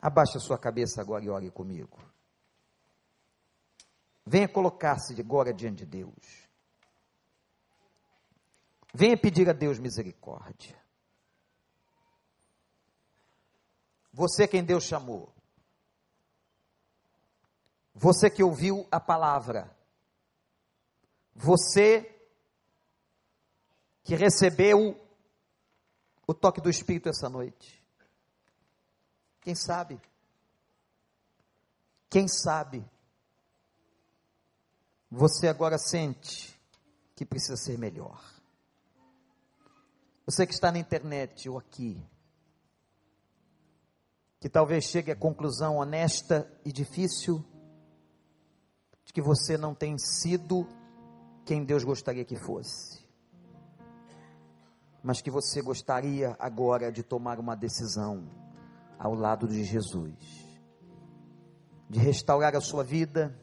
Abaixe 0.00 0.38
a 0.38 0.40
sua 0.40 0.58
cabeça 0.58 1.00
agora 1.00 1.24
e 1.24 1.28
ore 1.28 1.50
comigo. 1.50 1.98
Venha 4.26 4.48
colocar-se 4.48 5.18
agora 5.20 5.52
diante 5.52 5.84
de 5.84 5.86
Deus. 5.86 6.48
Venha 8.92 9.16
pedir 9.16 9.48
a 9.48 9.52
Deus 9.52 9.78
misericórdia. 9.78 10.76
Você 14.12 14.48
quem 14.48 14.64
Deus 14.64 14.84
chamou. 14.84 15.32
Você 17.94 18.30
que 18.30 18.42
ouviu 18.42 18.86
a 18.90 18.98
palavra 18.98 19.70
você 21.42 22.06
que 24.04 24.14
recebeu 24.14 25.00
o 26.26 26.34
toque 26.34 26.60
do 26.60 26.68
Espírito 26.68 27.08
essa 27.08 27.30
noite. 27.30 27.82
Quem 29.40 29.54
sabe? 29.54 29.98
Quem 32.10 32.28
sabe? 32.28 32.84
Você 35.10 35.48
agora 35.48 35.78
sente 35.78 36.60
que 37.16 37.24
precisa 37.24 37.56
ser 37.56 37.78
melhor. 37.78 38.22
Você 40.26 40.46
que 40.46 40.52
está 40.52 40.70
na 40.70 40.78
internet 40.78 41.48
ou 41.48 41.58
aqui, 41.58 42.06
que 44.38 44.48
talvez 44.48 44.84
chegue 44.84 45.10
à 45.10 45.16
conclusão 45.16 45.78
honesta 45.78 46.50
e 46.64 46.70
difícil 46.70 47.42
de 49.04 49.12
que 49.12 49.22
você 49.22 49.56
não 49.56 49.74
tem 49.74 49.98
sido 49.98 50.68
quem 51.44 51.64
Deus 51.64 51.84
gostaria 51.84 52.24
que 52.24 52.36
fosse. 52.36 53.04
Mas 55.02 55.20
que 55.20 55.30
você 55.30 55.62
gostaria 55.62 56.36
agora 56.38 56.92
de 56.92 57.02
tomar 57.02 57.38
uma 57.38 57.56
decisão 57.56 58.28
ao 58.98 59.14
lado 59.14 59.48
de 59.48 59.64
Jesus. 59.64 60.48
de 61.90 61.98
restaurar 61.98 62.54
a 62.54 62.60
sua 62.60 62.84
vida. 62.84 63.36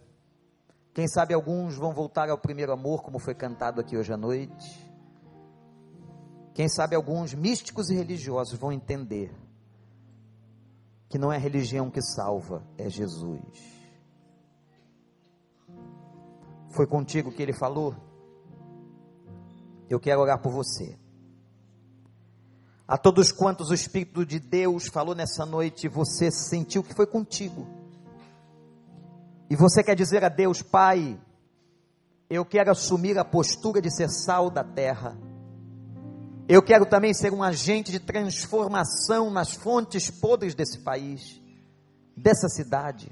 Quem 0.93 1.05
sabe 1.05 1.33
alguns 1.33 1.75
vão 1.75 1.93
voltar 1.93 2.29
ao 2.29 2.37
primeiro 2.37 2.71
amor, 2.71 3.03
como 3.03 3.19
foi 3.19 3.35
cantado 3.35 3.81
aqui 3.81 3.97
hoje 3.97 4.13
à 4.13 4.17
noite. 4.17 4.89
Quem 6.53 6.69
sabe 6.69 6.95
alguns 6.95 7.33
místicos 7.33 7.89
e 7.89 7.95
religiosos 7.95 8.57
vão 8.57 8.71
entender 8.71 9.35
que 11.09 11.17
não 11.17 11.31
é 11.31 11.37
religião 11.37 11.91
que 11.91 12.01
salva, 12.01 12.65
é 12.77 12.89
Jesus. 12.89 13.76
Foi 16.69 16.85
contigo 16.85 17.31
que 17.31 17.41
ele 17.41 17.53
falou? 17.53 17.95
Eu 19.89 19.99
quero 19.99 20.21
orar 20.21 20.41
por 20.41 20.51
você. 20.51 20.97
A 22.87 22.97
todos 22.97 23.31
quantos 23.31 23.69
o 23.69 23.73
Espírito 23.73 24.25
de 24.25 24.39
Deus 24.39 24.87
falou 24.87 25.13
nessa 25.13 25.45
noite, 25.45 25.87
você 25.87 26.31
sentiu 26.31 26.83
que 26.83 26.93
foi 26.93 27.05
contigo. 27.05 27.67
E 29.49 29.55
você 29.55 29.83
quer 29.83 29.95
dizer 29.95 30.23
a 30.23 30.29
Deus, 30.29 30.61
Pai, 30.61 31.19
eu 32.29 32.45
quero 32.45 32.71
assumir 32.71 33.17
a 33.17 33.25
postura 33.25 33.81
de 33.81 33.89
ser 33.93 34.09
sal 34.09 34.49
da 34.49 34.63
terra 34.63 35.17
eu 36.49 36.63
quero 36.63 36.85
também 36.85 37.13
ser 37.13 37.33
um 37.33 37.43
agente 37.43 37.91
de 37.91 37.99
transformação 37.99 39.29
nas 39.29 39.51
fontes 39.51 40.09
podres 40.09 40.55
desse 40.55 40.79
país, 40.79 41.41
dessa 42.15 42.47
cidade, 42.47 43.11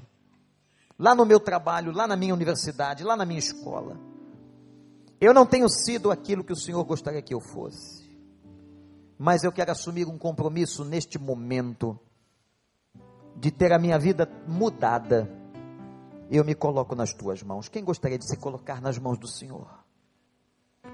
lá 0.98 1.14
no 1.14 1.24
meu 1.24 1.38
trabalho, 1.38 1.92
lá 1.92 2.06
na 2.06 2.16
minha 2.16 2.34
universidade, 2.34 3.04
lá 3.04 3.16
na 3.16 3.24
minha 3.24 3.38
escola. 3.38 3.96
Eu 5.20 5.32
não 5.32 5.46
tenho 5.46 5.68
sido 5.68 6.10
aquilo 6.10 6.44
que 6.44 6.52
o 6.52 6.56
Senhor 6.56 6.82
gostaria 6.84 7.22
que 7.22 7.34
eu 7.34 7.40
fosse, 7.40 8.06
mas 9.18 9.44
eu 9.44 9.52
quero 9.52 9.72
assumir 9.72 10.06
um 10.06 10.18
compromisso 10.18 10.84
neste 10.84 11.18
momento 11.18 11.98
de 13.36 13.50
ter 13.50 13.72
a 13.72 13.78
minha 13.78 13.98
vida 13.98 14.28
mudada. 14.46 15.30
Eu 16.30 16.44
me 16.44 16.54
coloco 16.54 16.94
nas 16.94 17.12
tuas 17.12 17.42
mãos. 17.42 17.68
Quem 17.68 17.84
gostaria 17.84 18.18
de 18.18 18.28
se 18.28 18.36
colocar 18.36 18.80
nas 18.80 18.98
mãos 18.98 19.18
do 19.18 19.28
Senhor? 19.28 19.68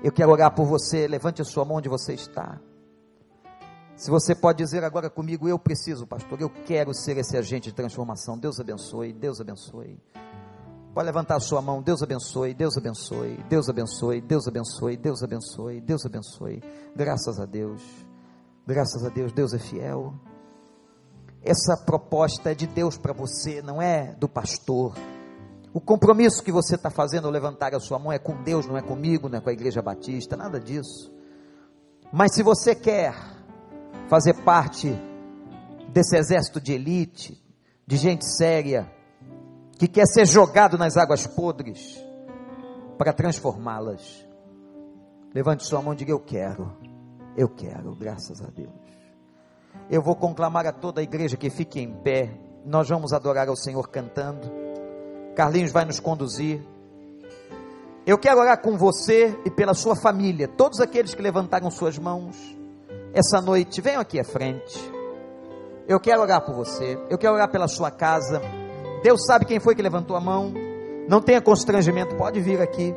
Eu 0.03 0.13
quero 0.13 0.31
orar 0.31 0.55
por 0.55 0.67
você. 0.67 1.09
Levante 1.09 1.41
a 1.41 1.45
sua 1.45 1.65
mão 1.65 1.79
onde 1.79 1.89
você 1.89 2.13
está. 2.13 2.61
Se 3.97 4.11
você 4.11 4.35
pode 4.35 4.59
dizer 4.59 4.83
agora 4.85 5.09
comigo, 5.09 5.49
eu 5.49 5.59
preciso, 5.59 6.07
pastor, 6.07 6.41
eu 6.41 6.51
quero 6.51 6.93
ser 6.95 7.17
esse 7.19 7.37
agente 7.37 7.71
de 7.71 7.75
transformação. 7.75 8.39
Deus 8.39 8.59
abençoe, 8.59 9.13
Deus 9.13 9.41
abençoe. 9.41 10.01
Pode 10.95 11.07
levantar 11.07 11.37
a 11.37 11.41
sua 11.41 11.63
mão. 11.63 11.81
Deus 11.83 12.03
abençoe, 12.03 12.53
Deus 12.53 12.77
abençoe, 12.77 13.37
Deus 13.49 13.69
abençoe, 13.69 14.21
Deus 14.21 14.47
abençoe, 14.47 14.97
Deus 14.97 15.23
abençoe, 15.23 15.81
Deus 15.81 16.05
abençoe. 16.05 16.63
Graças 16.95 17.41
a 17.41 17.47
Deus. 17.47 17.83
Graças 18.67 19.05
a 19.05 19.09
Deus, 19.09 19.33
Deus 19.33 19.55
é 19.55 19.59
fiel. 19.59 20.15
Essa 21.43 21.77
proposta 21.77 22.53
é 22.53 22.55
de 22.55 22.67
Deus 22.67 22.97
para 22.97 23.13
você, 23.13 23.61
não 23.63 23.83
é 23.83 24.15
do 24.15 24.29
pastor. 24.29 24.95
O 25.75 25.81
compromisso 25.81 26.43
que 26.43 26.53
você 26.53 26.77
está 26.77 26.91
fazendo 26.91 27.25
ao 27.25 27.33
levantar 27.33 27.75
a 27.75 27.81
sua 27.81 27.99
mão 27.99 28.13
é 28.13 28.19
com 28.19 28.41
Deus, 28.43 28.67
não 28.67 28.77
é 28.77 28.83
comigo, 28.83 29.29
não 29.29 29.39
é 29.39 29.41
com 29.41 29.51
a 29.51 29.53
Igreja 29.53 29.83
Batista, 29.83 30.37
nada 30.37 30.61
disso. 30.61 31.13
Mas 32.13 32.35
se 32.35 32.43
você 32.43 32.75
quer 32.75 33.15
fazer 34.13 34.35
parte 34.45 34.93
desse 35.89 36.19
exército 36.19 36.61
de 36.61 36.75
elite, 36.75 37.43
de 37.87 37.97
gente 37.97 38.27
séria, 38.27 38.93
que 39.79 39.89
quer 39.89 40.05
ser 40.05 40.27
jogado 40.27 40.77
nas 40.77 40.99
águas 40.99 41.27
podres 41.27 41.99
para 42.99 43.15
transformá-las, 43.15 44.23
levante 45.35 45.65
sua 45.65 45.81
mão 45.81 45.95
e 45.95 45.97
diga: 45.97 46.13
Eu 46.13 46.21
quero, 46.21 46.77
eu 47.39 47.49
quero, 47.49 47.95
graças 47.95 48.43
a 48.43 48.49
Deus. 48.49 48.69
Eu 49.89 50.03
vou 50.03 50.15
conclamar 50.15 50.67
a 50.67 50.73
toda 50.73 51.01
a 51.01 51.03
igreja 51.03 51.39
que 51.39 51.49
fique 51.49 51.81
em 51.81 51.91
pé, 51.91 52.39
nós 52.67 52.91
vamos 52.91 53.15
adorar 53.15 53.49
ao 53.49 53.57
Senhor 53.57 53.89
cantando. 53.89 54.47
Carlinhos 55.35 55.73
vai 55.73 55.87
nos 55.87 55.99
conduzir. 55.99 56.63
Eu 58.05 58.19
quero 58.19 58.41
orar 58.41 58.61
com 58.61 58.77
você 58.77 59.35
e 59.47 59.51
pela 59.51 59.73
sua 59.73 59.97
família, 59.97 60.47
todos 60.47 60.81
aqueles 60.81 61.15
que 61.15 61.23
levantaram 61.23 61.71
suas 61.71 61.97
mãos 61.97 62.61
essa 63.13 63.41
noite, 63.41 63.81
venham 63.81 64.01
aqui 64.01 64.19
à 64.19 64.25
frente. 64.25 64.79
Eu 65.87 66.01
quero 66.01 66.23
orar 66.23 66.41
por 66.45 66.55
você, 66.55 66.99
eu 67.11 67.19
quero 67.19 67.35
orar 67.35 67.51
pela 67.51 67.69
sua 67.69 67.91
casa. 67.91 68.41
Deus 69.03 69.27
sabe 69.27 69.45
quem 69.45 69.61
foi 69.61 69.75
que 69.75 69.83
levantou 69.83 70.17
a 70.17 70.21
mão. 70.21 70.53
Não 71.09 71.21
tenha 71.21 71.41
constrangimento, 71.41 72.15
pode 72.17 72.41
vir 72.41 72.61
aqui. 72.61 72.95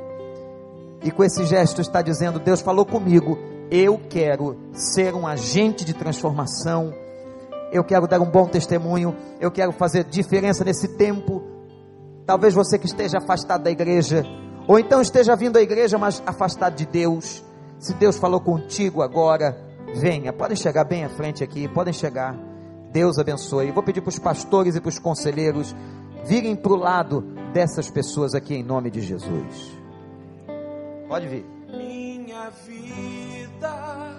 E 1.03 1.11
com 1.11 1.23
esse 1.23 1.45
gesto 1.45 1.81
está 1.81 2.01
dizendo: 2.01 2.39
Deus 2.39 2.61
falou 2.61 2.85
comigo, 2.85 3.37
eu 3.69 3.99
quero 4.09 4.57
ser 4.71 5.13
um 5.13 5.25
agente 5.25 5.83
de 5.83 5.93
transformação. 5.93 6.93
Eu 7.71 7.83
quero 7.83 8.07
dar 8.07 8.21
um 8.21 8.29
bom 8.29 8.47
testemunho, 8.47 9.15
eu 9.39 9.51
quero 9.51 9.71
fazer 9.71 10.05
diferença 10.05 10.63
nesse 10.63 10.95
tempo 10.95 11.55
Talvez 12.25 12.55
você 12.55 12.79
que 12.79 12.87
esteja 12.87 13.19
afastado 13.19 13.63
da 13.63 13.69
igreja, 13.69 14.23
ou 14.67 14.79
então 14.79 14.99
esteja 14.99 15.35
vindo 15.35 15.57
à 15.57 15.61
igreja, 15.61 15.97
mas 15.97 16.23
afastado 16.25 16.75
de 16.75 16.85
Deus. 16.85 17.43
Se 17.77 17.93
Deus 17.93 18.17
falou 18.17 18.41
contigo 18.41 19.03
agora, 19.03 19.55
venha. 19.95 20.33
Podem 20.33 20.55
chegar 20.55 20.83
bem 20.83 21.03
à 21.03 21.09
frente 21.09 21.43
aqui, 21.43 21.67
podem 21.67 21.93
chegar. 21.93 22.35
Deus 22.91 23.17
abençoe. 23.17 23.71
Vou 23.71 23.83
pedir 23.83 24.01
para 24.01 24.09
os 24.09 24.19
pastores 24.19 24.75
e 24.75 24.81
para 24.81 24.89
os 24.89 24.99
conselheiros 24.99 25.75
virem 26.25 26.55
para 26.55 26.71
o 26.71 26.75
lado 26.75 27.21
dessas 27.53 27.89
pessoas 27.89 28.33
aqui 28.33 28.55
em 28.55 28.63
nome 28.63 28.89
de 28.89 29.01
Jesus. 29.01 29.77
Pode 31.07 31.27
vir. 31.27 31.45
Minha 31.69 32.49
vida 32.49 34.15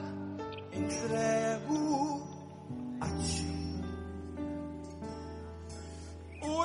entrego 0.73 2.23
a 3.01 3.09
ti 3.19 3.57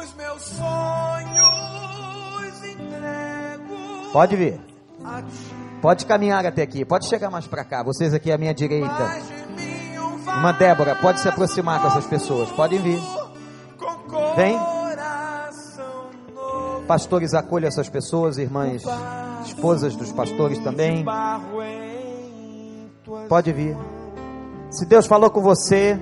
os 0.02 0.14
meus 0.16 0.42
sonhos 0.44 1.42
entrego. 2.66 4.12
Pode 4.14 4.36
vir. 4.36 4.60
Pode 5.82 6.06
caminhar 6.06 6.46
até 6.46 6.62
aqui. 6.62 6.86
Pode 6.86 7.08
chegar 7.10 7.32
mais 7.32 7.48
para 7.48 7.64
cá. 7.64 7.82
Vocês 7.84 8.14
aqui 8.14 8.32
à 8.32 8.38
minha 8.38 8.54
direita. 8.54 9.20
Uma 10.28 10.52
Débora, 10.54 10.96
pode 10.96 11.20
se 11.20 11.28
aproximar 11.28 11.82
com 11.82 11.88
essas 11.88 12.06
pessoas. 12.06 12.50
Podem 12.52 12.80
vir. 12.80 13.00
Vem. 14.36 14.60
Pastores, 16.88 17.34
acolham 17.34 17.68
essas 17.68 17.90
pessoas, 17.90 18.38
irmãs, 18.38 18.84
esposas 19.46 19.96
dos 19.96 20.12
pastores 20.12 20.60
também. 20.60 21.06
Pode 23.28 23.52
vir. 23.52 23.76
Se 24.70 24.86
Deus 24.86 25.08
falou 25.08 25.30
com 25.30 25.42
você, 25.42 26.00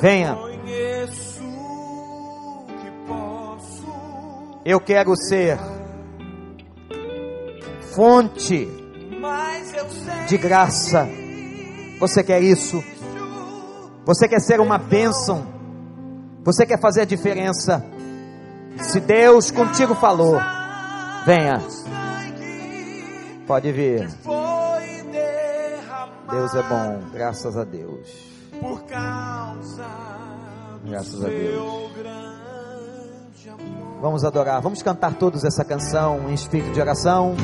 venha. 0.00 0.36
Eu 4.64 4.80
quero 4.80 5.16
ser 5.16 5.58
fonte 8.00 8.66
de 10.26 10.38
graça. 10.38 11.06
Você 11.98 12.24
quer 12.24 12.40
isso? 12.40 12.82
Você 14.06 14.26
quer 14.26 14.40
ser 14.40 14.58
uma 14.58 14.78
bênção? 14.78 15.46
Você 16.42 16.64
quer 16.64 16.80
fazer 16.80 17.02
a 17.02 17.04
diferença? 17.04 17.84
Se 18.78 19.00
Deus 19.00 19.50
contigo 19.50 19.94
falou, 19.94 20.40
venha. 21.26 21.60
Pode 23.46 23.70
vir. 23.70 24.08
Deus 26.30 26.54
é 26.54 26.62
bom, 26.62 27.00
graças 27.12 27.54
a 27.58 27.64
Deus. 27.64 28.08
Graças 30.86 31.22
a 31.22 31.28
Deus. 31.28 31.90
Vamos 34.00 34.24
adorar, 34.24 34.62
vamos 34.62 34.82
cantar 34.82 35.12
todos 35.16 35.44
essa 35.44 35.62
canção 35.62 36.30
em 36.30 36.32
espírito 36.32 36.72
de 36.72 36.80
oração. 36.80 37.36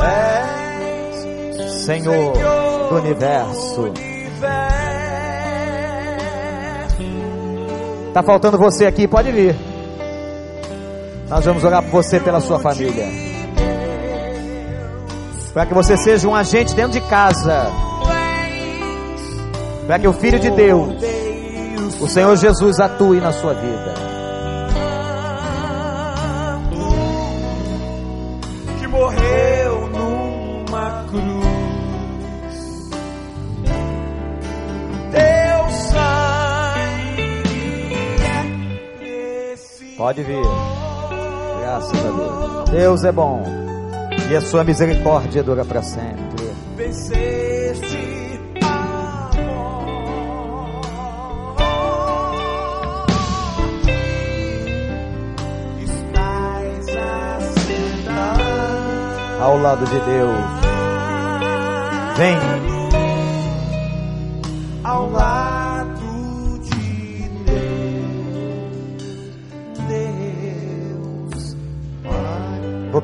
É, 0.00 1.68
Senhor 1.84 2.32
do 2.88 2.96
universo. 2.96 3.92
Tá 8.12 8.22
faltando 8.22 8.56
você 8.56 8.86
aqui, 8.86 9.08
pode 9.08 9.32
vir. 9.32 9.56
Nós 11.28 11.44
vamos 11.44 11.64
orar 11.64 11.82
por 11.82 11.90
você 11.90 12.20
pela 12.20 12.40
sua 12.40 12.60
família. 12.60 13.06
Para 15.52 15.66
que 15.66 15.74
você 15.74 15.96
seja 15.96 16.28
um 16.28 16.34
agente 16.34 16.74
dentro 16.74 16.92
de 16.92 17.00
casa. 17.02 17.70
Para 19.86 19.98
que 19.98 20.08
o 20.08 20.12
Filho 20.12 20.38
de 20.38 20.50
Deus, 20.50 20.94
o 22.00 22.08
Senhor 22.08 22.36
Jesus, 22.36 22.80
atue 22.80 23.20
na 23.20 23.32
sua 23.32 23.54
vida. 23.54 24.13
Pode 40.04 40.22
vir. 40.22 40.44
Graças 41.62 41.98
a 41.98 42.10
Deus. 42.10 42.68
Deus 42.68 43.04
é 43.04 43.12
bom. 43.12 43.42
E 44.30 44.36
a 44.36 44.40
sua 44.42 44.62
misericórdia 44.62 45.42
dura 45.42 45.64
para 45.64 45.80
sempre. 45.82 46.44
Venceste 46.76 48.38
a 48.60 49.40
morte. 49.40 50.68
Estás 55.84 56.86
assentado 57.56 58.42
ao 59.40 59.58
lado 59.58 59.86
de 59.86 59.98
Deus. 60.00 60.44
Vem. 62.18 62.73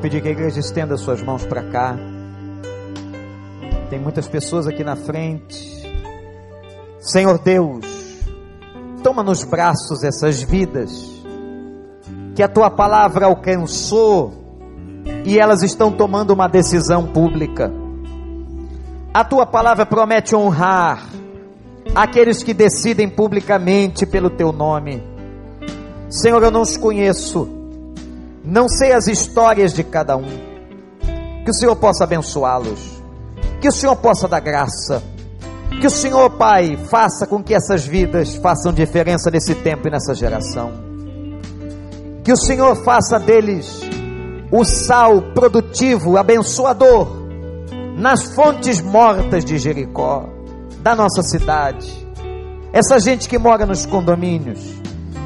Pedir 0.01 0.21
que 0.21 0.27
a 0.27 0.31
igreja 0.31 0.59
estenda 0.59 0.97
suas 0.97 1.21
mãos 1.21 1.45
para 1.45 1.61
cá. 1.63 1.95
Tem 3.89 3.99
muitas 3.99 4.27
pessoas 4.27 4.67
aqui 4.67 4.83
na 4.83 4.95
frente. 4.95 5.71
Senhor 6.99 7.37
Deus, 7.37 7.85
toma 9.03 9.21
nos 9.21 9.43
braços 9.43 10.03
essas 10.03 10.41
vidas 10.41 10.91
que 12.35 12.41
a 12.41 12.47
tua 12.47 12.71
palavra 12.71 13.27
alcançou 13.27 14.33
e 15.23 15.37
elas 15.37 15.61
estão 15.61 15.91
tomando 15.91 16.31
uma 16.31 16.47
decisão 16.47 17.05
pública. 17.05 17.71
A 19.13 19.23
tua 19.23 19.45
palavra 19.45 19.85
promete 19.85 20.35
honrar 20.35 21.09
aqueles 21.93 22.41
que 22.41 22.53
decidem 22.53 23.07
publicamente 23.07 24.05
pelo 24.05 24.29
teu 24.29 24.51
nome. 24.51 25.03
Senhor, 26.09 26.41
eu 26.41 26.49
não 26.49 26.61
os 26.61 26.77
conheço, 26.77 27.60
não 28.43 28.67
sei 28.67 28.91
as 28.93 29.07
histórias 29.07 29.73
de 29.73 29.83
cada 29.83 30.17
um. 30.17 30.51
Que 31.43 31.51
o 31.51 31.53
Senhor 31.53 31.75
possa 31.75 32.03
abençoá-los, 32.03 33.01
que 33.59 33.67
o 33.67 33.71
Senhor 33.71 33.95
possa 33.95 34.27
dar 34.27 34.39
graça, 34.39 35.03
que 35.79 35.87
o 35.87 35.91
Senhor, 35.91 36.29
Pai, 36.31 36.77
faça 36.89 37.25
com 37.25 37.43
que 37.43 37.53
essas 37.53 37.85
vidas 37.85 38.35
façam 38.35 38.71
diferença 38.73 39.31
nesse 39.31 39.55
tempo 39.55 39.87
e 39.87 39.91
nessa 39.91 40.13
geração. 40.13 40.71
Que 42.23 42.31
o 42.31 42.37
Senhor 42.37 42.75
faça 42.83 43.19
deles 43.19 43.81
o 44.51 44.63
sal 44.65 45.21
produtivo, 45.33 46.17
abençoador, 46.17 47.07
nas 47.97 48.35
fontes 48.35 48.81
mortas 48.81 49.45
de 49.45 49.57
Jericó, 49.57 50.27
da 50.81 50.95
nossa 50.95 51.23
cidade. 51.23 51.89
Essa 52.73 52.99
gente 52.99 53.29
que 53.29 53.37
mora 53.37 53.65
nos 53.65 53.85
condomínios, 53.85 54.59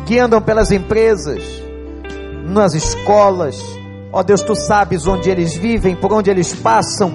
que 0.05 0.19
andam 0.19 0.41
pelas 0.41 0.71
empresas, 0.71 1.43
nas 2.45 2.73
escolas, 2.73 3.61
ó 4.11 4.23
Deus, 4.23 4.41
tu 4.41 4.55
sabes 4.55 5.07
onde 5.07 5.29
eles 5.29 5.55
vivem, 5.55 5.95
por 5.95 6.13
onde 6.13 6.29
eles 6.29 6.53
passam, 6.53 7.13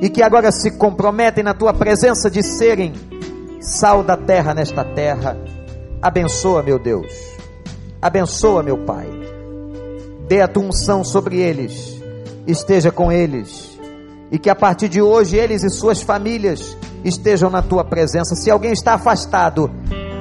e 0.00 0.08
que 0.08 0.22
agora 0.22 0.50
se 0.50 0.72
comprometem 0.78 1.44
na 1.44 1.54
tua 1.54 1.72
presença 1.72 2.30
de 2.30 2.42
serem 2.42 2.92
sal 3.60 4.02
da 4.02 4.16
terra 4.16 4.54
nesta 4.54 4.84
terra. 4.84 5.38
Abençoa, 6.02 6.62
meu 6.62 6.78
Deus. 6.78 7.12
Abençoa, 8.02 8.62
meu 8.62 8.78
Pai 8.78 9.24
dê 10.26 10.40
a 10.40 10.48
tua 10.48 10.64
unção 10.64 11.04
sobre 11.04 11.38
eles, 11.38 12.02
esteja 12.46 12.90
com 12.90 13.12
eles, 13.12 13.78
e 14.30 14.38
que 14.38 14.48
a 14.48 14.54
partir 14.54 14.88
de 14.88 15.00
hoje 15.00 15.36
eles 15.36 15.62
e 15.62 15.70
suas 15.70 16.02
famílias 16.02 16.76
estejam 17.04 17.50
na 17.50 17.62
tua 17.62 17.84
presença. 17.84 18.34
Se 18.34 18.50
alguém 18.50 18.72
está 18.72 18.94
afastado, 18.94 19.70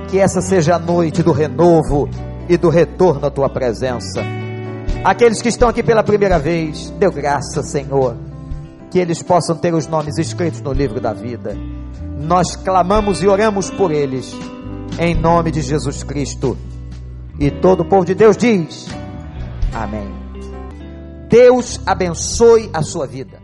que 0.09 0.19
essa 0.19 0.41
seja 0.41 0.75
a 0.75 0.79
noite 0.79 1.23
do 1.23 1.31
renovo 1.31 2.09
e 2.47 2.57
do 2.57 2.69
retorno 2.69 3.25
à 3.25 3.31
tua 3.31 3.49
presença. 3.49 4.23
Aqueles 5.03 5.41
que 5.41 5.49
estão 5.49 5.67
aqui 5.67 5.83
pela 5.83 6.03
primeira 6.03 6.39
vez, 6.39 6.89
deu 6.91 7.11
graça, 7.11 7.61
Senhor, 7.61 8.15
que 8.89 8.99
eles 8.99 9.21
possam 9.21 9.55
ter 9.55 9.73
os 9.73 9.87
nomes 9.87 10.17
escritos 10.17 10.61
no 10.61 10.71
livro 10.71 11.01
da 11.01 11.11
vida. 11.11 11.57
Nós 12.19 12.55
clamamos 12.55 13.21
e 13.21 13.27
oramos 13.27 13.69
por 13.69 13.91
eles, 13.91 14.33
em 14.97 15.13
nome 15.13 15.51
de 15.51 15.61
Jesus 15.61 16.03
Cristo. 16.03 16.57
E 17.37 17.51
todo 17.51 17.81
o 17.81 17.85
povo 17.85 18.05
de 18.05 18.15
Deus 18.15 18.37
diz: 18.37 18.87
Amém. 19.73 20.09
Deus 21.27 21.81
abençoe 21.85 22.69
a 22.73 22.81
sua 22.81 23.05
vida. 23.05 23.42